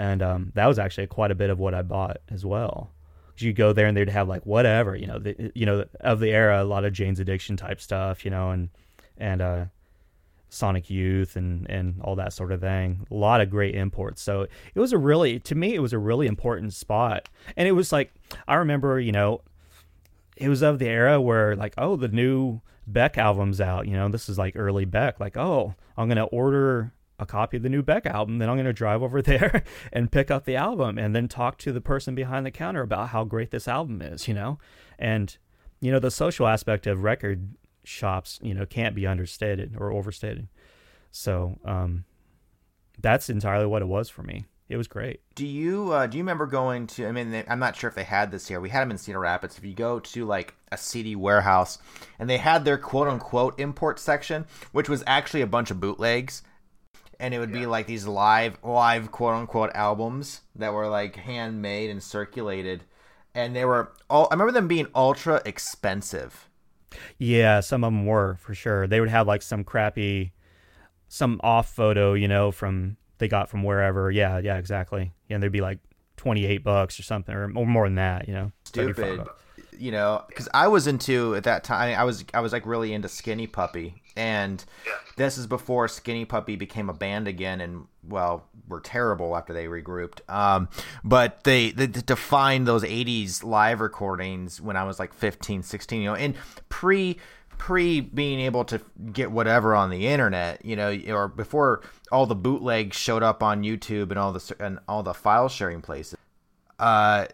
and 0.00 0.22
um, 0.22 0.52
that 0.54 0.66
was 0.66 0.78
actually 0.78 1.06
quite 1.08 1.30
a 1.30 1.34
bit 1.34 1.50
of 1.50 1.58
what 1.58 1.74
I 1.74 1.82
bought 1.82 2.22
as 2.30 2.46
well. 2.46 2.90
You 3.36 3.52
go 3.52 3.74
there 3.74 3.86
and 3.86 3.94
they'd 3.94 4.08
have 4.08 4.28
like 4.28 4.46
whatever, 4.46 4.96
you 4.96 5.06
know, 5.06 5.18
the, 5.18 5.52
you 5.54 5.66
know, 5.66 5.84
of 6.00 6.20
the 6.20 6.30
era, 6.30 6.62
a 6.62 6.64
lot 6.64 6.86
of 6.86 6.94
Jane's 6.94 7.20
Addiction 7.20 7.56
type 7.56 7.80
stuff, 7.82 8.24
you 8.24 8.30
know, 8.30 8.50
and 8.50 8.70
and 9.18 9.42
uh, 9.42 9.64
Sonic 10.50 10.90
Youth 10.90 11.36
and 11.36 11.68
and 11.70 12.00
all 12.02 12.16
that 12.16 12.32
sort 12.32 12.52
of 12.52 12.60
thing. 12.60 13.06
A 13.10 13.14
lot 13.14 13.40
of 13.40 13.50
great 13.50 13.74
imports. 13.74 14.20
So 14.22 14.42
it 14.42 14.80
was 14.80 14.92
a 14.92 14.98
really, 14.98 15.38
to 15.40 15.54
me, 15.54 15.74
it 15.74 15.80
was 15.80 15.92
a 15.92 15.98
really 15.98 16.26
important 16.26 16.74
spot, 16.74 17.28
and 17.56 17.66
it 17.66 17.72
was 17.72 17.92
like 17.92 18.12
I 18.46 18.56
remember, 18.56 19.00
you 19.00 19.12
know, 19.12 19.40
it 20.36 20.48
was 20.48 20.62
of 20.62 20.78
the 20.78 20.88
era 20.88 21.20
where 21.20 21.56
like, 21.56 21.74
oh, 21.78 21.96
the 21.96 22.08
new 22.08 22.60
Beck 22.86 23.18
album's 23.18 23.60
out. 23.60 23.86
You 23.86 23.94
know, 23.94 24.08
this 24.08 24.28
is 24.28 24.38
like 24.38 24.54
early 24.56 24.84
Beck. 24.84 25.20
Like, 25.20 25.36
oh, 25.36 25.74
I'm 25.96 26.08
gonna 26.08 26.24
order 26.24 26.92
a 27.18 27.26
copy 27.26 27.58
of 27.58 27.62
the 27.62 27.68
new 27.68 27.82
Beck 27.82 28.06
album, 28.06 28.38
then 28.38 28.48
I'm 28.48 28.56
gonna 28.56 28.72
drive 28.72 29.02
over 29.02 29.22
there 29.22 29.62
and 29.92 30.10
pick 30.10 30.30
up 30.30 30.44
the 30.44 30.56
album, 30.56 30.98
and 30.98 31.14
then 31.14 31.28
talk 31.28 31.58
to 31.58 31.72
the 31.72 31.80
person 31.80 32.14
behind 32.14 32.44
the 32.44 32.50
counter 32.50 32.82
about 32.82 33.10
how 33.10 33.24
great 33.24 33.50
this 33.50 33.68
album 33.68 34.02
is. 34.02 34.26
You 34.26 34.34
know, 34.34 34.58
and 34.98 35.36
you 35.80 35.92
know 35.92 35.98
the 35.98 36.10
social 36.10 36.46
aspect 36.46 36.86
of 36.86 37.02
record 37.02 37.54
shops, 37.90 38.38
you 38.42 38.54
know, 38.54 38.64
can't 38.64 38.94
be 38.94 39.06
understated 39.06 39.76
or 39.78 39.92
overstated. 39.92 40.48
So, 41.10 41.58
um, 41.64 42.04
that's 43.00 43.30
entirely 43.30 43.66
what 43.66 43.82
it 43.82 43.86
was 43.88 44.08
for 44.08 44.22
me. 44.22 44.44
it 44.68 44.76
was 44.76 44.86
great. 44.86 45.20
Do 45.34 45.46
you 45.46 45.90
uh, 45.92 46.06
do 46.06 46.16
you 46.16 46.22
remember 46.22 46.46
going 46.46 46.86
to? 46.88 47.06
I 47.06 47.12
mean, 47.12 47.30
they, 47.32 47.44
I'm 47.48 47.58
not 47.58 47.74
sure 47.76 47.88
if 47.88 47.96
they 47.96 48.04
had 48.04 48.30
this 48.30 48.46
here. 48.46 48.60
We 48.60 48.68
had 48.68 48.82
them 48.82 48.92
in 48.92 48.98
Cedar 48.98 49.18
Rapids. 49.18 49.58
If 49.58 49.64
you 49.64 49.74
go 49.74 49.98
to 50.00 50.24
like 50.24 50.54
a 50.70 50.76
CD 50.76 51.16
warehouse, 51.16 51.78
and 52.18 52.30
they 52.30 52.38
had 52.38 52.64
their 52.64 52.78
quote 52.78 53.08
unquote 53.08 53.58
import 53.58 53.98
section, 53.98 54.44
which 54.72 54.88
was 54.88 55.02
actually 55.06 55.40
a 55.40 55.46
bunch 55.46 55.70
of 55.70 55.80
bootlegs, 55.80 56.42
and 57.18 57.34
it 57.34 57.38
would 57.40 57.52
be 57.52 57.66
like 57.66 57.86
these 57.86 58.06
live 58.06 58.58
live 58.62 59.10
quote 59.10 59.34
unquote 59.34 59.70
albums 59.74 60.42
that 60.54 60.72
were 60.72 60.88
like 60.88 61.16
handmade 61.16 61.90
and 61.90 62.02
circulated, 62.02 62.84
and 63.34 63.56
they 63.56 63.64
were 63.64 63.92
all. 64.08 64.28
I 64.30 64.34
remember 64.34 64.52
them 64.52 64.68
being 64.68 64.88
ultra 64.94 65.42
expensive. 65.44 66.49
Yeah, 67.18 67.60
some 67.60 67.84
of 67.84 67.92
them 67.92 68.06
were 68.06 68.36
for 68.40 68.54
sure. 68.54 68.86
They 68.86 69.00
would 69.00 69.08
have 69.08 69.26
like 69.26 69.42
some 69.42 69.64
crappy, 69.64 70.32
some 71.08 71.40
off 71.42 71.74
photo, 71.74 72.14
you 72.14 72.28
know, 72.28 72.50
from 72.50 72.96
they 73.18 73.28
got 73.28 73.48
from 73.48 73.62
wherever. 73.62 74.10
Yeah, 74.10 74.38
yeah, 74.38 74.56
exactly. 74.56 75.12
Yeah, 75.28 75.36
and 75.36 75.42
they'd 75.42 75.52
be 75.52 75.60
like 75.60 75.78
twenty 76.16 76.46
eight 76.46 76.64
bucks 76.64 76.98
or 76.98 77.02
something, 77.02 77.34
or, 77.34 77.44
or 77.44 77.66
more 77.66 77.86
than 77.86 77.96
that. 77.96 78.28
You 78.28 78.34
know, 78.34 78.52
Stupid. 78.64 79.26
You 79.80 79.92
know, 79.92 80.24
because 80.28 80.48
I 80.52 80.68
was 80.68 80.86
into 80.86 81.34
at 81.34 81.44
that 81.44 81.64
time. 81.64 81.98
I 81.98 82.04
was 82.04 82.24
I 82.34 82.40
was 82.40 82.52
like 82.52 82.66
really 82.66 82.92
into 82.92 83.08
Skinny 83.08 83.46
Puppy, 83.46 84.02
and 84.14 84.62
this 85.16 85.38
is 85.38 85.46
before 85.46 85.88
Skinny 85.88 86.24
Puppy 86.24 86.56
became 86.56 86.90
a 86.90 86.92
band 86.92 87.26
again, 87.26 87.60
and 87.60 87.86
well, 88.06 88.44
were 88.68 88.80
terrible 88.80 89.36
after 89.36 89.52
they 89.52 89.66
regrouped. 89.66 90.20
Um, 90.28 90.68
but 91.02 91.44
they, 91.44 91.70
they 91.70 91.86
to 91.86 92.16
find 92.16 92.66
those 92.66 92.82
'80s 92.82 93.42
live 93.42 93.80
recordings 93.80 94.60
when 94.60 94.76
I 94.76 94.84
was 94.84 94.98
like 94.98 95.14
15, 95.14 95.62
16, 95.62 96.00
you 96.00 96.08
know, 96.08 96.14
and 96.14 96.34
pre 96.68 97.18
pre 97.60 98.00
being 98.00 98.40
able 98.40 98.64
to 98.64 98.80
get 99.12 99.30
whatever 99.30 99.74
on 99.74 99.90
the 99.90 100.08
internet, 100.08 100.64
you 100.64 100.76
know, 100.76 100.98
or 101.08 101.28
before 101.28 101.82
all 102.10 102.26
the 102.26 102.34
bootlegs 102.34 102.96
showed 102.96 103.22
up 103.22 103.42
on 103.42 103.62
YouTube 103.62 104.10
and 104.10 104.18
all 104.18 104.32
the 104.32 104.56
and 104.58 104.78
all 104.88 105.02
the 105.02 105.14
file 105.14 105.48
sharing 105.48 105.82
places. 105.82 106.16
Uh, 106.78 107.26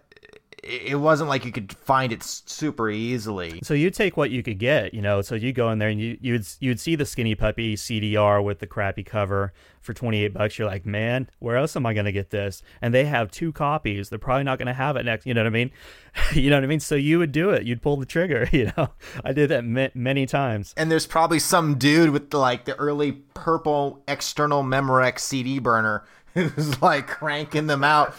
it 0.63 0.99
wasn't 0.99 1.29
like 1.29 1.45
you 1.45 1.53
could 1.53 1.73
find 1.73 2.13
it 2.13 2.23
super 2.23 2.91
easily. 2.91 3.61
So 3.63 3.75
you 3.75 3.91
take 3.91 4.17
what 4.17 4.31
you 4.31 4.43
could 4.43 4.59
get, 4.59 4.95
you 4.95 5.03
know. 5.03 5.23
So 5.23 5.35
you 5.35 5.53
go 5.53 5.71
in 5.71 5.79
there 5.79 5.89
and 5.89 6.01
you 6.01 6.19
you'd 6.21 6.47
you'd 6.61 6.81
see 6.81 6.97
the 6.97 7.07
Skinny 7.07 7.35
Puppy 7.35 7.77
CDR 7.77 8.43
with 8.43 8.59
the 8.59 8.67
crappy 8.67 9.03
cover 9.03 9.53
for 9.81 9.93
twenty 9.95 10.25
eight 10.25 10.35
bucks. 10.35 10.59
You're 10.59 10.69
like, 10.69 10.87
man, 10.87 11.29
where 11.39 11.57
else 11.57 11.77
am 11.77 11.87
I 11.87 11.95
going 11.95 12.07
to 12.07 12.13
get 12.13 12.31
this? 12.31 12.63
And 12.83 12.93
they 12.93 13.05
have 13.05 13.31
two 13.31 13.53
copies. 13.53 14.09
They're 14.09 14.19
probably 14.19 14.45
not 14.45 14.59
going 14.59 14.67
to 14.67 14.75
have 14.75 14.97
it 14.97 15.05
next. 15.05 15.27
You 15.27 15.35
know 15.35 15.43
what 15.43 15.49
I 15.49 15.51
mean? 15.51 15.71
you 16.33 16.51
know 16.51 16.57
what 16.57 16.65
I 16.65 16.69
mean? 16.69 16.81
So 16.81 16.95
you 16.95 17.19
would 17.19 17.33
do 17.33 17.51
it. 17.51 17.65
You'd 17.65 17.83
pull 17.83 17.97
the 17.97 18.07
trigger. 18.07 18.49
You 18.57 18.73
know, 18.79 18.89
I 19.23 19.33
did 19.33 19.51
that 19.51 19.67
ma- 19.67 19.89
many 19.93 20.25
times. 20.25 20.73
And 20.79 20.91
there's 20.91 21.07
probably 21.07 21.39
some 21.41 21.77
dude 21.77 22.09
with 22.09 22.31
the, 22.31 22.39
like 22.39 22.65
the 22.65 22.75
early 22.77 23.13
purple 23.13 24.03
external 24.09 24.63
Memorex 24.63 25.19
CD 25.19 25.59
burner 25.59 26.05
who's 26.55 26.83
like 26.83 27.07
cranking 27.07 27.67
them 27.67 27.83
out 27.83 28.15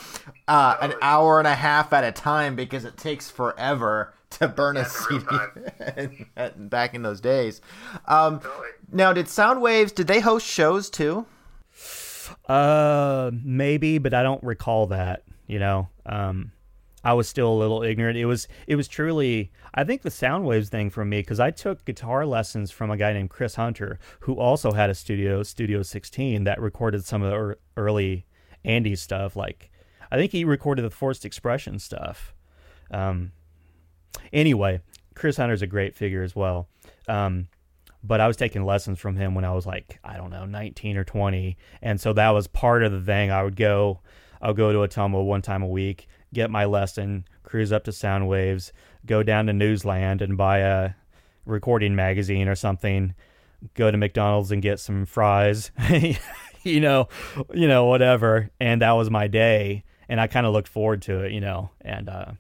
uh, 0.48 0.76
an 0.82 0.94
hour 1.04 1.38
and 1.38 1.48
a 1.48 1.54
half 1.54 1.94
at 1.94 2.04
a 2.04 2.12
time 2.12 2.56
because 2.56 2.84
it 2.84 2.98
takes 2.98 3.30
forever 3.30 4.12
to 4.32 4.48
burn 4.48 4.76
a 4.76 4.86
CD 4.86 5.24
back 6.58 6.96
in 6.96 7.04
those 7.04 7.22
days. 7.22 7.62
Um, 8.08 8.42
now, 8.92 9.14
did 9.14 9.28
Soundwaves 9.28 9.94
did 9.94 10.08
they 10.08 10.20
host 10.20 10.48
shows 10.48 10.90
too? 10.90 11.28
Uh, 12.50 13.30
maybe, 13.32 14.00
but 14.00 14.16
I 14.16 14.24
don't 14.24 14.44
recall 14.44 14.88
that. 14.88 15.22
You 15.46 15.60
know, 15.60 15.90
um, 16.08 16.52
I 17.08 17.14
was 17.14 17.30
still 17.30 17.54
a 17.54 17.56
little 17.56 17.84
ignorant. 17.84 18.18
It 18.18 18.26
was 18.26 18.50
it 18.68 18.76
was 18.76 18.90
truly 18.90 19.50
I 19.74 19.86
think 19.86 20.02
the 20.02 20.10
Soundwaves 20.10 20.68
thing 20.68 20.90
for 20.90 21.06
me 21.06 21.22
because 21.22 21.40
I 21.40 21.52
took 21.52 21.86
guitar 21.86 22.26
lessons 22.26 22.70
from 22.70 22.92
a 22.92 22.98
guy 22.98 23.14
named 23.14 23.30
Chris 23.30 23.56
Hunter 23.56 23.98
who 24.20 24.34
also 24.34 24.74
had 24.74 24.90
a 24.90 24.94
studio 24.94 25.42
Studio 25.42 25.84
16 25.84 26.44
that 26.44 26.60
recorded 26.60 27.06
some 27.06 27.24
of 27.24 27.32
the 27.32 27.58
early 27.78 28.26
Andy 28.66 28.94
stuff. 28.98 29.38
Like 29.38 29.72
I 30.12 30.18
think 30.18 30.34
he 30.34 30.44
recorded 30.44 30.82
the 30.82 30.90
Forced 30.90 31.24
Expression 31.24 31.80
stuff. 31.80 32.36
Um, 32.92 33.32
anyway, 34.34 34.82
Chris 35.16 35.38
Hunter's 35.38 35.62
a 35.62 35.68
great 35.68 35.96
figure 35.96 36.24
as 36.24 36.36
well. 36.36 36.68
Um, 37.08 37.48
but 38.04 38.20
I 38.20 38.28
was 38.28 38.36
taking 38.36 38.66
lessons 38.66 39.00
from 39.00 39.16
him 39.16 39.34
when 39.34 39.46
I 39.46 39.54
was 39.54 39.66
like, 39.66 39.98
I 40.04 40.18
don't 40.18 40.30
know, 40.30 40.44
19 40.44 40.98
or 40.98 41.06
20. 41.06 41.56
And 41.82 42.02
so 42.02 42.12
that 42.12 42.32
was 42.32 42.48
part 42.48 42.84
of 42.84 42.92
the 42.92 43.02
thing. 43.02 43.32
I 43.32 43.44
would 43.44 43.56
go, 43.56 44.02
I'll 44.42 44.54
go 44.54 44.74
to 44.74 44.80
Ottumwa 44.80 45.24
one 45.24 45.42
time 45.42 45.64
a 45.64 45.68
week, 45.68 46.08
get 46.38 46.52
my 46.52 46.66
lesson, 46.66 47.26
cruise 47.42 47.72
up 47.72 47.84
to 47.84 47.92
Soundwaves, 47.92 48.72
go 49.08 49.24
down 49.24 49.48
to 49.48 49.54
Newsland 49.54 50.22
and 50.22 50.38
buy 50.38 50.60
a 50.60 50.92
recording 51.46 51.96
magazine 51.96 52.48
or 52.48 52.54
something, 52.54 53.16
go 53.74 53.90
to 53.90 53.98
McDonald's 53.98 54.52
and 54.52 54.62
get 54.62 54.80
some 54.80 55.08
fries, 55.08 55.72
you 56.62 56.80
know, 56.80 57.08
you 57.56 57.68
know, 57.68 57.86
whatever. 57.86 58.52
And 58.60 58.84
that 58.84 58.92
was 58.92 59.10
my 59.10 59.26
day. 59.26 59.84
And 60.08 60.22
I 60.22 60.28
kind 60.28 60.46
of 60.46 60.54
looked 60.54 60.68
forward 60.68 61.02
to 61.04 61.24
it, 61.24 61.32
you 61.32 61.42
know, 61.42 61.72
and, 61.82 62.08
uh, 62.08 62.32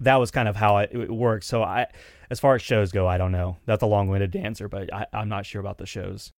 that 0.00 0.16
was 0.16 0.30
kind 0.30 0.46
of 0.46 0.56
how 0.56 0.76
it, 0.78 0.90
it 0.92 1.10
worked. 1.10 1.44
So 1.44 1.62
I, 1.62 1.86
as 2.28 2.38
far 2.38 2.54
as 2.54 2.60
shows 2.60 2.92
go, 2.92 3.06
I 3.06 3.16
don't 3.16 3.32
know. 3.32 3.56
That's 3.64 3.82
a 3.82 3.86
long-winded 3.86 4.36
answer, 4.36 4.68
but 4.68 4.92
I, 4.92 5.06
I'm 5.14 5.30
not 5.30 5.46
sure 5.46 5.60
about 5.60 5.78
the 5.78 5.86
shows. 5.86 6.32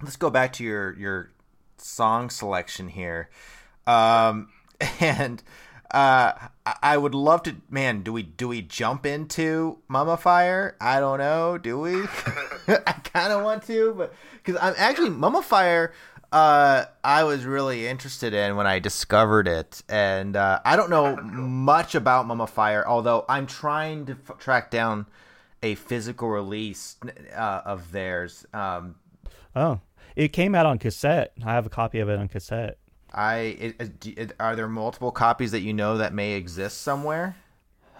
let's 0.00 0.16
go 0.16 0.30
back 0.30 0.52
to 0.52 0.62
your 0.64 0.96
your 0.96 1.32
song 1.78 2.30
selection 2.30 2.88
here 2.88 3.28
um 3.86 4.48
and 5.00 5.42
uh 5.90 6.32
I- 6.66 6.76
i 6.82 6.96
would 6.96 7.14
love 7.14 7.42
to 7.44 7.56
man 7.70 8.02
do 8.02 8.12
we 8.12 8.22
do 8.22 8.48
we 8.48 8.62
jump 8.62 9.04
into 9.06 9.78
mummifier 9.90 10.72
i 10.80 10.98
don't 11.00 11.18
know. 11.18 11.58
Do 11.58 11.78
we? 11.78 12.02
I 12.68 12.92
kind 13.12 13.32
of 13.32 13.44
want 13.44 13.64
to 13.66 13.94
but 13.96 14.14
because 14.42 14.60
i'm 14.62 14.74
actually 14.76 15.10
mummifier 15.10 15.90
uh 16.32 16.84
i 17.04 17.22
was 17.24 17.44
really 17.44 17.86
interested 17.86 18.32
in 18.34 18.56
when 18.56 18.66
i 18.66 18.78
discovered 18.78 19.46
it 19.46 19.82
and 19.88 20.36
uh 20.36 20.58
i 20.64 20.74
don't 20.76 20.90
know 20.90 21.16
much 21.22 21.94
about 21.94 22.26
mummifier 22.26 22.84
although 22.86 23.24
i'm 23.28 23.46
trying 23.46 24.06
to 24.06 24.12
f- 24.28 24.38
track 24.38 24.70
down 24.70 25.06
a 25.62 25.74
physical 25.76 26.28
release 26.28 26.96
uh, 27.36 27.60
of 27.64 27.92
theirs 27.92 28.46
um 28.54 28.96
Oh, 29.56 29.80
it 30.16 30.32
came 30.32 30.52
out 30.56 30.66
on 30.66 30.78
cassette. 30.78 31.32
I 31.44 31.52
have 31.52 31.64
a 31.64 31.70
copy 31.70 32.00
of 32.00 32.08
it 32.08 32.18
on 32.18 32.26
cassette. 32.26 32.78
I 33.14 33.36
it, 33.36 34.06
it, 34.06 34.32
are 34.40 34.56
there 34.56 34.68
multiple 34.68 35.12
copies 35.12 35.52
that 35.52 35.60
you 35.60 35.72
know 35.72 35.98
that 35.98 36.12
may 36.12 36.32
exist 36.32 36.80
somewhere? 36.82 37.36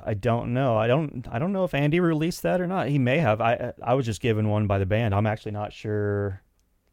I 0.05 0.15
don't 0.15 0.53
know. 0.53 0.77
I 0.77 0.87
don't. 0.87 1.27
I 1.31 1.39
don't 1.39 1.53
know 1.53 1.65
if 1.65 1.73
Andy 1.73 2.01
released 2.01 2.43
that 2.43 2.61
or 2.61 2.67
not. 2.67 2.89
He 2.89 2.99
may 2.99 3.19
have. 3.19 3.41
I 3.41 3.73
I 3.83 3.95
was 3.95 4.05
just 4.05 4.21
given 4.21 4.49
one 4.49 4.67
by 4.67 4.79
the 4.79 4.87
band. 4.87 5.15
I'm 5.15 5.27
actually 5.27 5.53
not 5.53 5.73
sure. 5.73 6.43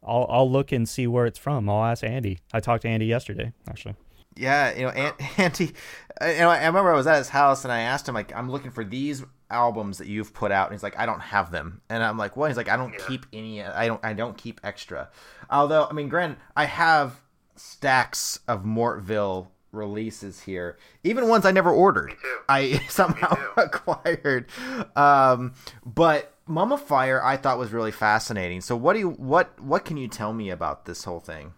I'll 0.06 0.26
I'll 0.30 0.50
look 0.50 0.72
and 0.72 0.88
see 0.88 1.06
where 1.06 1.26
it's 1.26 1.38
from. 1.38 1.68
I'll 1.68 1.84
ask 1.84 2.04
Andy. 2.04 2.38
I 2.52 2.60
talked 2.60 2.82
to 2.82 2.88
Andy 2.88 3.06
yesterday, 3.06 3.52
actually. 3.68 3.96
Yeah, 4.34 4.72
you 4.74 4.82
know, 4.82 4.88
Aunt, 4.90 5.38
Auntie. 5.38 5.74
uh, 6.20 6.26
You 6.26 6.38
know, 6.38 6.48
I 6.48 6.64
remember 6.64 6.90
I 6.92 6.96
was 6.96 7.06
at 7.06 7.18
his 7.18 7.28
house 7.28 7.64
and 7.64 7.72
I 7.72 7.80
asked 7.80 8.08
him 8.08 8.14
like, 8.14 8.34
"I'm 8.34 8.50
looking 8.50 8.70
for 8.70 8.82
these 8.82 9.22
albums 9.50 9.98
that 9.98 10.06
you've 10.06 10.32
put 10.32 10.50
out," 10.50 10.68
and 10.68 10.74
he's 10.74 10.82
like, 10.82 10.98
"I 10.98 11.04
don't 11.04 11.20
have 11.20 11.50
them." 11.50 11.82
And 11.90 12.02
I'm 12.02 12.16
like, 12.16 12.36
"What?" 12.36 12.48
He's 12.48 12.56
like, 12.56 12.70
"I 12.70 12.76
don't 12.78 12.96
keep 13.06 13.26
any. 13.32 13.62
I 13.62 13.86
don't. 13.88 14.02
I 14.02 14.14
don't 14.14 14.38
keep 14.38 14.60
extra." 14.64 15.10
Although, 15.50 15.86
I 15.90 15.92
mean, 15.92 16.08
granted, 16.08 16.38
I 16.56 16.64
have 16.64 17.20
stacks 17.56 18.40
of 18.48 18.64
Mortville 18.64 19.48
releases 19.72 20.42
here, 20.42 20.76
even 21.02 21.28
ones 21.28 21.46
I 21.46 21.50
never 21.50 21.70
ordered. 21.70 22.14
I 22.48 22.80
somehow 22.88 23.36
acquired. 23.56 24.46
Um, 24.94 25.54
but 25.84 26.34
Mummifier, 26.48 27.22
I 27.22 27.36
thought 27.36 27.58
was 27.58 27.72
really 27.72 27.92
fascinating. 27.92 28.60
So, 28.60 28.76
what 28.76 28.94
do 28.94 29.00
you 29.00 29.10
what 29.10 29.58
what 29.60 29.84
can 29.84 29.96
you 29.96 30.08
tell 30.08 30.32
me 30.32 30.50
about 30.50 30.84
this 30.84 31.04
whole 31.04 31.20
thing? 31.20 31.54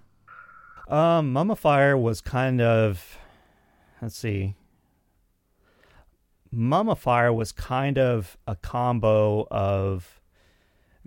Um, 0.89 1.33
Mummifier 1.33 2.01
was 2.01 2.21
kind 2.21 2.61
of, 2.61 3.19
let's 4.03 4.17
see. 4.17 4.55
Mummifier 6.55 7.35
was 7.35 7.53
kind 7.53 7.99
of 7.99 8.37
a 8.47 8.55
combo 8.55 9.47
of 9.51 10.21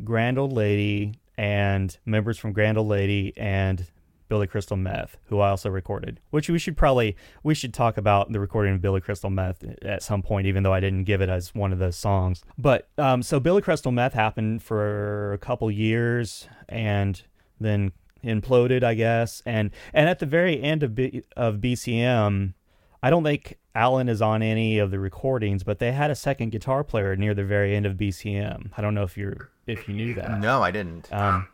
Grand 0.03 0.37
Old 0.39 0.51
Lady 0.51 1.13
and 1.37 1.95
members 2.05 2.39
from 2.39 2.53
Grand 2.53 2.77
Old 2.77 2.87
Lady 2.87 3.33
and 3.37 3.85
Billy 4.29 4.47
Crystal 4.47 4.77
Meth, 4.77 5.17
who 5.25 5.39
I 5.39 5.49
also 5.49 5.69
recorded. 5.69 6.19
Which 6.29 6.49
we 6.49 6.59
should 6.59 6.77
probably 6.77 7.15
we 7.43 7.53
should 7.53 7.73
talk 7.73 7.97
about 7.97 8.31
the 8.31 8.39
recording 8.39 8.75
of 8.75 8.81
Billy 8.81 9.01
Crystal 9.01 9.29
Meth 9.29 9.63
at 9.81 10.03
some 10.03 10.21
point, 10.21 10.47
even 10.47 10.63
though 10.63 10.73
I 10.73 10.79
didn't 10.79 11.05
give 11.05 11.21
it 11.21 11.29
as 11.29 11.53
one 11.55 11.73
of 11.73 11.79
the 11.79 11.91
songs. 11.91 12.43
But 12.57 12.89
um, 12.97 13.23
so 13.23 13.39
Billy 13.39 13.61
Crystal 13.61 13.91
Meth 13.91 14.13
happened 14.13 14.63
for 14.63 15.33
a 15.33 15.37
couple 15.37 15.69
years, 15.71 16.47
and 16.69 17.21
then 17.59 17.91
imploded, 18.23 18.83
I 18.83 18.93
guess. 18.93 19.41
And 19.45 19.71
and 19.93 20.09
at 20.09 20.19
the 20.19 20.25
very 20.25 20.61
end 20.61 20.83
of 20.83 20.95
B, 20.95 21.23
of 21.35 21.57
BCM, 21.57 22.53
I 23.01 23.09
don't 23.09 23.23
think 23.23 23.57
Alan 23.75 24.09
is 24.09 24.21
on 24.21 24.41
any 24.41 24.79
of 24.79 24.91
the 24.91 24.99
recordings, 24.99 25.63
but 25.63 25.79
they 25.79 25.91
had 25.91 26.11
a 26.11 26.15
second 26.15 26.51
guitar 26.51 26.83
player 26.83 27.15
near 27.15 27.33
the 27.33 27.43
very 27.43 27.75
end 27.75 27.85
of 27.85 27.93
BCM. 27.93 28.71
I 28.75 28.81
don't 28.81 28.95
know 28.95 29.03
if 29.03 29.17
you're 29.17 29.51
if 29.65 29.87
you 29.87 29.93
knew 29.93 30.13
that. 30.15 30.39
No, 30.39 30.61
I 30.61 30.71
didn't. 30.71 31.11
Um, 31.13 31.47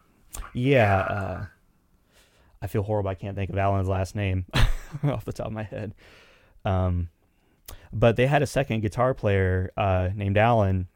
yeah, 0.53 0.99
uh, 0.99 1.45
I 2.64 2.68
feel 2.68 2.84
horrible. 2.84 3.09
I 3.09 3.16
can't 3.16 3.36
think 3.36 3.49
of 3.49 3.57
Alan's 3.57 3.89
last 3.89 4.16
name 4.16 4.45
off 5.03 5.26
the 5.26 5.34
top 5.34 5.47
of 5.47 5.53
my 5.53 5.64
head. 5.64 5.93
Um, 6.64 7.09
but 7.91 8.16
they 8.16 8.26
had 8.26 8.41
a 8.41 8.47
second 8.47 8.80
guitar 8.80 9.14
player 9.14 9.72
uh, 9.76 10.09
named 10.16 10.38
Alan 10.38 10.88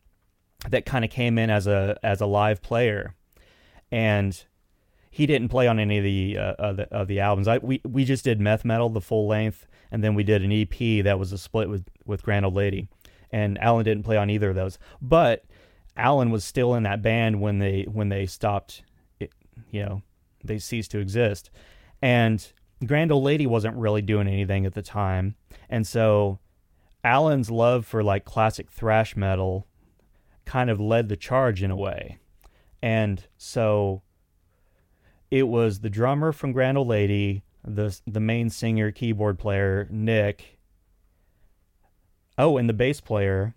that 0.70 0.86
kind 0.86 1.03
of 1.03 1.11
came 1.11 1.38
in 1.38 1.49
as 1.49 1.68
a 1.68 1.97
as 2.01 2.22
a 2.22 2.26
live 2.26 2.61
player, 2.61 3.15
and 3.91 4.45
he 5.11 5.26
didn't 5.26 5.49
play 5.49 5.68
on 5.68 5.78
any 5.78 5.97
of 5.97 6.03
the 6.05 6.38
uh, 6.38 6.53
of 6.53 6.78
the, 6.78 6.93
of 6.93 7.07
the 7.09 7.20
albums. 7.20 7.49
I 7.49 7.57
we 7.57 7.82
we 7.84 8.05
just 8.05 8.24
did 8.24 8.39
Meth 8.39 8.63
Metal 8.63 8.89
the 8.89 9.01
full 9.01 9.28
length, 9.28 9.68
and 9.91 10.01
then 10.01 10.15
we 10.15 10.24
did 10.24 10.41
an 10.43 10.51
EP 10.53 11.03
that 11.03 11.20
was 11.20 11.34
a 11.34 11.38
split 11.38 11.70
with 11.70 11.86
with 12.05 12.24
Grand 12.24 12.45
Old 12.45 12.55
Lady, 12.55 12.88
and 13.30 13.57
Alan 13.59 13.84
didn't 13.84 14.03
play 14.03 14.15
on 14.15 14.30
either 14.30 14.49
of 14.49 14.55
those. 14.55 14.80
But 15.01 15.43
Alan 15.97 16.32
was 16.32 16.45
still 16.45 16.76
in 16.76 16.84
that 16.84 17.01
band 17.01 17.41
when 17.41 17.59
they 17.59 17.84
when 17.84 18.07
they 18.07 18.26
stopped, 18.26 18.84
it, 19.20 19.34
you 19.70 19.84
know, 19.84 20.01
they 20.44 20.60
ceased 20.60 20.92
to 20.92 21.00
exist, 21.00 21.50
and 22.02 22.52
Grand 22.86 23.12
Old 23.12 23.24
Lady 23.24 23.48
wasn't 23.48 23.76
really 23.76 24.02
doing 24.02 24.28
anything 24.28 24.66
at 24.66 24.74
the 24.74 24.82
time, 24.82 25.36
and 25.70 25.86
so 25.86 26.40
Alan's 27.04 27.50
love 27.50 27.86
for 27.86 28.04
like 28.04 28.26
classic 28.26 28.70
thrash 28.70 29.16
metal 29.16 29.68
kind 30.46 30.70
of 30.70 30.80
led 30.80 31.10
the 31.10 31.18
charge 31.18 31.64
in 31.64 31.72
a 31.72 31.76
way, 31.76 32.20
and 32.82 33.26
so 33.38 34.02
it 35.30 35.48
was 35.48 35.80
the 35.80 35.90
drummer 35.90 36.32
from 36.32 36.52
Grand 36.52 36.78
Old 36.78 36.88
Lady, 36.88 37.44
the 37.64 38.00
the 38.08 38.20
main 38.20 38.50
singer, 38.50 38.92
keyboard 38.92 39.40
player 39.40 39.88
Nick. 39.92 40.60
Oh, 42.38 42.58
and 42.58 42.70
the 42.70 42.74
bass 42.74 43.02
player, 43.02 43.56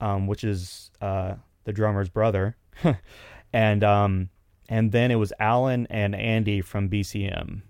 um, 0.00 0.26
which 0.26 0.44
is 0.44 0.90
uh, 1.00 1.36
the 1.64 1.72
drummer's 1.72 2.10
brother, 2.10 2.56
and 3.52 3.82
um, 3.82 4.28
and 4.72 4.90
then 4.90 5.10
it 5.10 5.16
was 5.16 5.34
Alan 5.38 5.86
and 5.90 6.14
Andy 6.14 6.62
from 6.62 6.88
BCM, 6.88 7.60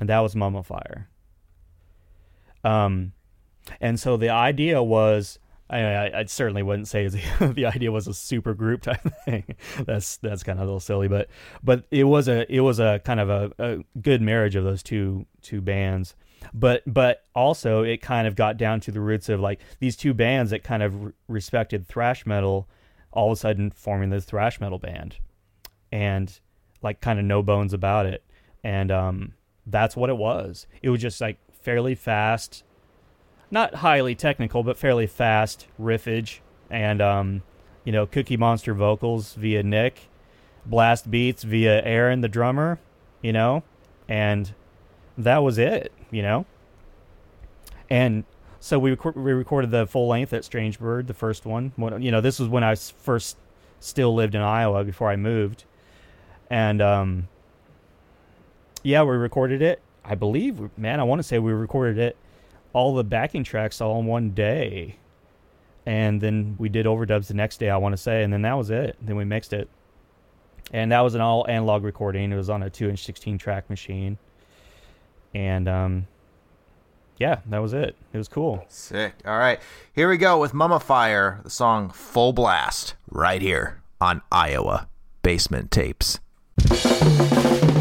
and 0.00 0.08
that 0.08 0.20
was 0.20 0.34
Mummifier. 0.34 1.04
Um, 2.64 3.12
and 3.82 4.00
so 4.00 4.16
the 4.16 4.30
idea 4.30 4.82
was 4.82 5.38
I, 5.68 5.80
I, 5.80 6.20
I, 6.20 6.24
certainly 6.24 6.62
wouldn't 6.62 6.88
say 6.88 7.06
the, 7.06 7.52
the 7.54 7.66
idea 7.66 7.92
was 7.92 8.08
a 8.08 8.14
super 8.14 8.54
group 8.54 8.80
type 8.80 9.06
thing. 9.26 9.44
that's 9.84 10.16
that's 10.16 10.42
kind 10.42 10.58
of 10.58 10.62
a 10.62 10.64
little 10.64 10.80
silly, 10.80 11.06
but 11.06 11.28
but 11.62 11.84
it 11.90 12.04
was 12.04 12.28
a 12.28 12.50
it 12.50 12.60
was 12.60 12.80
a 12.80 13.02
kind 13.04 13.20
of 13.20 13.28
a, 13.28 13.52
a 13.58 14.00
good 14.00 14.22
marriage 14.22 14.56
of 14.56 14.64
those 14.64 14.82
two 14.82 15.26
two 15.42 15.60
bands. 15.60 16.14
But 16.54 16.82
but 16.86 17.24
also 17.34 17.82
it 17.82 18.00
kind 18.00 18.26
of 18.26 18.36
got 18.36 18.56
down 18.56 18.80
to 18.80 18.90
the 18.90 19.00
roots 19.00 19.28
of 19.28 19.38
like 19.38 19.60
these 19.80 19.96
two 19.96 20.14
bands 20.14 20.50
that 20.52 20.64
kind 20.64 20.82
of 20.82 21.12
respected 21.28 21.86
thrash 21.86 22.24
metal, 22.24 22.70
all 23.12 23.30
of 23.30 23.36
a 23.36 23.36
sudden 23.36 23.70
forming 23.70 24.08
this 24.08 24.24
thrash 24.24 24.60
metal 24.60 24.78
band, 24.78 25.18
and 25.92 26.40
like 26.82 27.00
kind 27.00 27.18
of 27.18 27.24
no 27.24 27.42
bones 27.42 27.72
about 27.72 28.06
it, 28.06 28.22
and 28.62 28.90
um 28.90 29.34
that's 29.66 29.96
what 29.96 30.10
it 30.10 30.16
was. 30.16 30.66
It 30.82 30.90
was 30.90 31.00
just 31.00 31.20
like 31.20 31.38
fairly 31.52 31.94
fast 31.94 32.64
not 33.50 33.76
highly 33.76 34.14
technical, 34.14 34.62
but 34.62 34.76
fairly 34.76 35.06
fast 35.06 35.66
riffage, 35.80 36.40
and 36.70 37.00
um, 37.00 37.42
you 37.84 37.92
know, 37.92 38.06
Cookie 38.06 38.36
Monster 38.36 38.74
vocals 38.74 39.34
via 39.34 39.62
Nick, 39.62 40.08
blast 40.66 41.10
beats 41.10 41.42
via 41.42 41.82
Aaron, 41.82 42.20
the 42.20 42.28
drummer, 42.28 42.78
you 43.22 43.32
know, 43.32 43.62
and 44.08 44.52
that 45.16 45.38
was 45.38 45.58
it, 45.58 45.92
you 46.10 46.22
know. 46.22 46.44
And 47.88 48.24
so 48.60 48.78
we 48.78 48.90
rec- 48.90 49.16
we 49.16 49.32
recorded 49.32 49.70
the 49.70 49.86
full 49.86 50.08
length 50.08 50.32
at 50.32 50.44
Strange 50.44 50.78
Bird, 50.78 51.06
the 51.06 51.14
first 51.14 51.46
one. 51.46 51.72
When, 51.76 52.02
you 52.02 52.10
know, 52.10 52.20
this 52.20 52.38
was 52.38 52.48
when 52.48 52.64
I 52.64 52.74
first 52.74 53.38
still 53.80 54.14
lived 54.14 54.34
in 54.34 54.42
Iowa 54.42 54.84
before 54.84 55.08
I 55.08 55.16
moved, 55.16 55.64
and 56.50 56.80
um, 56.80 57.28
yeah, 58.82 59.02
we 59.02 59.16
recorded 59.16 59.62
it. 59.62 59.80
I 60.04 60.14
believe, 60.14 60.76
man, 60.78 61.00
I 61.00 61.02
want 61.02 61.18
to 61.18 61.22
say 61.22 61.38
we 61.38 61.52
recorded 61.52 61.98
it 61.98 62.16
all 62.72 62.94
the 62.94 63.04
backing 63.04 63.44
tracks 63.44 63.80
all 63.80 63.98
in 64.00 64.06
one 64.06 64.30
day. 64.30 64.96
And 65.86 66.20
then 66.20 66.56
we 66.58 66.68
did 66.68 66.86
overdubs 66.86 67.28
the 67.28 67.34
next 67.34 67.58
day, 67.58 67.70
I 67.70 67.76
want 67.78 67.94
to 67.94 67.96
say, 67.96 68.22
and 68.22 68.32
then 68.32 68.42
that 68.42 68.54
was 68.54 68.70
it. 68.70 68.96
Then 69.00 69.16
we 69.16 69.24
mixed 69.24 69.52
it. 69.52 69.68
And 70.70 70.92
that 70.92 71.00
was 71.00 71.14
an 71.14 71.22
all 71.22 71.46
analog 71.48 71.82
recording. 71.82 72.30
It 72.30 72.36
was 72.36 72.50
on 72.50 72.62
a 72.62 72.68
2 72.68 72.90
inch 72.90 73.04
16 73.04 73.38
track 73.38 73.70
machine. 73.70 74.18
And 75.34 75.66
um, 75.66 76.06
yeah, 77.16 77.40
that 77.46 77.58
was 77.58 77.72
it. 77.72 77.96
It 78.12 78.18
was 78.18 78.28
cool. 78.28 78.64
Sick. 78.68 79.14
All 79.24 79.38
right. 79.38 79.60
Here 79.94 80.10
we 80.10 80.18
go 80.18 80.38
with 80.38 80.52
Mummifier, 80.52 81.42
the 81.42 81.50
song 81.50 81.88
Full 81.90 82.34
Blast, 82.34 82.94
right 83.10 83.40
here 83.40 83.80
on 84.00 84.20
Iowa 84.30 84.88
Basement 85.22 85.70
Tapes. 85.70 86.20
Thank 86.60 87.72
you. 87.72 87.77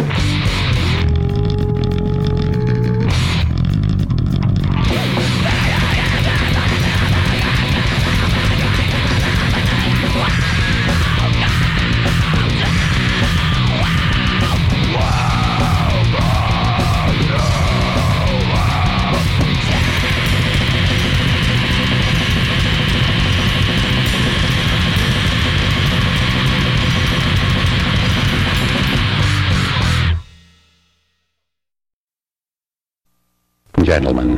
Gentlemen, 33.83 34.37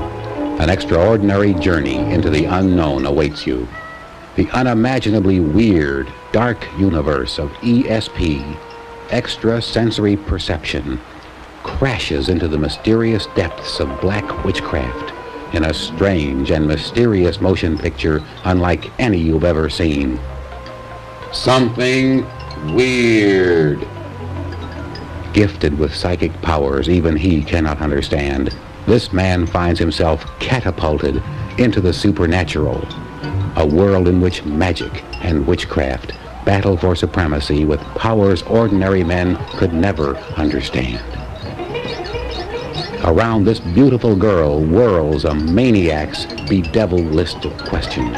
an 0.59 0.69
extraordinary 0.69 1.53
journey 1.55 1.97
into 2.11 2.29
the 2.29 2.45
unknown 2.45 3.05
awaits 3.05 3.47
you. 3.47 3.67
The 4.35 4.49
unimaginably 4.51 5.39
weird, 5.39 6.11
dark 6.31 6.67
universe 6.77 7.39
of 7.39 7.49
ESP, 7.61 8.57
extrasensory 9.11 10.17
perception, 10.17 10.99
crashes 11.63 12.29
into 12.29 12.47
the 12.47 12.57
mysterious 12.57 13.27
depths 13.35 13.79
of 13.79 14.01
black 14.01 14.43
witchcraft 14.43 15.13
in 15.55 15.65
a 15.65 15.73
strange 15.73 16.51
and 16.51 16.67
mysterious 16.67 17.41
motion 17.41 17.77
picture 17.77 18.23
unlike 18.43 18.91
any 18.99 19.17
you've 19.17 19.43
ever 19.43 19.69
seen. 19.69 20.19
Something 21.31 22.25
weird. 22.75 23.87
Gifted 25.33 25.79
with 25.79 25.95
psychic 25.95 26.33
powers 26.41 26.89
even 26.89 27.15
he 27.15 27.41
cannot 27.41 27.81
understand 27.81 28.55
this 28.89 29.13
man 29.13 29.45
finds 29.45 29.79
himself 29.79 30.25
catapulted 30.39 31.21
into 31.59 31.79
the 31.79 31.93
supernatural, 31.93 32.83
a 33.55 33.63
world 33.63 34.07
in 34.07 34.19
which 34.19 34.43
magic 34.45 35.03
and 35.21 35.45
witchcraft 35.45 36.13
battle 36.43 36.75
for 36.75 36.95
supremacy 36.95 37.65
with 37.65 37.79
powers 37.93 38.41
ordinary 38.43 39.03
men 39.03 39.35
could 39.57 39.73
never 39.73 40.17
understand. 40.37 40.99
Around 43.03 43.45
this 43.45 43.59
beautiful 43.59 44.15
girl 44.15 44.59
whirls 44.59 45.23
a 45.23 45.35
maniac's 45.35 46.25
bedeviled 46.49 47.11
list 47.11 47.45
of 47.45 47.55
questions. 47.59 48.17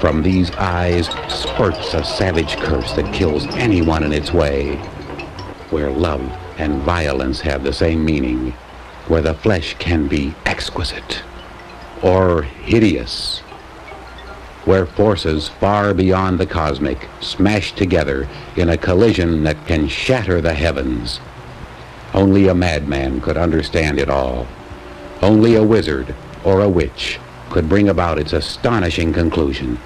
From 0.00 0.24
these 0.24 0.50
eyes 0.56 1.06
spurts 1.28 1.94
a 1.94 2.02
savage 2.02 2.56
curse 2.56 2.92
that 2.94 3.14
kills 3.14 3.46
anyone 3.54 4.02
in 4.02 4.12
its 4.12 4.32
way, 4.32 4.74
where 5.70 5.92
love 5.92 6.20
and 6.58 6.82
violence 6.82 7.40
have 7.40 7.62
the 7.62 7.72
same 7.72 8.04
meaning 8.04 8.52
where 9.08 9.22
the 9.22 9.34
flesh 9.34 9.74
can 9.78 10.08
be 10.08 10.34
exquisite 10.46 11.22
or 12.02 12.42
hideous, 12.42 13.40
where 14.64 14.86
forces 14.86 15.48
far 15.48 15.94
beyond 15.94 16.38
the 16.38 16.46
cosmic 16.46 17.08
smash 17.20 17.72
together 17.72 18.28
in 18.56 18.68
a 18.68 18.76
collision 18.76 19.44
that 19.44 19.66
can 19.66 19.88
shatter 19.88 20.40
the 20.40 20.54
heavens. 20.54 21.20
Only 22.14 22.48
a 22.48 22.54
madman 22.54 23.20
could 23.20 23.36
understand 23.36 23.98
it 23.98 24.10
all. 24.10 24.46
Only 25.20 25.54
a 25.54 25.62
wizard 25.62 26.14
or 26.44 26.60
a 26.60 26.68
witch 26.68 27.18
could 27.50 27.68
bring 27.68 27.88
about 27.88 28.18
its 28.18 28.32
astonishing 28.32 29.12
conclusion. 29.12 29.78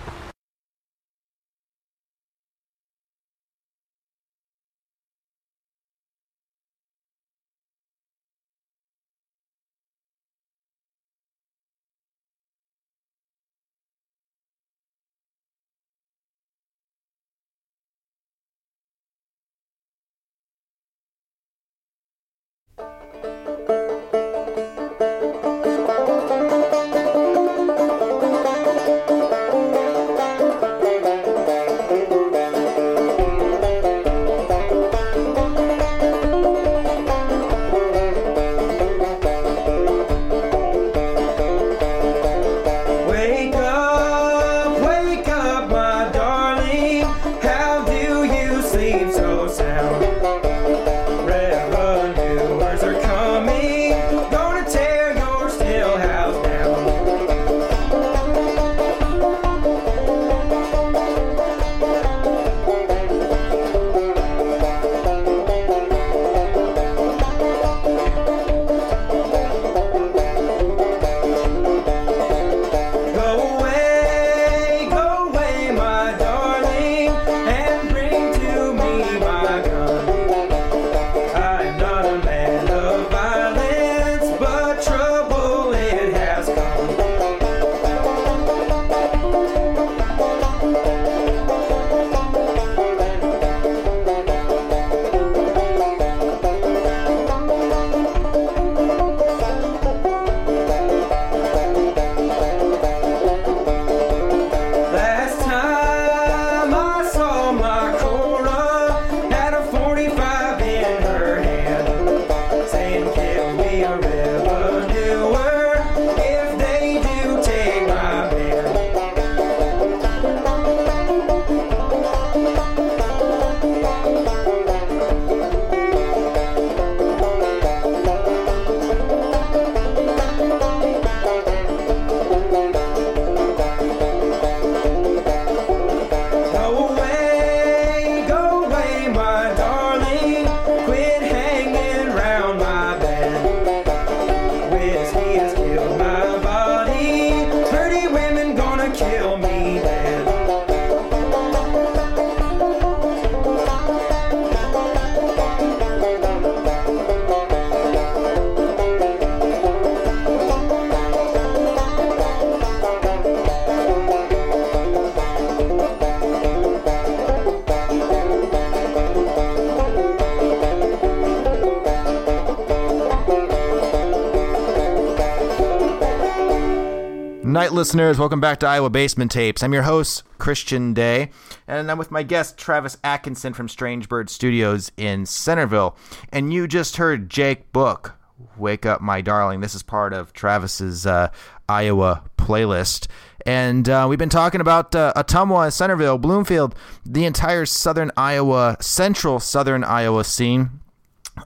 Night, 177.67 177.73
listeners. 177.73 178.17
Welcome 178.17 178.41
back 178.41 178.61
to 178.61 178.67
Iowa 178.69 178.91
Basement 178.91 179.33
Tapes. 179.33 179.61
I'm 179.61 179.73
your 179.73 179.83
host, 179.83 180.23
Christian 180.39 180.95
Day, 180.95 181.31
and 181.67 181.91
I'm 181.91 181.99
with 181.99 182.13
my 182.13 182.23
guest, 182.23 182.57
Travis 182.57 182.97
Atkinson 183.03 183.55
from 183.55 183.69
Strange 183.69 184.09
Bird 184.09 184.31
Studios 184.31 184.93
in 184.97 185.27
Centerville. 185.27 185.97
And 186.31 186.53
you 186.53 186.69
just 186.69 186.99
heard 186.99 187.29
Jake 187.29 187.73
Book, 187.73 188.15
Wake 188.57 188.87
Up 188.87 189.01
My 189.01 189.21
Darling. 189.21 189.63
This 189.63 189.75
is 189.75 189.83
part 189.83 190.13
of 190.13 190.33
Travis's 190.33 191.09
uh, 191.09 191.31
Iowa 191.69 192.23
playlist. 192.39 193.09
And 193.45 193.89
uh, 193.89 194.07
we've 194.09 194.17
been 194.17 194.29
talking 194.29 194.61
about 194.61 194.95
uh, 194.95 195.13
Ottumwa, 195.17 195.73
Centerville, 195.73 196.19
Bloomfield, 196.19 196.73
the 197.05 197.25
entire 197.25 197.67
southern 197.67 198.13
Iowa, 198.17 198.77
central 198.81 199.41
southern 199.41 199.83
Iowa 199.83 200.23
scene. 200.23 200.71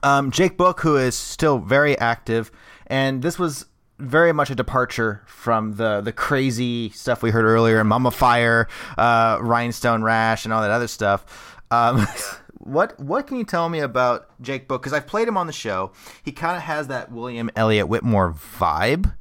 Um, 0.03 0.29
Jake 0.29 0.55
Book, 0.55 0.81
who 0.81 0.97
is 0.97 1.15
still 1.15 1.57
very 1.57 1.97
active, 1.97 2.51
and 2.85 3.23
this 3.23 3.39
was 3.39 3.65
very 4.01 4.33
much 4.33 4.49
a 4.49 4.55
departure 4.55 5.21
from 5.25 5.73
the 5.73 6.01
the 6.01 6.11
crazy 6.11 6.89
stuff 6.89 7.21
we 7.21 7.31
heard 7.31 7.45
earlier, 7.45 7.83
Mummifier, 7.83 8.67
uh, 8.97 9.37
Rhinestone 9.41 10.03
Rash, 10.03 10.45
and 10.45 10.53
all 10.53 10.61
that 10.61 10.71
other 10.71 10.87
stuff. 10.87 11.59
Um, 11.69 12.07
what 12.57 12.99
what 12.99 13.27
can 13.27 13.37
you 13.37 13.43
tell 13.43 13.69
me 13.69 13.79
about 13.79 14.29
Jake 14.41 14.67
Book? 14.67 14.81
Because 14.81 14.93
I've 14.93 15.07
played 15.07 15.27
him 15.27 15.37
on 15.37 15.47
the 15.47 15.53
show. 15.53 15.91
He 16.23 16.31
kind 16.31 16.57
of 16.57 16.63
has 16.63 16.87
that 16.87 17.11
William 17.11 17.49
Elliott 17.55 17.87
Whitmore 17.87 18.33
vibe 18.33 19.13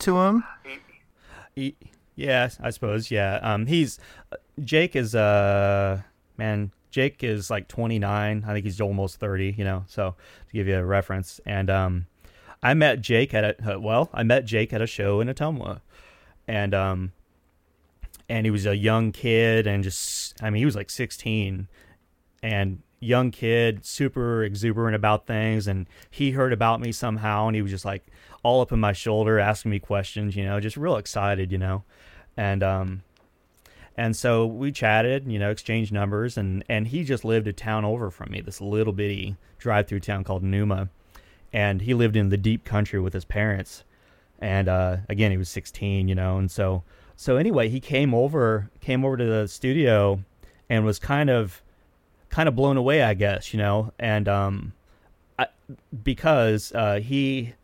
to 0.00 0.18
him. 0.18 0.44
He, 1.54 1.76
yeah, 2.14 2.48
I 2.60 2.70
suppose. 2.70 3.10
Yeah. 3.10 3.38
Um, 3.42 3.66
he's 3.66 3.98
Jake 4.62 4.96
is 4.96 5.14
uh 5.14 6.02
man. 6.36 6.72
Jake 6.90 7.22
is 7.22 7.50
like 7.50 7.68
29. 7.68 8.44
I 8.46 8.52
think 8.54 8.64
he's 8.64 8.80
almost 8.80 9.20
30. 9.20 9.54
You 9.58 9.64
know, 9.64 9.84
so 9.86 10.14
to 10.48 10.52
give 10.52 10.66
you 10.66 10.76
a 10.76 10.84
reference, 10.84 11.40
and 11.44 11.68
um, 11.68 12.06
I 12.66 12.74
met 12.74 13.00
Jake 13.00 13.32
at 13.32 13.44
a 13.44 13.76
uh, 13.76 13.78
well, 13.78 14.10
I 14.12 14.24
met 14.24 14.44
Jake 14.44 14.72
at 14.72 14.82
a 14.82 14.88
show 14.88 15.20
in 15.20 15.28
Ottumwa, 15.28 15.82
and 16.48 16.74
um, 16.74 17.12
and 18.28 18.44
he 18.44 18.50
was 18.50 18.66
a 18.66 18.76
young 18.76 19.12
kid, 19.12 19.68
and 19.68 19.84
just 19.84 20.34
I 20.42 20.50
mean, 20.50 20.58
he 20.58 20.64
was 20.64 20.74
like 20.74 20.90
16, 20.90 21.68
and 22.42 22.82
young 22.98 23.30
kid, 23.30 23.86
super 23.86 24.42
exuberant 24.42 24.96
about 24.96 25.28
things, 25.28 25.68
and 25.68 25.86
he 26.10 26.32
heard 26.32 26.52
about 26.52 26.80
me 26.80 26.90
somehow, 26.90 27.46
and 27.46 27.54
he 27.54 27.62
was 27.62 27.70
just 27.70 27.84
like 27.84 28.04
all 28.42 28.60
up 28.60 28.72
in 28.72 28.80
my 28.80 28.92
shoulder, 28.92 29.38
asking 29.38 29.70
me 29.70 29.78
questions, 29.78 30.34
you 30.34 30.44
know, 30.44 30.58
just 30.58 30.76
real 30.76 30.96
excited, 30.96 31.52
you 31.52 31.58
know, 31.58 31.84
and 32.36 32.64
um, 32.64 33.02
and 33.96 34.16
so 34.16 34.44
we 34.44 34.72
chatted, 34.72 35.30
you 35.30 35.38
know, 35.38 35.52
exchanged 35.52 35.92
numbers, 35.92 36.36
and 36.36 36.64
and 36.68 36.88
he 36.88 37.04
just 37.04 37.24
lived 37.24 37.46
a 37.46 37.52
town 37.52 37.84
over 37.84 38.10
from 38.10 38.32
me, 38.32 38.40
this 38.40 38.60
little 38.60 38.92
bitty 38.92 39.36
drive-through 39.58 40.00
town 40.00 40.24
called 40.24 40.42
Numa, 40.42 40.88
and 41.56 41.80
he 41.80 41.94
lived 41.94 42.16
in 42.16 42.28
the 42.28 42.36
deep 42.36 42.66
country 42.66 43.00
with 43.00 43.14
his 43.14 43.24
parents, 43.24 43.82
and 44.38 44.68
uh, 44.68 44.98
again, 45.08 45.30
he 45.30 45.38
was 45.38 45.48
16, 45.48 46.06
you 46.06 46.14
know, 46.14 46.36
and 46.36 46.50
so 46.50 46.82
so 47.16 47.38
anyway, 47.38 47.70
he 47.70 47.80
came 47.80 48.12
over 48.12 48.70
came 48.82 49.06
over 49.06 49.16
to 49.16 49.24
the 49.24 49.48
studio, 49.48 50.22
and 50.68 50.84
was 50.84 50.98
kind 50.98 51.30
of 51.30 51.62
kind 52.28 52.46
of 52.46 52.54
blown 52.54 52.76
away, 52.76 53.02
I 53.02 53.14
guess, 53.14 53.54
you 53.54 53.58
know, 53.58 53.94
and 53.98 54.28
um, 54.28 54.74
I, 55.38 55.46
because 56.04 56.72
uh, 56.74 57.00
he 57.00 57.54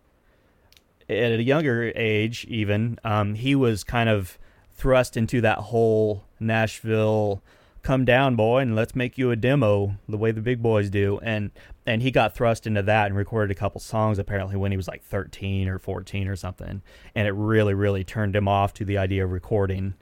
at 1.10 1.32
a 1.32 1.42
younger 1.42 1.92
age, 1.94 2.46
even 2.46 2.98
um, 3.04 3.34
he 3.34 3.54
was 3.54 3.84
kind 3.84 4.08
of 4.08 4.38
thrust 4.70 5.18
into 5.18 5.42
that 5.42 5.58
whole 5.58 6.24
Nashville 6.40 7.42
come 7.82 8.04
down 8.04 8.36
boy 8.36 8.58
and 8.58 8.76
let's 8.76 8.94
make 8.94 9.18
you 9.18 9.30
a 9.30 9.36
demo 9.36 9.96
the 10.08 10.16
way 10.16 10.30
the 10.30 10.40
big 10.40 10.62
boys 10.62 10.88
do. 10.88 11.18
And 11.22 11.50
and 11.86 12.02
he 12.02 12.10
got 12.10 12.34
thrust 12.34 12.66
into 12.66 12.82
that 12.82 13.06
and 13.06 13.16
recorded 13.16 13.50
a 13.50 13.58
couple 13.58 13.80
songs 13.80 14.18
apparently 14.18 14.56
when 14.56 14.70
he 14.70 14.76
was 14.76 14.88
like 14.88 15.02
13 15.02 15.68
or 15.68 15.78
14 15.78 16.28
or 16.28 16.36
something 16.36 16.82
and 17.14 17.28
it 17.28 17.32
really 17.32 17.74
really 17.74 18.04
turned 18.04 18.36
him 18.36 18.48
off 18.48 18.72
to 18.74 18.84
the 18.84 18.98
idea 18.98 19.24
of 19.24 19.32
recording. 19.32 19.94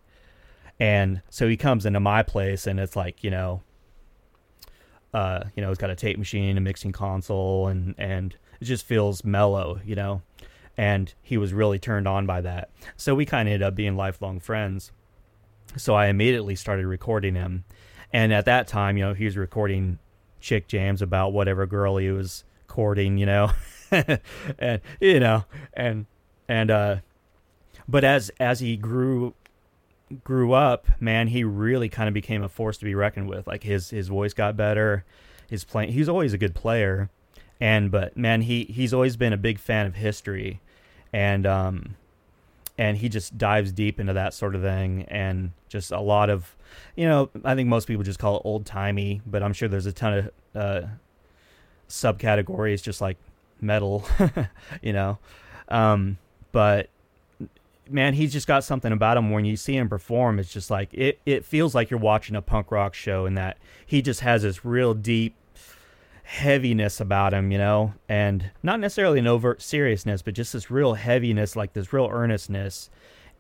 And 0.78 1.20
so 1.28 1.47
he 1.47 1.57
comes 1.57 1.85
into 1.87 2.01
my 2.01 2.22
place 2.22 2.66
and 2.66 2.81
it's 2.81 2.97
like 2.97 3.24
you 3.24 3.31
know 3.31 3.62
uh 5.12 5.45
you 5.57 5.62
know 5.62 5.70
it's 5.70 5.81
got 5.81 5.91
a 5.91 5.97
tape 5.97 6.18
machine 6.18 6.57
a 6.57 6.61
mixing 6.61 6.93
console 6.93 7.66
and 7.66 7.95
and 7.99 8.37
it 8.61 8.64
just 8.64 8.87
feels 8.87 9.24
mellow 9.24 9.81
you 9.85 9.95
know? 9.95 10.22
And 10.76 11.12
he 11.20 11.37
was 11.37 11.53
really 11.53 11.78
turned 11.78 12.09
on 12.09 12.24
by 12.26 12.41
that. 12.41 12.70
So 12.97 13.14
we 13.14 13.26
kind 13.26 13.49
of 13.49 13.53
ended 13.53 13.66
up 13.66 13.74
being 13.74 13.97
lifelong 13.97 14.41
friends. 14.41 14.93
So 15.76 15.95
I 15.95 16.07
immediately 16.07 16.57
started 16.57 16.87
recording 16.87 17.35
him. 17.35 17.64
And 18.12 18.33
at 18.33 18.47
that 18.47 18.66
time, 18.66 18.97
you 18.97 19.05
know, 19.05 19.14
he 19.14 19.26
was 19.26 19.37
recording 19.37 19.99
chick 20.41 20.66
jams 20.68 21.03
about 21.03 21.32
whatever 21.32 21.66
girl 21.66 21.97
he 21.97 22.11
was 22.11 22.45
courting, 22.66 23.18
you 23.18 23.26
know. 23.26 23.51
and 24.59 24.80
you 25.01 25.20
know, 25.20 25.45
and 25.74 26.07
and 26.49 26.70
uh 26.70 26.97
but 27.88 28.05
as 28.05 28.30
as 28.41 28.61
he 28.61 28.76
grew 28.76 29.34
grew 30.24 30.53
up, 30.53 30.86
man, 31.01 31.28
he 31.28 31.45
really 31.45 31.88
kind 31.88 32.09
of 32.09 32.14
became 32.14 32.43
a 32.43 32.49
force 32.49 32.78
to 32.78 32.84
be 32.84 32.95
reckoned 32.95 33.28
with. 33.28 33.47
Like 33.47 33.62
his 33.62 33.91
his 33.91 34.09
voice 34.09 34.32
got 34.32 34.57
better. 34.57 35.05
His 35.49 35.64
playing 35.64 35.93
he's 35.93 36.09
always 36.09 36.32
a 36.32 36.38
good 36.38 36.55
player. 36.55 37.11
And 37.61 37.91
but 37.91 38.16
man, 38.16 38.43
he 38.43 38.64
he's 38.64 38.95
always 38.95 39.16
been 39.16 39.32
a 39.32 39.38
big 39.38 39.59
fan 39.59 39.86
of 39.86 39.97
history. 39.97 40.61
And 41.12 41.47
um 41.47 41.97
and 42.78 42.97
he 42.97 43.09
just 43.09 43.36
dives 43.36 43.72
deep 43.72 44.01
into 44.01 44.14
that 44.14 44.32
sort 44.32 44.55
of 44.55 44.62
thing 44.62 45.05
and 45.09 45.53
just 45.68 45.91
a 45.91 46.01
lot 46.01 46.30
of 46.30 46.57
you 46.97 47.07
know 47.07 47.31
i 47.45 47.55
think 47.55 47.68
most 47.68 47.87
people 47.87 48.03
just 48.03 48.18
call 48.18 48.37
it 48.37 48.43
old 48.45 48.66
timey 48.66 49.21
but 49.27 49.43
i'm 49.43 49.53
sure 49.53 49.68
there's 49.68 49.87
a 49.87 49.93
ton 49.93 50.14
of 50.14 50.31
uh, 50.55 50.87
subcategories 51.89 52.83
just 52.83 53.01
like 53.01 53.16
metal 53.61 54.05
you 54.83 54.93
know 54.93 55.18
um, 55.68 56.18
but 56.53 56.89
man 57.89 58.14
he's 58.14 58.33
just 58.33 58.47
got 58.47 58.62
something 58.62 58.93
about 58.93 59.16
him 59.16 59.31
when 59.31 59.45
you 59.45 59.57
see 59.57 59.77
him 59.77 59.89
perform 59.89 60.39
it's 60.39 60.53
just 60.53 60.71
like 60.71 60.93
it, 60.93 61.21
it 61.27 61.45
feels 61.45 61.75
like 61.75 61.91
you're 61.91 62.01
watching 62.01 62.37
a 62.37 62.43
punk 62.43 62.71
rock 62.71 62.95
show 62.95 63.27
and 63.27 63.37
that 63.37 63.59
he 63.85 64.01
just 64.01 64.21
has 64.21 64.43
this 64.43 64.64
real 64.64 64.95
deep 64.95 65.35
heaviness 66.31 67.01
about 67.01 67.35
him, 67.35 67.51
you 67.51 67.59
know, 67.59 67.93
and 68.09 68.53
not 68.62 68.79
necessarily 68.79 69.18
an 69.18 69.27
overt 69.27 69.61
seriousness, 69.61 70.23
but 70.23 70.33
just 70.33 70.53
this 70.53 70.71
real 70.71 70.95
heaviness, 70.95 71.57
like 71.57 71.73
this 71.73 71.93
real 71.93 72.09
earnestness. 72.09 72.89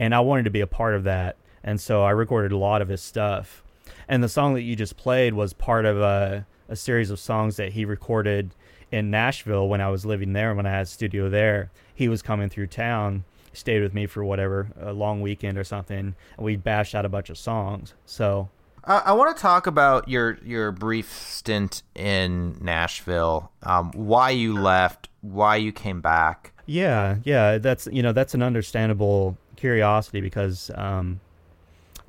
And 0.00 0.12
I 0.12 0.18
wanted 0.18 0.42
to 0.42 0.50
be 0.50 0.60
a 0.60 0.66
part 0.66 0.96
of 0.96 1.04
that. 1.04 1.36
And 1.62 1.80
so 1.80 2.02
I 2.02 2.10
recorded 2.10 2.52
a 2.52 2.56
lot 2.56 2.82
of 2.82 2.88
his 2.88 3.00
stuff. 3.00 3.62
And 4.08 4.22
the 4.22 4.28
song 4.28 4.54
that 4.54 4.62
you 4.62 4.76
just 4.76 4.96
played 4.96 5.34
was 5.34 5.52
part 5.52 5.84
of 5.84 6.00
a, 6.00 6.46
a 6.68 6.76
series 6.76 7.10
of 7.10 7.18
songs 7.18 7.56
that 7.56 7.72
he 7.72 7.84
recorded 7.84 8.50
in 8.90 9.10
Nashville 9.10 9.68
when 9.68 9.80
I 9.80 9.88
was 9.88 10.04
living 10.04 10.32
there, 10.32 10.54
when 10.54 10.66
I 10.66 10.70
had 10.70 10.82
a 10.82 10.86
studio 10.86 11.28
there. 11.28 11.70
He 11.94 12.08
was 12.08 12.22
coming 12.22 12.48
through 12.48 12.68
town, 12.68 13.24
stayed 13.52 13.82
with 13.82 13.94
me 13.94 14.06
for 14.06 14.24
whatever, 14.24 14.68
a 14.80 14.92
long 14.92 15.20
weekend 15.20 15.58
or 15.58 15.64
something, 15.64 15.98
and 15.98 16.16
we 16.38 16.56
bashed 16.56 16.94
out 16.94 17.04
a 17.04 17.08
bunch 17.08 17.30
of 17.30 17.38
songs. 17.38 17.94
So 18.06 18.48
uh, 18.84 19.02
I 19.04 19.12
want 19.12 19.36
to 19.36 19.40
talk 19.40 19.66
about 19.66 20.08
your 20.08 20.38
your 20.44 20.72
brief 20.72 21.12
stint 21.12 21.82
in 21.94 22.56
Nashville. 22.60 23.52
Um, 23.62 23.92
why 23.92 24.30
you 24.30 24.58
left, 24.58 25.08
why 25.20 25.56
you 25.56 25.72
came 25.72 26.00
back. 26.00 26.52
Yeah, 26.66 27.16
yeah, 27.24 27.58
that's 27.58 27.88
you 27.92 28.02
know 28.02 28.12
that's 28.12 28.34
an 28.34 28.42
understandable 28.42 29.36
curiosity 29.56 30.20
because 30.20 30.70
um, 30.74 31.20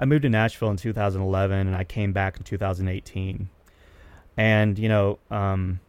I 0.02 0.06
moved 0.06 0.24
to 0.24 0.30
Nashville 0.30 0.72
in 0.72 0.78
2011 0.78 1.68
and 1.68 1.76
I 1.76 1.84
came 1.84 2.12
back 2.12 2.38
in 2.38 2.44
2018, 2.44 3.48
and 4.36 4.80
you 4.80 4.90
know, 4.90 5.20
um, 5.30 5.80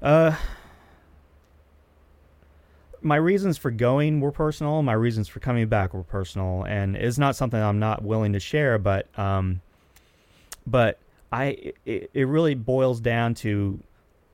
uh, 0.00 0.36
my 3.02 3.16
reasons 3.16 3.58
for 3.58 3.70
going 3.70 4.20
were 4.20 4.32
personal. 4.32 4.82
My 4.82 4.92
reasons 4.92 5.28
for 5.28 5.40
coming 5.40 5.68
back 5.68 5.94
were 5.94 6.02
personal, 6.02 6.64
and 6.64 6.96
it's 6.96 7.18
not 7.18 7.36
something 7.36 7.60
I'm 7.60 7.78
not 7.78 8.02
willing 8.02 8.32
to 8.32 8.40
share. 8.40 8.78
But, 8.78 9.06
um, 9.18 9.60
but 10.66 10.98
I, 11.32 11.72
it, 11.84 12.10
it 12.14 12.28
really 12.28 12.54
boils 12.54 13.00
down 13.00 13.34
to, 13.34 13.80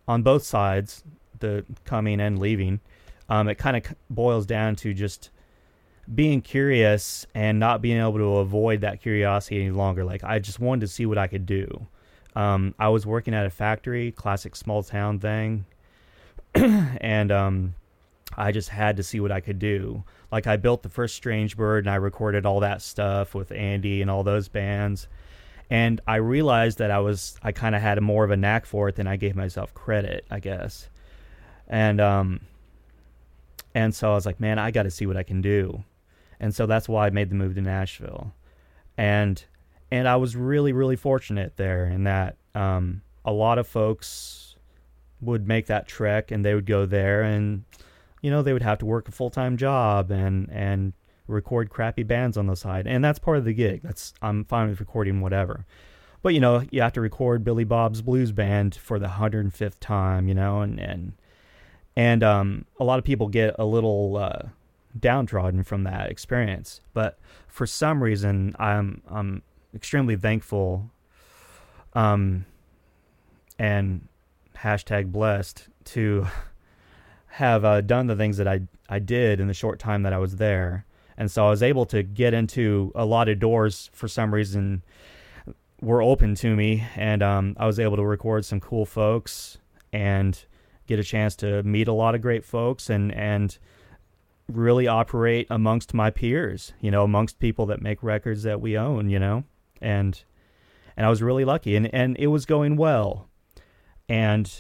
on 0.09 0.23
both 0.23 0.45
sides, 0.45 1.03
the 1.41 1.65
coming 1.85 2.21
and 2.21 2.39
leaving. 2.39 2.81
Um, 3.29 3.49
it 3.49 3.57
kind 3.57 3.77
of 3.77 3.95
boils 4.11 4.47
down 4.47 4.77
to 4.77 4.93
just 4.93 5.31
being 6.13 6.43
curious 6.43 7.27
and 7.35 7.59
not 7.59 7.81
being 7.81 7.99
able 7.99 8.19
to 8.19 8.37
avoid 8.39 8.83
that 8.83 9.01
curiosity 9.01 9.61
any 9.61 9.71
longer. 9.71 10.05
Like 10.05 10.25
I 10.25 10.39
just 10.39 10.61
wanted 10.61 10.83
to 10.83 10.89
see 10.89 11.07
what 11.07 11.19
I 11.19 11.27
could 11.27 11.47
do. 11.47 11.87
Um, 12.37 12.75
I 12.79 12.89
was 12.89 13.07
working 13.07 13.33
at 13.33 13.47
a 13.47 13.51
factory, 13.51 14.13
classic 14.13 14.57
small 14.57 14.83
town 14.83 15.21
thing, 15.21 15.67
and 16.55 17.31
um, 17.31 17.75
I 18.37 18.53
just 18.53 18.69
had 18.69 18.97
to 18.97 19.03
see 19.03 19.21
what 19.21 19.33
I 19.33 19.41
could 19.41 19.59
do. 19.59 20.05
Like 20.33 20.47
I 20.47 20.57
built 20.57 20.83
the 20.83 20.89
first 20.89 21.15
Strange 21.15 21.57
Bird 21.57 21.85
and 21.85 21.91
I 21.91 21.97
recorded 21.97 22.45
all 22.45 22.61
that 22.61 22.83
stuff 22.83 23.35
with 23.35 23.53
Andy 23.53 24.03
and 24.03 24.11
all 24.11 24.25
those 24.25 24.49
bands. 24.49 25.09
And 25.71 26.01
I 26.07 26.17
realized 26.17 26.79
that 26.79 26.91
I 26.91 26.99
was 26.99 27.39
I 27.43 27.53
kind 27.53 27.75
of 27.75 27.81
had 27.81 28.01
more 28.03 28.25
of 28.25 28.31
a 28.31 28.37
knack 28.37 28.67
for 28.67 28.89
it 28.89 28.97
than 28.97 29.07
I 29.07 29.17
gave 29.17 29.37
myself 29.37 29.73
credit, 29.75 30.27
I 30.31 30.41
guess. 30.41 30.89
And 31.69 32.01
um 32.01 32.41
and 33.75 33.95
so 33.95 34.13
I 34.13 34.15
was 34.15 34.27
like, 34.27 34.41
man, 34.41 34.59
I 34.59 34.71
got 34.71 34.85
to 34.85 34.91
see 34.91 35.07
what 35.07 35.17
I 35.17 35.23
can 35.25 35.41
do. 35.41 35.83
And 36.45 36.55
so 36.55 36.67
that's 36.67 36.89
why 36.89 37.07
I 37.07 37.11
made 37.11 37.31
the 37.31 37.35
move 37.35 37.55
to 37.55 37.63
Nashville. 37.63 38.35
And 38.99 39.43
and 39.91 40.07
I 40.07 40.17
was 40.17 40.37
really 40.37 40.73
really 40.75 40.97
fortunate 40.97 41.57
there 41.57 41.87
in 41.87 42.05
that 42.05 42.37
um 42.55 43.01
a 43.25 43.33
lot 43.33 43.59
of 43.59 43.67
folks 43.67 44.57
would 45.23 45.49
make 45.49 45.67
that 45.67 45.89
trek 45.89 46.31
and 46.31 46.45
they 46.45 46.55
would 46.55 46.67
go 46.67 46.85
there 46.85 47.23
and 47.23 47.65
you 48.21 48.31
know, 48.31 48.43
they 48.43 48.53
would 48.53 48.63
have 48.63 48.79
to 48.79 48.87
work 48.87 49.09
a 49.09 49.13
full 49.13 49.31
time 49.31 49.57
job 49.57 50.11
and 50.11 50.51
and 50.51 50.93
record 51.27 51.71
crappy 51.71 52.03
bands 52.03 52.37
on 52.37 52.47
the 52.47 52.57
side, 52.57 52.87
and 52.87 53.03
that's 53.03 53.19
part 53.19 53.39
of 53.39 53.45
the 53.45 53.55
gig. 53.55 53.81
That's 53.83 54.13
I'm 54.21 54.45
fine 54.45 54.69
with 54.69 54.81
recording 54.81 55.23
whatever. 55.23 55.65
But 56.23 56.35
you 56.35 56.41
know, 56.41 56.65
you 56.71 56.83
have 56.83 56.93
to 56.95 57.01
record 57.01 57.43
Billy 57.43 57.65
Bob's 57.65 58.03
Blues 58.03 58.33
Band 58.33 58.75
for 58.75 58.99
the 58.99 59.09
105th 59.09 59.79
time, 59.81 60.29
you 60.29 60.35
know, 60.35 60.61
and 60.61 60.79
and 60.79 61.13
and 61.97 62.23
um, 62.23 62.65
a 62.79 62.85
lot 62.85 62.99
of 62.99 63.05
people 63.05 63.29
get 63.29 63.55
a 63.59 63.65
little 63.65 64.17
uh, 64.17 64.49
downtrodden 64.99 65.63
from 65.65 65.85
that 65.85 66.11
experience. 66.11 66.81
But 66.93 67.19
for 67.49 67.67
some 67.67 68.03
reason, 68.03 68.55
I'm 68.59 69.03
I'm 69.09 69.43
extremely 69.75 70.17
thankful, 70.17 70.91
um, 71.95 72.47
and 73.59 74.09
hashtag 74.57 75.13
blessed 75.13 75.69
to 75.85 76.27
have 77.27 77.65
uh, 77.65 77.81
done 77.81 78.07
the 78.07 78.17
things 78.17 78.37
that 78.37 78.49
I 78.49 78.63
I 78.89 78.99
did 78.99 79.41
in 79.41 79.49
the 79.49 79.55
short 79.55 79.79
time 79.79 80.03
that 80.03 80.13
I 80.13 80.19
was 80.19 80.37
there, 80.37 80.85
and 81.17 81.31
so 81.31 81.47
I 81.47 81.51
was 81.51 81.63
able 81.63 81.87
to 81.87 82.03
get 82.03 82.35
into 82.35 82.93
a 82.95 83.05
lot 83.05 83.29
of 83.29 83.39
doors 83.39 83.91
for 83.93 84.09
some 84.09 84.35
reason 84.35 84.83
were 85.81 86.03
open 86.03 86.35
to 86.37 86.57
me, 86.57 86.85
and 86.97 87.23
um, 87.23 87.57
I 87.59 87.67
was 87.67 87.79
able 87.79 87.97
to 87.97 88.05
record 88.05 88.45
some 88.45 88.61
cool 88.61 88.87
folks 88.87 89.59
and 89.93 90.45
get 90.87 90.99
a 90.99 91.05
chance 91.05 91.37
to 91.37 91.63
meet 91.63 91.89
a 91.89 91.93
lot 91.93 92.15
of 92.15 92.21
great 92.21 92.45
folks 92.45 92.91
and 92.91 93.13
and 93.13 93.59
really 94.49 94.87
operate 94.87 95.47
amongst 95.51 95.95
my 95.95 96.11
peers, 96.11 96.73
you 96.81 96.91
know, 96.91 97.03
amongst 97.03 97.39
people 97.39 97.67
that 97.67 97.81
make 97.81 98.03
records 98.03 98.43
that 98.43 98.61
we 98.61 98.77
own, 98.77 99.09
you 99.09 99.19
know, 99.19 99.45
and 99.81 100.23
and 100.97 101.07
I 101.07 101.11
was 101.11 101.23
really 101.23 101.45
lucky, 101.45 101.77
and 101.77 101.93
and 101.95 102.17
it 102.19 102.29
was 102.29 102.47
going 102.47 102.77
well, 102.77 103.29
and 104.09 104.51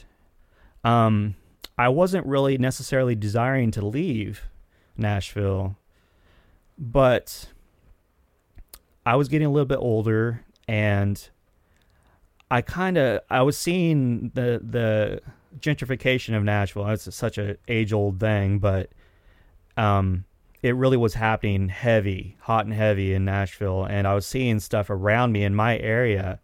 um, 0.83 1.37
I 1.79 1.89
wasn't 1.89 2.27
really 2.27 2.59
necessarily 2.59 3.15
desiring 3.15 3.71
to 3.73 3.85
leave 3.85 4.43
Nashville, 4.97 5.77
but 6.79 7.49
I 9.07 9.17
was 9.17 9.29
getting 9.29 9.47
a 9.47 9.51
little 9.51 9.67
bit 9.67 9.79
older, 9.79 10.45
and 10.67 11.29
I 12.51 12.63
kind 12.63 12.97
of 12.97 13.21
I 13.31 13.43
was 13.43 13.57
seeing 13.59 14.31
the 14.35 14.61
the 14.63 15.21
gentrification 15.59 16.37
of 16.37 16.43
Nashville. 16.43 16.89
It's 16.89 17.15
such 17.15 17.39
a 17.39 17.57
age 17.69 17.93
old 17.93 18.19
thing, 18.19 18.59
but 18.59 18.91
um, 19.77 20.25
it 20.63 20.75
really 20.77 20.97
was 20.97 21.15
happening 21.15 21.69
heavy, 21.69 22.37
hot 22.41 22.65
and 22.65 22.75
heavy 22.75 23.13
in 23.13 23.25
Nashville, 23.25 23.85
and 23.85 24.07
I 24.07 24.15
was 24.15 24.27
seeing 24.27 24.61
stuff 24.61 24.89
around 24.89 25.33
me 25.33 25.45
in 25.45 25.55
my 25.55 25.79
area, 25.79 26.41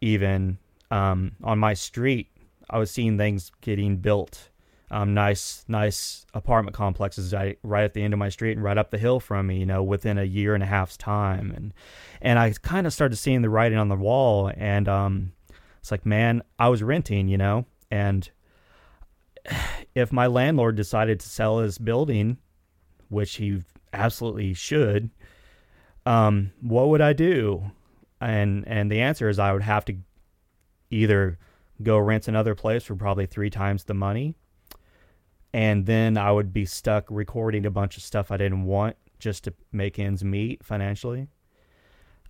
even 0.00 0.58
um, 0.90 1.32
on 1.42 1.58
my 1.58 1.74
street. 1.74 2.28
I 2.70 2.78
was 2.78 2.90
seeing 2.90 3.18
things 3.18 3.50
getting 3.60 3.96
built, 3.96 4.50
um, 4.90 5.12
nice, 5.12 5.64
nice 5.66 6.24
apartment 6.34 6.76
complexes 6.76 7.32
right, 7.32 7.58
right 7.62 7.84
at 7.84 7.94
the 7.94 8.02
end 8.02 8.12
of 8.12 8.18
my 8.18 8.28
street 8.28 8.52
and 8.52 8.62
right 8.62 8.78
up 8.78 8.90
the 8.90 8.98
hill 8.98 9.18
from 9.18 9.48
me. 9.48 9.58
You 9.58 9.66
know, 9.66 9.82
within 9.82 10.18
a 10.18 10.24
year 10.24 10.54
and 10.54 10.62
a 10.62 10.66
half's 10.66 10.96
time, 10.96 11.50
and 11.50 11.74
and 12.22 12.38
I 12.38 12.52
kind 12.62 12.86
of 12.86 12.92
started 12.92 13.16
seeing 13.16 13.42
the 13.42 13.50
writing 13.50 13.78
on 13.78 13.88
the 13.88 13.96
wall, 13.96 14.52
and 14.56 14.88
um, 14.88 15.32
it's 15.80 15.90
like, 15.90 16.06
man, 16.06 16.42
I 16.58 16.68
was 16.68 16.82
renting, 16.82 17.28
you 17.28 17.38
know, 17.38 17.66
and 17.90 18.30
if 19.94 20.12
my 20.12 20.26
landlord 20.26 20.76
decided 20.76 21.18
to 21.20 21.28
sell 21.28 21.58
his 21.58 21.78
building, 21.78 22.38
which 23.08 23.36
he 23.36 23.62
absolutely 23.92 24.54
should, 24.54 25.10
um, 26.06 26.52
what 26.60 26.88
would 26.88 27.00
I 27.00 27.12
do? 27.12 27.70
And 28.20 28.66
and 28.66 28.90
the 28.90 29.00
answer 29.00 29.28
is 29.28 29.38
I 29.38 29.52
would 29.52 29.62
have 29.62 29.84
to 29.86 29.96
either 30.90 31.38
go 31.82 31.98
rent 31.98 32.28
another 32.28 32.54
place 32.54 32.84
for 32.84 32.96
probably 32.96 33.26
three 33.26 33.50
times 33.50 33.84
the 33.84 33.94
money, 33.94 34.34
and 35.52 35.86
then 35.86 36.16
I 36.16 36.32
would 36.32 36.52
be 36.52 36.64
stuck 36.64 37.04
recording 37.10 37.66
a 37.66 37.70
bunch 37.70 37.96
of 37.96 38.02
stuff 38.02 38.30
I 38.30 38.36
didn't 38.36 38.64
want 38.64 38.96
just 39.18 39.44
to 39.44 39.54
make 39.70 39.98
ends 39.98 40.24
meet 40.24 40.64
financially, 40.64 41.28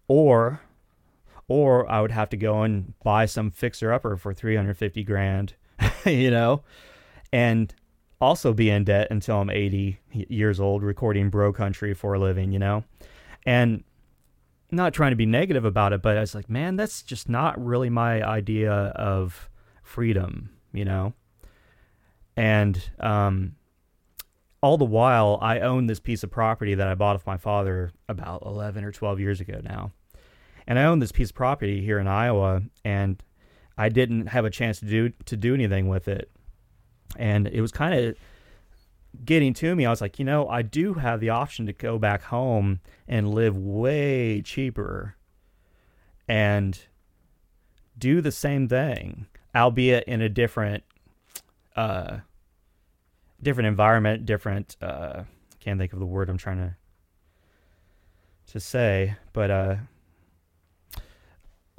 or 0.08 0.60
or 1.46 1.90
I 1.90 2.02
would 2.02 2.10
have 2.10 2.28
to 2.30 2.36
go 2.36 2.62
and 2.62 2.92
buy 3.02 3.24
some 3.24 3.50
fixer 3.50 3.92
upper 3.92 4.16
for 4.16 4.34
350 4.34 5.02
grand, 5.04 5.54
you 6.04 6.30
know, 6.30 6.62
and 7.32 7.74
also 8.20 8.52
be 8.52 8.70
in 8.70 8.84
debt 8.84 9.08
until 9.10 9.40
I'm 9.40 9.50
80 9.50 9.98
years 10.12 10.60
old 10.60 10.82
recording 10.82 11.30
bro 11.30 11.52
country 11.52 11.94
for 11.94 12.14
a 12.14 12.18
living, 12.18 12.52
you 12.52 12.58
know? 12.58 12.84
And 13.46 13.84
not 14.70 14.92
trying 14.92 15.12
to 15.12 15.16
be 15.16 15.26
negative 15.26 15.64
about 15.64 15.92
it, 15.92 16.02
but 16.02 16.16
I 16.16 16.20
was 16.20 16.34
like, 16.34 16.50
man, 16.50 16.76
that's 16.76 17.02
just 17.02 17.28
not 17.28 17.62
really 17.64 17.90
my 17.90 18.22
idea 18.22 18.72
of 18.72 19.48
freedom, 19.82 20.50
you 20.72 20.84
know? 20.84 21.14
And 22.36 22.90
um, 23.00 23.56
all 24.62 24.76
the 24.76 24.84
while, 24.84 25.38
I 25.40 25.60
own 25.60 25.86
this 25.86 26.00
piece 26.00 26.22
of 26.22 26.30
property 26.30 26.74
that 26.74 26.88
I 26.88 26.94
bought 26.94 27.16
off 27.16 27.26
my 27.26 27.36
father 27.36 27.92
about 28.08 28.42
11 28.44 28.84
or 28.84 28.92
12 28.92 29.20
years 29.20 29.40
ago 29.40 29.60
now. 29.62 29.92
And 30.66 30.78
I 30.78 30.84
own 30.84 30.98
this 30.98 31.12
piece 31.12 31.30
of 31.30 31.36
property 31.36 31.82
here 31.82 31.98
in 31.98 32.06
Iowa, 32.06 32.62
and 32.84 33.22
I 33.78 33.88
didn't 33.88 34.26
have 34.26 34.44
a 34.44 34.50
chance 34.50 34.80
to 34.80 34.86
do 34.86 35.10
to 35.24 35.36
do 35.36 35.54
anything 35.54 35.88
with 35.88 36.08
it 36.08 36.30
and 37.16 37.46
it 37.46 37.60
was 37.60 37.72
kind 37.72 37.94
of 37.94 38.16
getting 39.24 39.54
to 39.54 39.74
me. 39.74 39.86
I 39.86 39.90
was 39.90 40.00
like, 40.00 40.18
you 40.18 40.24
know, 40.24 40.48
I 40.48 40.62
do 40.62 40.94
have 40.94 41.20
the 41.20 41.30
option 41.30 41.66
to 41.66 41.72
go 41.72 41.98
back 41.98 42.22
home 42.22 42.80
and 43.06 43.34
live 43.34 43.56
way 43.56 44.42
cheaper 44.42 45.16
and 46.26 46.78
do 47.96 48.20
the 48.20 48.32
same 48.32 48.68
thing, 48.68 49.26
albeit 49.54 50.04
in 50.04 50.20
a 50.20 50.28
different 50.28 50.84
uh 51.76 52.18
different 53.42 53.68
environment, 53.68 54.26
different 54.26 54.76
uh 54.82 55.22
can't 55.60 55.78
think 55.78 55.92
of 55.92 55.98
the 55.98 56.06
word 56.06 56.28
I'm 56.28 56.38
trying 56.38 56.58
to 56.58 56.76
to 58.52 58.60
say, 58.60 59.16
but 59.32 59.50
uh 59.50 59.76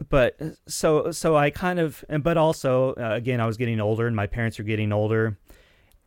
but 0.07 0.39
so 0.67 1.11
so 1.11 1.35
I 1.35 1.49
kind 1.49 1.79
of 1.79 2.05
but 2.21 2.37
also 2.37 2.93
uh, 2.93 3.15
again 3.15 3.41
I 3.41 3.45
was 3.45 3.57
getting 3.57 3.79
older 3.81 4.07
and 4.07 4.15
my 4.15 4.27
parents 4.27 4.57
were 4.57 4.63
getting 4.63 4.93
older 4.93 5.37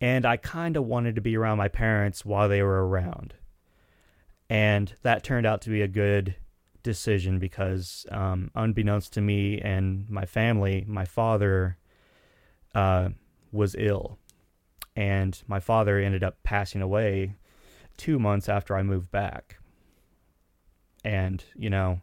and 0.03 0.27
I 0.27 0.37
kind 0.37 0.77
of 0.77 0.85
wanted 0.85 1.15
to 1.15 1.21
be 1.21 1.37
around 1.37 1.59
my 1.59 1.69
parents 1.69 2.25
while 2.25 2.49
they 2.49 2.61
were 2.61 2.89
around. 2.89 3.35
And 4.51 4.93
that 5.03 5.23
turned 5.23 5.47
out 5.47 5.63
to 5.63 5.71
be 5.71 5.81
a 5.81 5.89
good 5.89 6.35
decision 6.83 7.39
because 7.39 8.05
um, 8.11 8.51
unbeknownst 8.57 9.13
to 9.13 9.21
me 9.21 9.61
and 9.61 10.11
my 10.11 10.27
family, 10.27 10.85
my 10.89 11.05
father 11.05 11.79
uh, 12.75 13.11
was 13.53 13.77
ill. 13.79 14.19
And 14.97 15.41
my 15.47 15.61
father 15.61 15.99
ended 16.01 16.25
up 16.25 16.43
passing 16.43 16.83
away 16.83 17.37
2 17.97 18.19
months 18.19 18.49
after 18.49 18.77
I 18.77 18.83
moved 18.83 19.13
back. 19.13 19.59
And, 21.05 21.45
you 21.55 21.71
know, 21.71 22.01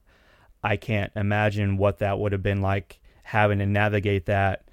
I 0.63 0.77
can't 0.77 1.11
imagine 1.15 1.77
what 1.77 1.99
that 1.99 2.19
would 2.19 2.31
have 2.31 2.43
been 2.43 2.61
like 2.61 2.99
having 3.23 3.59
to 3.59 3.65
navigate 3.65 4.25
that 4.25 4.65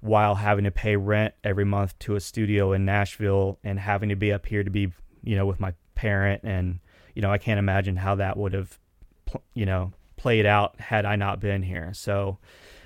while 0.00 0.34
having 0.36 0.64
to 0.64 0.70
pay 0.70 0.96
rent 0.96 1.34
every 1.42 1.64
month 1.64 1.98
to 2.00 2.14
a 2.14 2.20
studio 2.20 2.72
in 2.72 2.84
Nashville 2.84 3.58
and 3.64 3.78
having 3.80 4.08
to 4.10 4.16
be 4.16 4.32
up 4.32 4.46
here 4.46 4.62
to 4.62 4.70
be, 4.70 4.92
you 5.22 5.36
know, 5.36 5.46
with 5.46 5.58
my 5.58 5.72
parent 5.94 6.42
and 6.44 6.80
you 7.14 7.22
know, 7.22 7.32
I 7.32 7.38
can't 7.38 7.58
imagine 7.58 7.96
how 7.96 8.16
that 8.16 8.36
would 8.36 8.52
have 8.52 8.78
you 9.54 9.66
know, 9.66 9.92
played 10.16 10.46
out 10.46 10.80
had 10.80 11.04
I 11.04 11.16
not 11.16 11.40
been 11.40 11.62
here. 11.62 11.92
So 11.94 12.38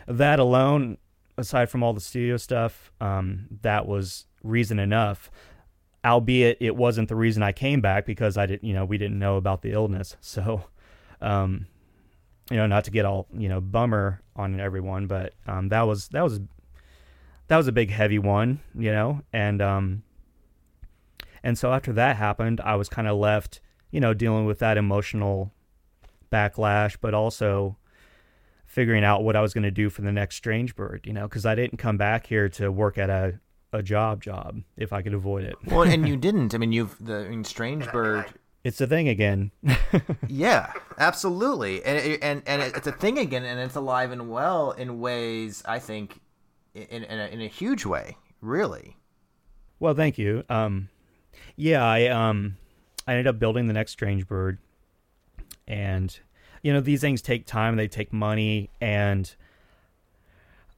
that 0.07 0.39
alone 0.39 0.99
aside 1.37 1.71
from 1.71 1.83
all 1.83 1.93
the 1.93 2.01
studio 2.01 2.37
stuff, 2.37 2.91
um, 3.01 3.47
that 3.63 3.87
was 3.87 4.27
reason 4.43 4.79
enough. 4.79 5.31
Albeit 6.05 6.57
it 6.61 6.77
wasn't 6.77 7.09
the 7.09 7.17
reason 7.17 7.43
I 7.43 7.53
came 7.53 7.83
back 7.83 8.07
because 8.07 8.39
I 8.39 8.47
didn't, 8.47 8.65
you 8.65 8.73
know, 8.73 8.87
we 8.87 8.97
didn't 8.97 9.19
know 9.19 9.37
about 9.37 9.63
the 9.63 9.73
illness. 9.73 10.17
So, 10.21 10.65
um, 11.21 11.67
you 12.51 12.57
know, 12.57 12.67
not 12.67 12.85
to 12.85 12.91
get 12.91 13.05
all 13.05 13.27
you 13.37 13.49
know 13.49 13.61
bummer 13.61 14.21
on 14.37 14.59
everyone, 14.61 15.07
but 15.07 15.35
um, 15.47 15.69
that 15.69 15.83
was 15.83 16.09
that 16.09 16.23
was 16.23 16.41
that 17.49 17.57
was 17.57 17.67
a 17.67 17.73
big 17.73 17.91
heavy 17.91 18.19
one, 18.19 18.61
you 18.77 18.93
know, 18.93 19.23
and 19.33 19.63
um, 19.63 20.03
and 21.43 21.59
so 21.59 21.73
after 21.73 21.93
that 21.93 22.17
happened, 22.17 22.61
I 22.61 22.77
was 22.77 22.89
kind 22.89 23.09
of 23.09 23.17
left, 23.19 23.61
you 23.91 24.01
know, 24.01 24.15
dealing 24.15 24.47
with 24.47 24.59
that 24.59 24.77
emotional 24.77 25.53
backlash, 26.31 26.97
but 27.01 27.15
also 27.15 27.77
figuring 28.67 29.03
out 29.03 29.25
what 29.25 29.35
I 29.35 29.41
was 29.41 29.53
going 29.53 29.65
to 29.65 29.71
do 29.71 29.91
for 29.91 30.03
the 30.03 30.13
next 30.13 30.37
Strange 30.37 30.77
Bird, 30.77 31.01
you 31.05 31.13
know, 31.13 31.27
because 31.27 31.45
I 31.45 31.55
didn't 31.55 31.79
come 31.79 31.97
back 31.97 32.27
here 32.27 32.49
to 32.51 32.71
work 32.71 32.99
at 32.99 33.11
a 33.11 33.41
a 33.73 33.83
job 33.83 34.21
job 34.21 34.63
if 34.77 34.93
I 34.93 35.01
could 35.01 35.15
avoid 35.15 35.45
it. 35.45 35.55
well, 35.67 35.83
and 35.83 36.09
you 36.09 36.17
didn't. 36.29 36.55
I 36.55 36.59
mean, 36.59 36.73
you've 36.73 36.97
the 37.05 37.27
I 37.27 37.29
mean, 37.29 37.45
Strange 37.45 37.91
Bird 37.93 38.27
it's 38.65 38.81
a 38.81 38.87
thing 38.87 39.09
again. 39.09 39.51
yeah, 40.29 40.73
absolutely, 40.99 41.85
and 41.85 42.23
and 42.23 42.43
and 42.47 42.63
it's 42.63 42.87
a 42.87 42.93
thing 42.93 43.19
again, 43.19 43.45
and 43.45 43.59
it's 43.61 43.77
alive 43.77 44.13
and 44.13 44.31
well 44.31 44.73
in 44.73 45.01
ways 45.01 45.63
I 45.67 45.79
think, 45.79 46.21
in 46.75 47.05
in 47.05 47.21
a, 47.21 47.27
in 47.27 47.41
a 47.41 47.49
huge 47.49 47.87
way, 47.87 48.17
really. 48.41 48.97
Well, 49.79 49.95
thank 49.95 50.19
you. 50.19 50.45
Um, 50.51 50.89
yeah, 51.57 51.85
I 51.85 52.07
um, 52.09 52.57
I 53.07 53.13
ended 53.13 53.27
up 53.27 53.39
building 53.39 53.67
the 53.67 53.75
next 53.75 53.93
Strange 53.93 54.27
Bird, 54.27 54.59
and 55.67 56.19
you 56.63 56.73
know 56.73 56.81
these 56.81 57.01
things 57.01 57.23
take 57.23 57.47
time, 57.47 57.77
they 57.77 57.89
take 57.89 58.13
money, 58.13 58.69
and 58.81 59.35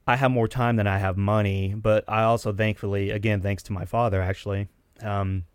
I 0.07 0.15
have 0.15 0.31
more 0.31 0.47
time 0.47 0.77
than 0.77 0.87
I 0.87 0.97
have 0.99 1.17
money. 1.17 1.73
But 1.75 2.05
I 2.07 2.23
also, 2.23 2.53
thankfully, 2.53 3.09
again, 3.09 3.41
thanks 3.41 3.63
to 3.63 3.73
my 3.73 3.85
father, 3.85 4.21
actually, 4.21 4.67
um, 5.01 5.45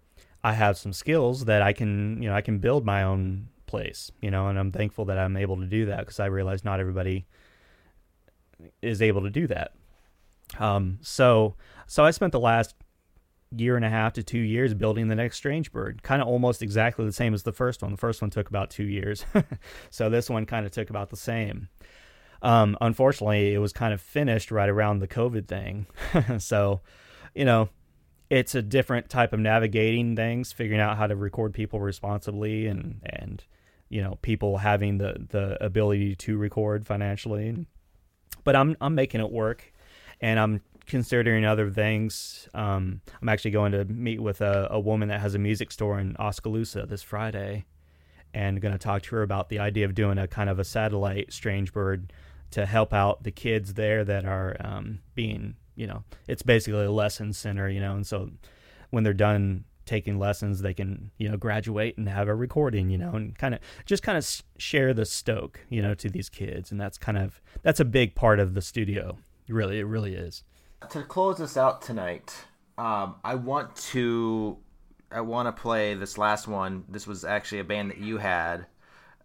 I 0.42 0.52
have 0.52 0.78
some 0.78 0.92
skills 0.92 1.46
that 1.46 1.62
I 1.62 1.72
can, 1.72 2.22
you 2.22 2.28
know, 2.28 2.34
I 2.34 2.40
can 2.40 2.58
build 2.58 2.84
my 2.84 3.02
own 3.02 3.48
place, 3.66 4.10
you 4.20 4.30
know, 4.30 4.48
and 4.48 4.58
I'm 4.58 4.72
thankful 4.72 5.04
that 5.06 5.18
I'm 5.18 5.36
able 5.36 5.56
to 5.56 5.66
do 5.66 5.86
that 5.86 6.00
because 6.00 6.20
I 6.20 6.26
realize 6.26 6.64
not 6.64 6.80
everybody 6.80 7.26
is 8.82 9.02
able 9.02 9.22
to 9.22 9.30
do 9.30 9.46
that. 9.48 9.72
Um, 10.58 10.98
so, 11.02 11.54
so 11.86 12.04
I 12.04 12.10
spent 12.10 12.32
the 12.32 12.40
last 12.40 12.74
year 13.56 13.76
and 13.76 13.84
a 13.84 13.90
half 13.90 14.12
to 14.14 14.22
two 14.22 14.38
years 14.38 14.74
building 14.74 15.08
the 15.08 15.14
next 15.14 15.36
Strange 15.36 15.72
Bird, 15.72 16.02
kind 16.02 16.20
of 16.20 16.28
almost 16.28 16.62
exactly 16.62 17.04
the 17.04 17.12
same 17.12 17.34
as 17.34 17.42
the 17.42 17.52
first 17.52 17.82
one. 17.82 17.92
The 17.92 17.98
first 17.98 18.20
one 18.20 18.30
took 18.30 18.48
about 18.48 18.70
two 18.70 18.84
years, 18.84 19.24
so 19.90 20.10
this 20.10 20.28
one 20.28 20.46
kind 20.46 20.66
of 20.66 20.72
took 20.72 20.90
about 20.90 21.10
the 21.10 21.16
same. 21.16 21.68
Um, 22.42 22.76
unfortunately, 22.80 23.52
it 23.54 23.58
was 23.58 23.72
kind 23.72 23.92
of 23.92 24.00
finished 24.00 24.50
right 24.50 24.68
around 24.68 25.00
the 25.00 25.08
COVID 25.08 25.48
thing, 25.48 25.86
so 26.38 26.80
you 27.34 27.44
know, 27.44 27.68
it's 28.30 28.54
a 28.54 28.62
different 28.62 29.08
type 29.08 29.32
of 29.32 29.40
navigating 29.40 30.16
things, 30.16 30.52
figuring 30.52 30.80
out 30.80 30.96
how 30.96 31.06
to 31.06 31.16
record 31.16 31.54
people 31.54 31.80
responsibly, 31.80 32.66
and 32.66 33.00
and 33.04 33.44
you 33.88 34.02
know, 34.02 34.18
people 34.22 34.58
having 34.58 34.98
the 34.98 35.26
the 35.30 35.62
ability 35.64 36.14
to 36.16 36.36
record 36.36 36.86
financially. 36.86 37.66
But 38.44 38.56
I'm 38.56 38.76
I'm 38.80 38.94
making 38.94 39.20
it 39.20 39.30
work, 39.30 39.72
and 40.20 40.38
I'm 40.38 40.60
considering 40.86 41.44
other 41.44 41.70
things. 41.70 42.48
Um, 42.54 43.00
I'm 43.20 43.28
actually 43.28 43.52
going 43.52 43.72
to 43.72 43.84
meet 43.84 44.20
with 44.20 44.40
a, 44.40 44.68
a 44.70 44.80
woman 44.80 45.08
that 45.08 45.20
has 45.20 45.34
a 45.34 45.38
music 45.38 45.70
store 45.70 45.98
in 45.98 46.16
Oskaloosa 46.18 46.86
this 46.86 47.02
Friday, 47.02 47.66
and 48.34 48.60
going 48.60 48.72
to 48.72 48.78
talk 48.78 49.02
to 49.02 49.16
her 49.16 49.22
about 49.22 49.48
the 49.48 49.58
idea 49.58 49.84
of 49.84 49.94
doing 49.94 50.18
a 50.18 50.26
kind 50.26 50.50
of 50.50 50.58
a 50.58 50.64
satellite 50.64 51.32
Strange 51.32 51.72
Bird 51.72 52.12
to 52.50 52.66
help 52.66 52.92
out 52.92 53.22
the 53.22 53.30
kids 53.30 53.74
there 53.74 54.04
that 54.04 54.24
are 54.24 54.56
um, 54.60 55.00
being, 55.14 55.54
you 55.78 55.86
know, 55.86 56.02
it's 56.26 56.42
basically 56.42 56.84
a 56.84 56.90
lesson 56.90 57.32
center, 57.32 57.68
you 57.68 57.80
know, 57.80 57.94
and 57.94 58.06
so 58.06 58.30
when 58.90 59.04
they're 59.04 59.14
done 59.14 59.64
taking 59.86 60.18
lessons, 60.18 60.60
they 60.60 60.74
can, 60.74 61.10
you 61.16 61.28
know, 61.28 61.36
graduate 61.36 61.96
and 61.96 62.08
have 62.08 62.28
a 62.28 62.34
recording, 62.34 62.90
you 62.90 62.98
know, 62.98 63.12
and 63.12 63.38
kind 63.38 63.54
of 63.54 63.60
just 63.86 64.02
kind 64.02 64.18
of 64.18 64.42
share 64.58 64.92
the 64.92 65.06
stoke, 65.06 65.60
you 65.70 65.80
know, 65.80 65.94
to 65.94 66.10
these 66.10 66.28
kids, 66.28 66.72
and 66.72 66.80
that's 66.80 66.98
kind 66.98 67.16
of 67.16 67.40
that's 67.62 67.80
a 67.80 67.84
big 67.84 68.14
part 68.14 68.40
of 68.40 68.54
the 68.54 68.60
studio. 68.60 69.16
Really, 69.48 69.78
it 69.78 69.84
really 69.84 70.14
is 70.14 70.42
to 70.90 71.02
close 71.02 71.38
this 71.38 71.56
out 71.56 71.82
tonight, 71.82 72.34
um, 72.76 73.16
I 73.24 73.34
want 73.34 73.76
to 73.92 74.58
I 75.10 75.20
want 75.20 75.46
to 75.46 75.60
play 75.60 75.94
this 75.94 76.18
last 76.18 76.48
one. 76.48 76.84
This 76.88 77.06
was 77.06 77.24
actually 77.24 77.60
a 77.60 77.64
band 77.64 77.90
that 77.90 77.98
you 77.98 78.18
had, 78.18 78.66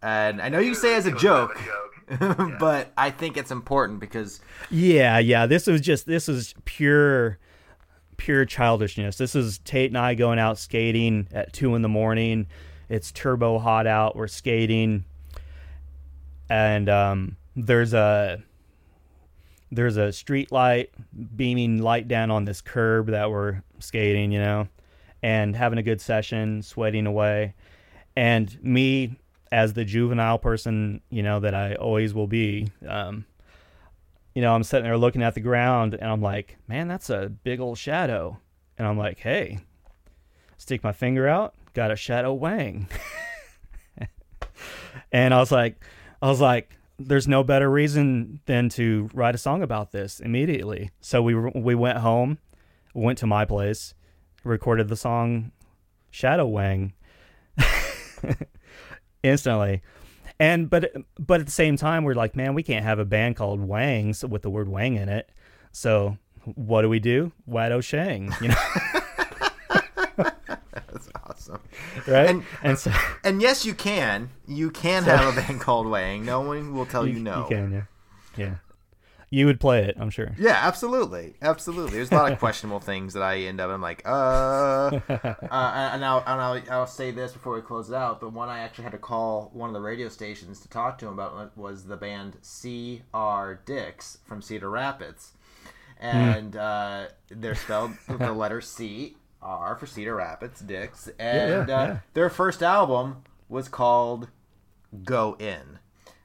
and 0.02 0.42
I 0.42 0.50
know 0.50 0.60
you 0.60 0.76
say 0.76 0.96
as 0.96 1.06
a 1.06 1.12
joke, 1.12 1.60
but 2.60 2.92
I 2.98 3.10
think 3.12 3.38
it's 3.38 3.52
important 3.52 4.00
because 4.00 4.40
yeah, 4.70 5.20
yeah, 5.20 5.46
this 5.46 5.68
was 5.68 5.82
just 5.82 6.06
this 6.06 6.28
is 6.30 6.54
pure 6.66 7.40
pure 8.18 8.46
childishness. 8.46 9.18
This 9.18 9.36
is 9.36 9.60
Tate 9.60 9.92
and 9.92 9.98
I 9.98 10.14
going 10.14 10.40
out 10.40 10.58
skating 10.58 11.28
at 11.34 11.54
two 11.54 11.76
in 11.76 11.82
the 11.82 11.90
morning. 11.90 12.48
It's 12.90 13.12
turbo 13.12 13.60
hot 13.60 13.88
out. 13.88 14.16
We're 14.16 14.28
skating, 14.28 15.06
and 16.50 16.90
um, 16.90 17.38
there's 17.56 17.94
a 17.94 18.44
there's 19.72 19.98
a 19.98 20.12
street 20.12 20.52
light 20.52 20.92
beaming 21.36 21.82
light 21.82 22.08
down 22.08 22.32
on 22.32 22.46
this 22.46 22.62
curb 22.62 23.08
that 23.08 23.32
we're 23.32 23.64
skating, 23.80 24.32
you 24.32 24.40
know, 24.40 24.68
and 25.22 25.56
having 25.56 25.80
a 25.80 25.84
good 25.84 26.02
session, 26.02 26.62
sweating 26.62 27.08
away. 27.08 27.56
And 28.16 28.58
me, 28.64 29.18
as 29.54 29.74
the 29.74 29.86
juvenile 29.86 30.40
person, 30.40 31.00
you 31.12 31.22
know, 31.22 31.40
that 31.40 31.54
I 31.54 31.76
always 31.76 32.12
will 32.12 32.26
be, 32.26 32.70
um, 32.88 33.24
you 34.34 34.42
know, 34.42 34.56
I'm 34.56 34.64
sitting 34.64 34.84
there 34.84 34.98
looking 34.98 35.22
at 35.22 35.36
the 35.36 35.42
ground 35.42 35.94
and 35.94 36.10
I'm 36.10 36.24
like, 36.24 36.58
man, 36.68 36.88
that's 36.88 37.12
a 37.12 37.30
big 37.44 37.60
old 37.60 37.78
shadow. 37.78 38.40
And 38.80 38.88
I'm 38.88 38.98
like, 38.98 39.20
hey, 39.20 39.60
stick 40.58 40.84
my 40.84 40.92
finger 40.92 41.28
out, 41.28 41.54
got 41.76 41.92
a 41.92 41.96
shadow 41.96 42.34
wang. 42.34 42.90
and 45.12 45.36
I 45.36 45.38
was 45.38 45.52
like, 45.52 45.86
I 46.20 46.30
was 46.30 46.42
like, 46.42 46.76
there's 46.98 47.28
no 47.28 47.44
better 47.44 47.70
reason 47.70 48.40
than 48.48 48.70
to 48.70 49.08
write 49.14 49.36
a 49.36 49.38
song 49.38 49.62
about 49.62 49.92
this 49.92 50.20
immediately. 50.20 50.90
So 51.00 51.22
we 51.22 51.36
we 51.36 51.76
went 51.76 52.00
home, 52.00 52.40
went 52.96 53.20
to 53.20 53.28
my 53.28 53.46
place, 53.46 53.94
recorded 54.44 54.88
the 54.88 54.98
song 54.98 55.52
Shadow 56.10 56.48
Wang 56.48 56.94
instantly. 59.24 59.82
And 60.40 60.70
but 60.70 60.94
but 61.18 61.40
at 61.40 61.46
the 61.46 61.52
same 61.52 61.78
time 61.78 62.04
we're 62.04 62.16
like, 62.16 62.36
man, 62.36 62.54
we 62.54 62.64
can't 62.64 62.84
have 62.84 63.00
a 63.00 63.06
band 63.06 63.36
called 63.36 63.60
Wangs 63.62 64.24
with 64.24 64.42
the 64.42 64.50
word 64.50 64.68
Wang 64.68 64.96
in 64.96 65.10
it. 65.10 65.30
So 65.72 66.18
what 66.56 66.82
do 66.82 66.90
we 66.90 67.00
do? 67.00 67.32
Wad 67.46 67.84
Shang, 67.84 68.34
you 68.42 68.50
know. 68.50 68.56
That's 70.74 71.10
awesome. 71.24 71.62
Right? 72.08 72.30
And, 72.30 72.44
and 72.62 72.78
so 72.78 72.92
and 73.24 73.42
yes, 73.42 73.66
you 73.66 73.74
can. 73.74 74.30
You 74.48 74.72
can 74.72 75.04
so, 75.04 75.16
have 75.16 75.38
a 75.38 75.42
band 75.42 75.62
called 75.62 75.88
Wang. 75.88 76.26
No 76.26 76.42
one 76.42 76.76
will 76.76 76.86
tell 76.86 77.08
you, 77.08 77.16
you 77.16 77.20
no. 77.20 77.42
You 77.44 77.56
can, 77.56 77.72
yeah. 77.72 77.84
Yeah. 78.36 78.56
You 79.34 79.48
would 79.48 79.60
play 79.60 79.86
it, 79.86 79.98
I'm 80.00 80.12
sure. 80.12 80.36
Yeah, 80.38 80.60
absolutely, 80.62 81.34
absolutely. 81.42 81.94
There's 81.94 82.12
a 82.12 82.16
lot 82.16 82.32
of 82.32 82.38
questionable 82.38 82.80
things 82.92 83.14
that 83.14 83.24
I 83.24 83.40
end 83.40 83.60
up. 83.60 83.72
I'm 83.72 83.82
like, 83.82 84.04
uh, 84.06 84.10
uh 85.10 85.40
and 85.50 86.06
I'll 86.06 86.24
and 86.28 86.40
I'll, 86.40 86.62
I'll 86.70 86.86
say 86.86 87.10
this 87.10 87.34
before 87.34 87.56
we 87.56 87.62
close 87.62 87.90
it 87.90 87.96
out. 87.96 88.20
The 88.20 88.30
one 88.30 88.50
I 88.50 88.60
actually 88.60 88.84
had 88.84 88.92
to 88.92 89.00
call 89.00 89.50
one 89.52 89.72
of 89.72 89.74
the 89.74 89.82
radio 89.82 90.08
stations 90.08 90.60
to 90.60 90.70
talk 90.70 91.00
to 91.00 91.08
him 91.08 91.14
about 91.14 91.58
was 91.58 91.86
the 91.86 91.98
band 91.98 92.38
C.R. 92.44 93.60
Dix 93.66 94.20
from 94.24 94.44
Cedar 94.44 94.70
Rapids, 94.70 95.32
hmm. 96.00 96.06
and 96.06 96.56
uh, 96.56 97.06
they're 97.30 97.56
spelled 97.56 97.94
with 98.08 98.20
the 98.20 98.34
letter 98.34 98.62
C 98.62 99.18
R 99.42 99.76
for 99.76 99.88
Cedar 99.88 100.16
Rapids, 100.16 100.60
Dix, 100.60 101.10
and 101.18 101.50
yeah, 101.50 101.66
yeah, 101.68 101.82
uh, 101.82 101.88
yeah. 101.88 101.98
their 102.14 102.30
first 102.30 102.62
album 102.62 103.24
was 103.50 103.68
called 103.68 104.28
Go 105.04 105.36
In, 105.40 105.80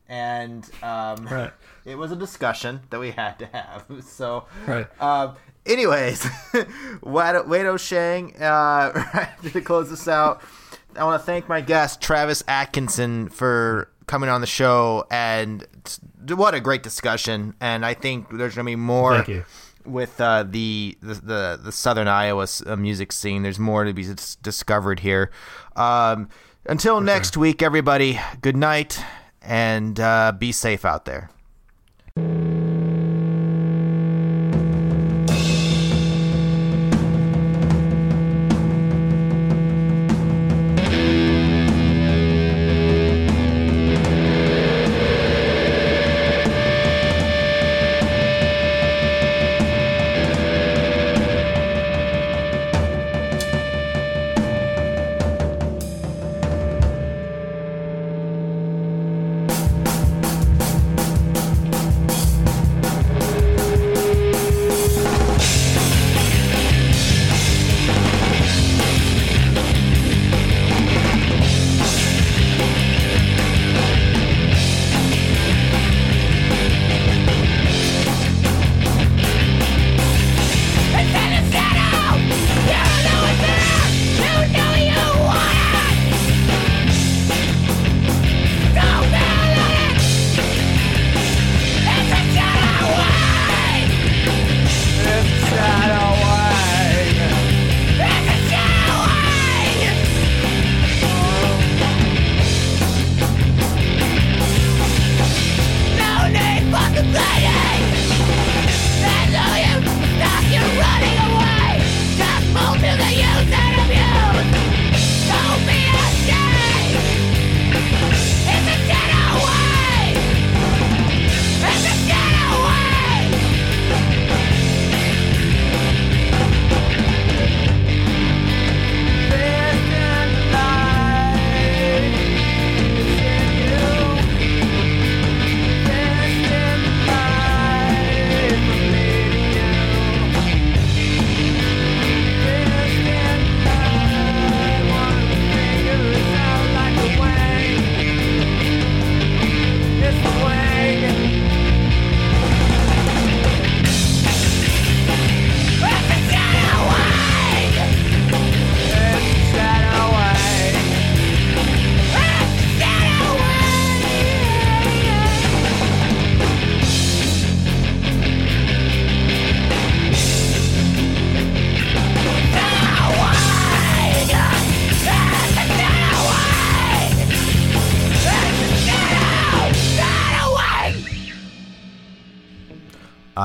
and 0.08 0.68
um, 0.82 1.26
right. 1.26 1.52
it 1.84 1.96
was 1.96 2.12
a 2.12 2.16
discussion 2.16 2.80
that 2.90 3.00
we 3.00 3.10
had 3.10 3.38
to 3.38 3.46
have. 3.46 3.84
So, 4.08 4.46
right. 4.66 4.86
Um, 5.00 5.36
anyways, 5.66 6.26
Wade 7.02 7.80
Shang, 7.80 8.34
uh, 8.40 9.26
to 9.52 9.60
close 9.60 9.90
this 9.90 10.08
out, 10.08 10.42
I 10.96 11.04
want 11.04 11.20
to 11.20 11.26
thank 11.26 11.48
my 11.48 11.60
guest 11.60 12.00
Travis 12.00 12.42
Atkinson 12.48 13.28
for 13.28 13.90
coming 14.06 14.28
on 14.30 14.40
the 14.40 14.46
show, 14.46 15.06
and 15.10 15.66
what 16.28 16.54
a 16.54 16.60
great 16.60 16.82
discussion. 16.82 17.54
And 17.60 17.84
I 17.84 17.94
think 17.94 18.36
there's 18.36 18.54
gonna 18.54 18.66
be 18.66 18.76
more 18.76 19.24
with 19.84 20.20
uh, 20.20 20.44
the, 20.44 20.96
the, 21.02 21.14
the 21.14 21.60
the 21.62 21.72
Southern 21.72 22.08
Iowa 22.08 22.46
uh, 22.66 22.76
music 22.76 23.12
scene. 23.12 23.42
There's 23.42 23.58
more 23.58 23.84
to 23.84 23.92
be 23.92 24.06
discovered 24.42 25.00
here. 25.00 25.30
Um, 25.76 26.28
until 26.66 26.98
For 26.98 27.04
next 27.04 27.34
sure. 27.34 27.42
week, 27.42 27.62
everybody. 27.62 28.18
Good 28.40 28.56
night 28.56 29.02
and 29.42 29.98
uh, 30.00 30.32
be 30.38 30.52
safe 30.52 30.84
out 30.84 31.04
there. 31.04 31.30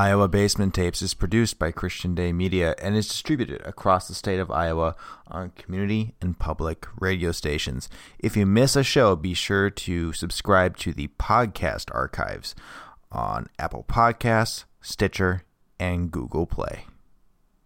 Iowa 0.03 0.27
Basement 0.27 0.73
Tapes 0.73 1.01
is 1.01 1.13
produced 1.13 1.57
by 1.57 1.71
Christian 1.71 2.13
Day 2.13 2.33
Media 2.33 2.75
and 2.81 2.93
is 2.93 3.07
distributed 3.07 3.61
across 3.65 4.09
the 4.09 4.13
state 4.13 4.37
of 4.37 4.51
Iowa 4.51 4.97
on 5.27 5.51
community 5.51 6.13
and 6.19 6.37
public 6.37 6.85
radio 6.99 7.31
stations. 7.31 7.87
If 8.19 8.35
you 8.35 8.45
miss 8.45 8.75
a 8.75 8.83
show, 8.83 9.15
be 9.15 9.33
sure 9.33 9.69
to 9.69 10.11
subscribe 10.11 10.75
to 10.79 10.91
the 10.91 11.07
podcast 11.19 11.89
archives 11.95 12.53
on 13.13 13.47
Apple 13.57 13.85
Podcasts, 13.87 14.65
Stitcher, 14.81 15.45
and 15.79 16.11
Google 16.11 16.47
Play. 16.47 16.83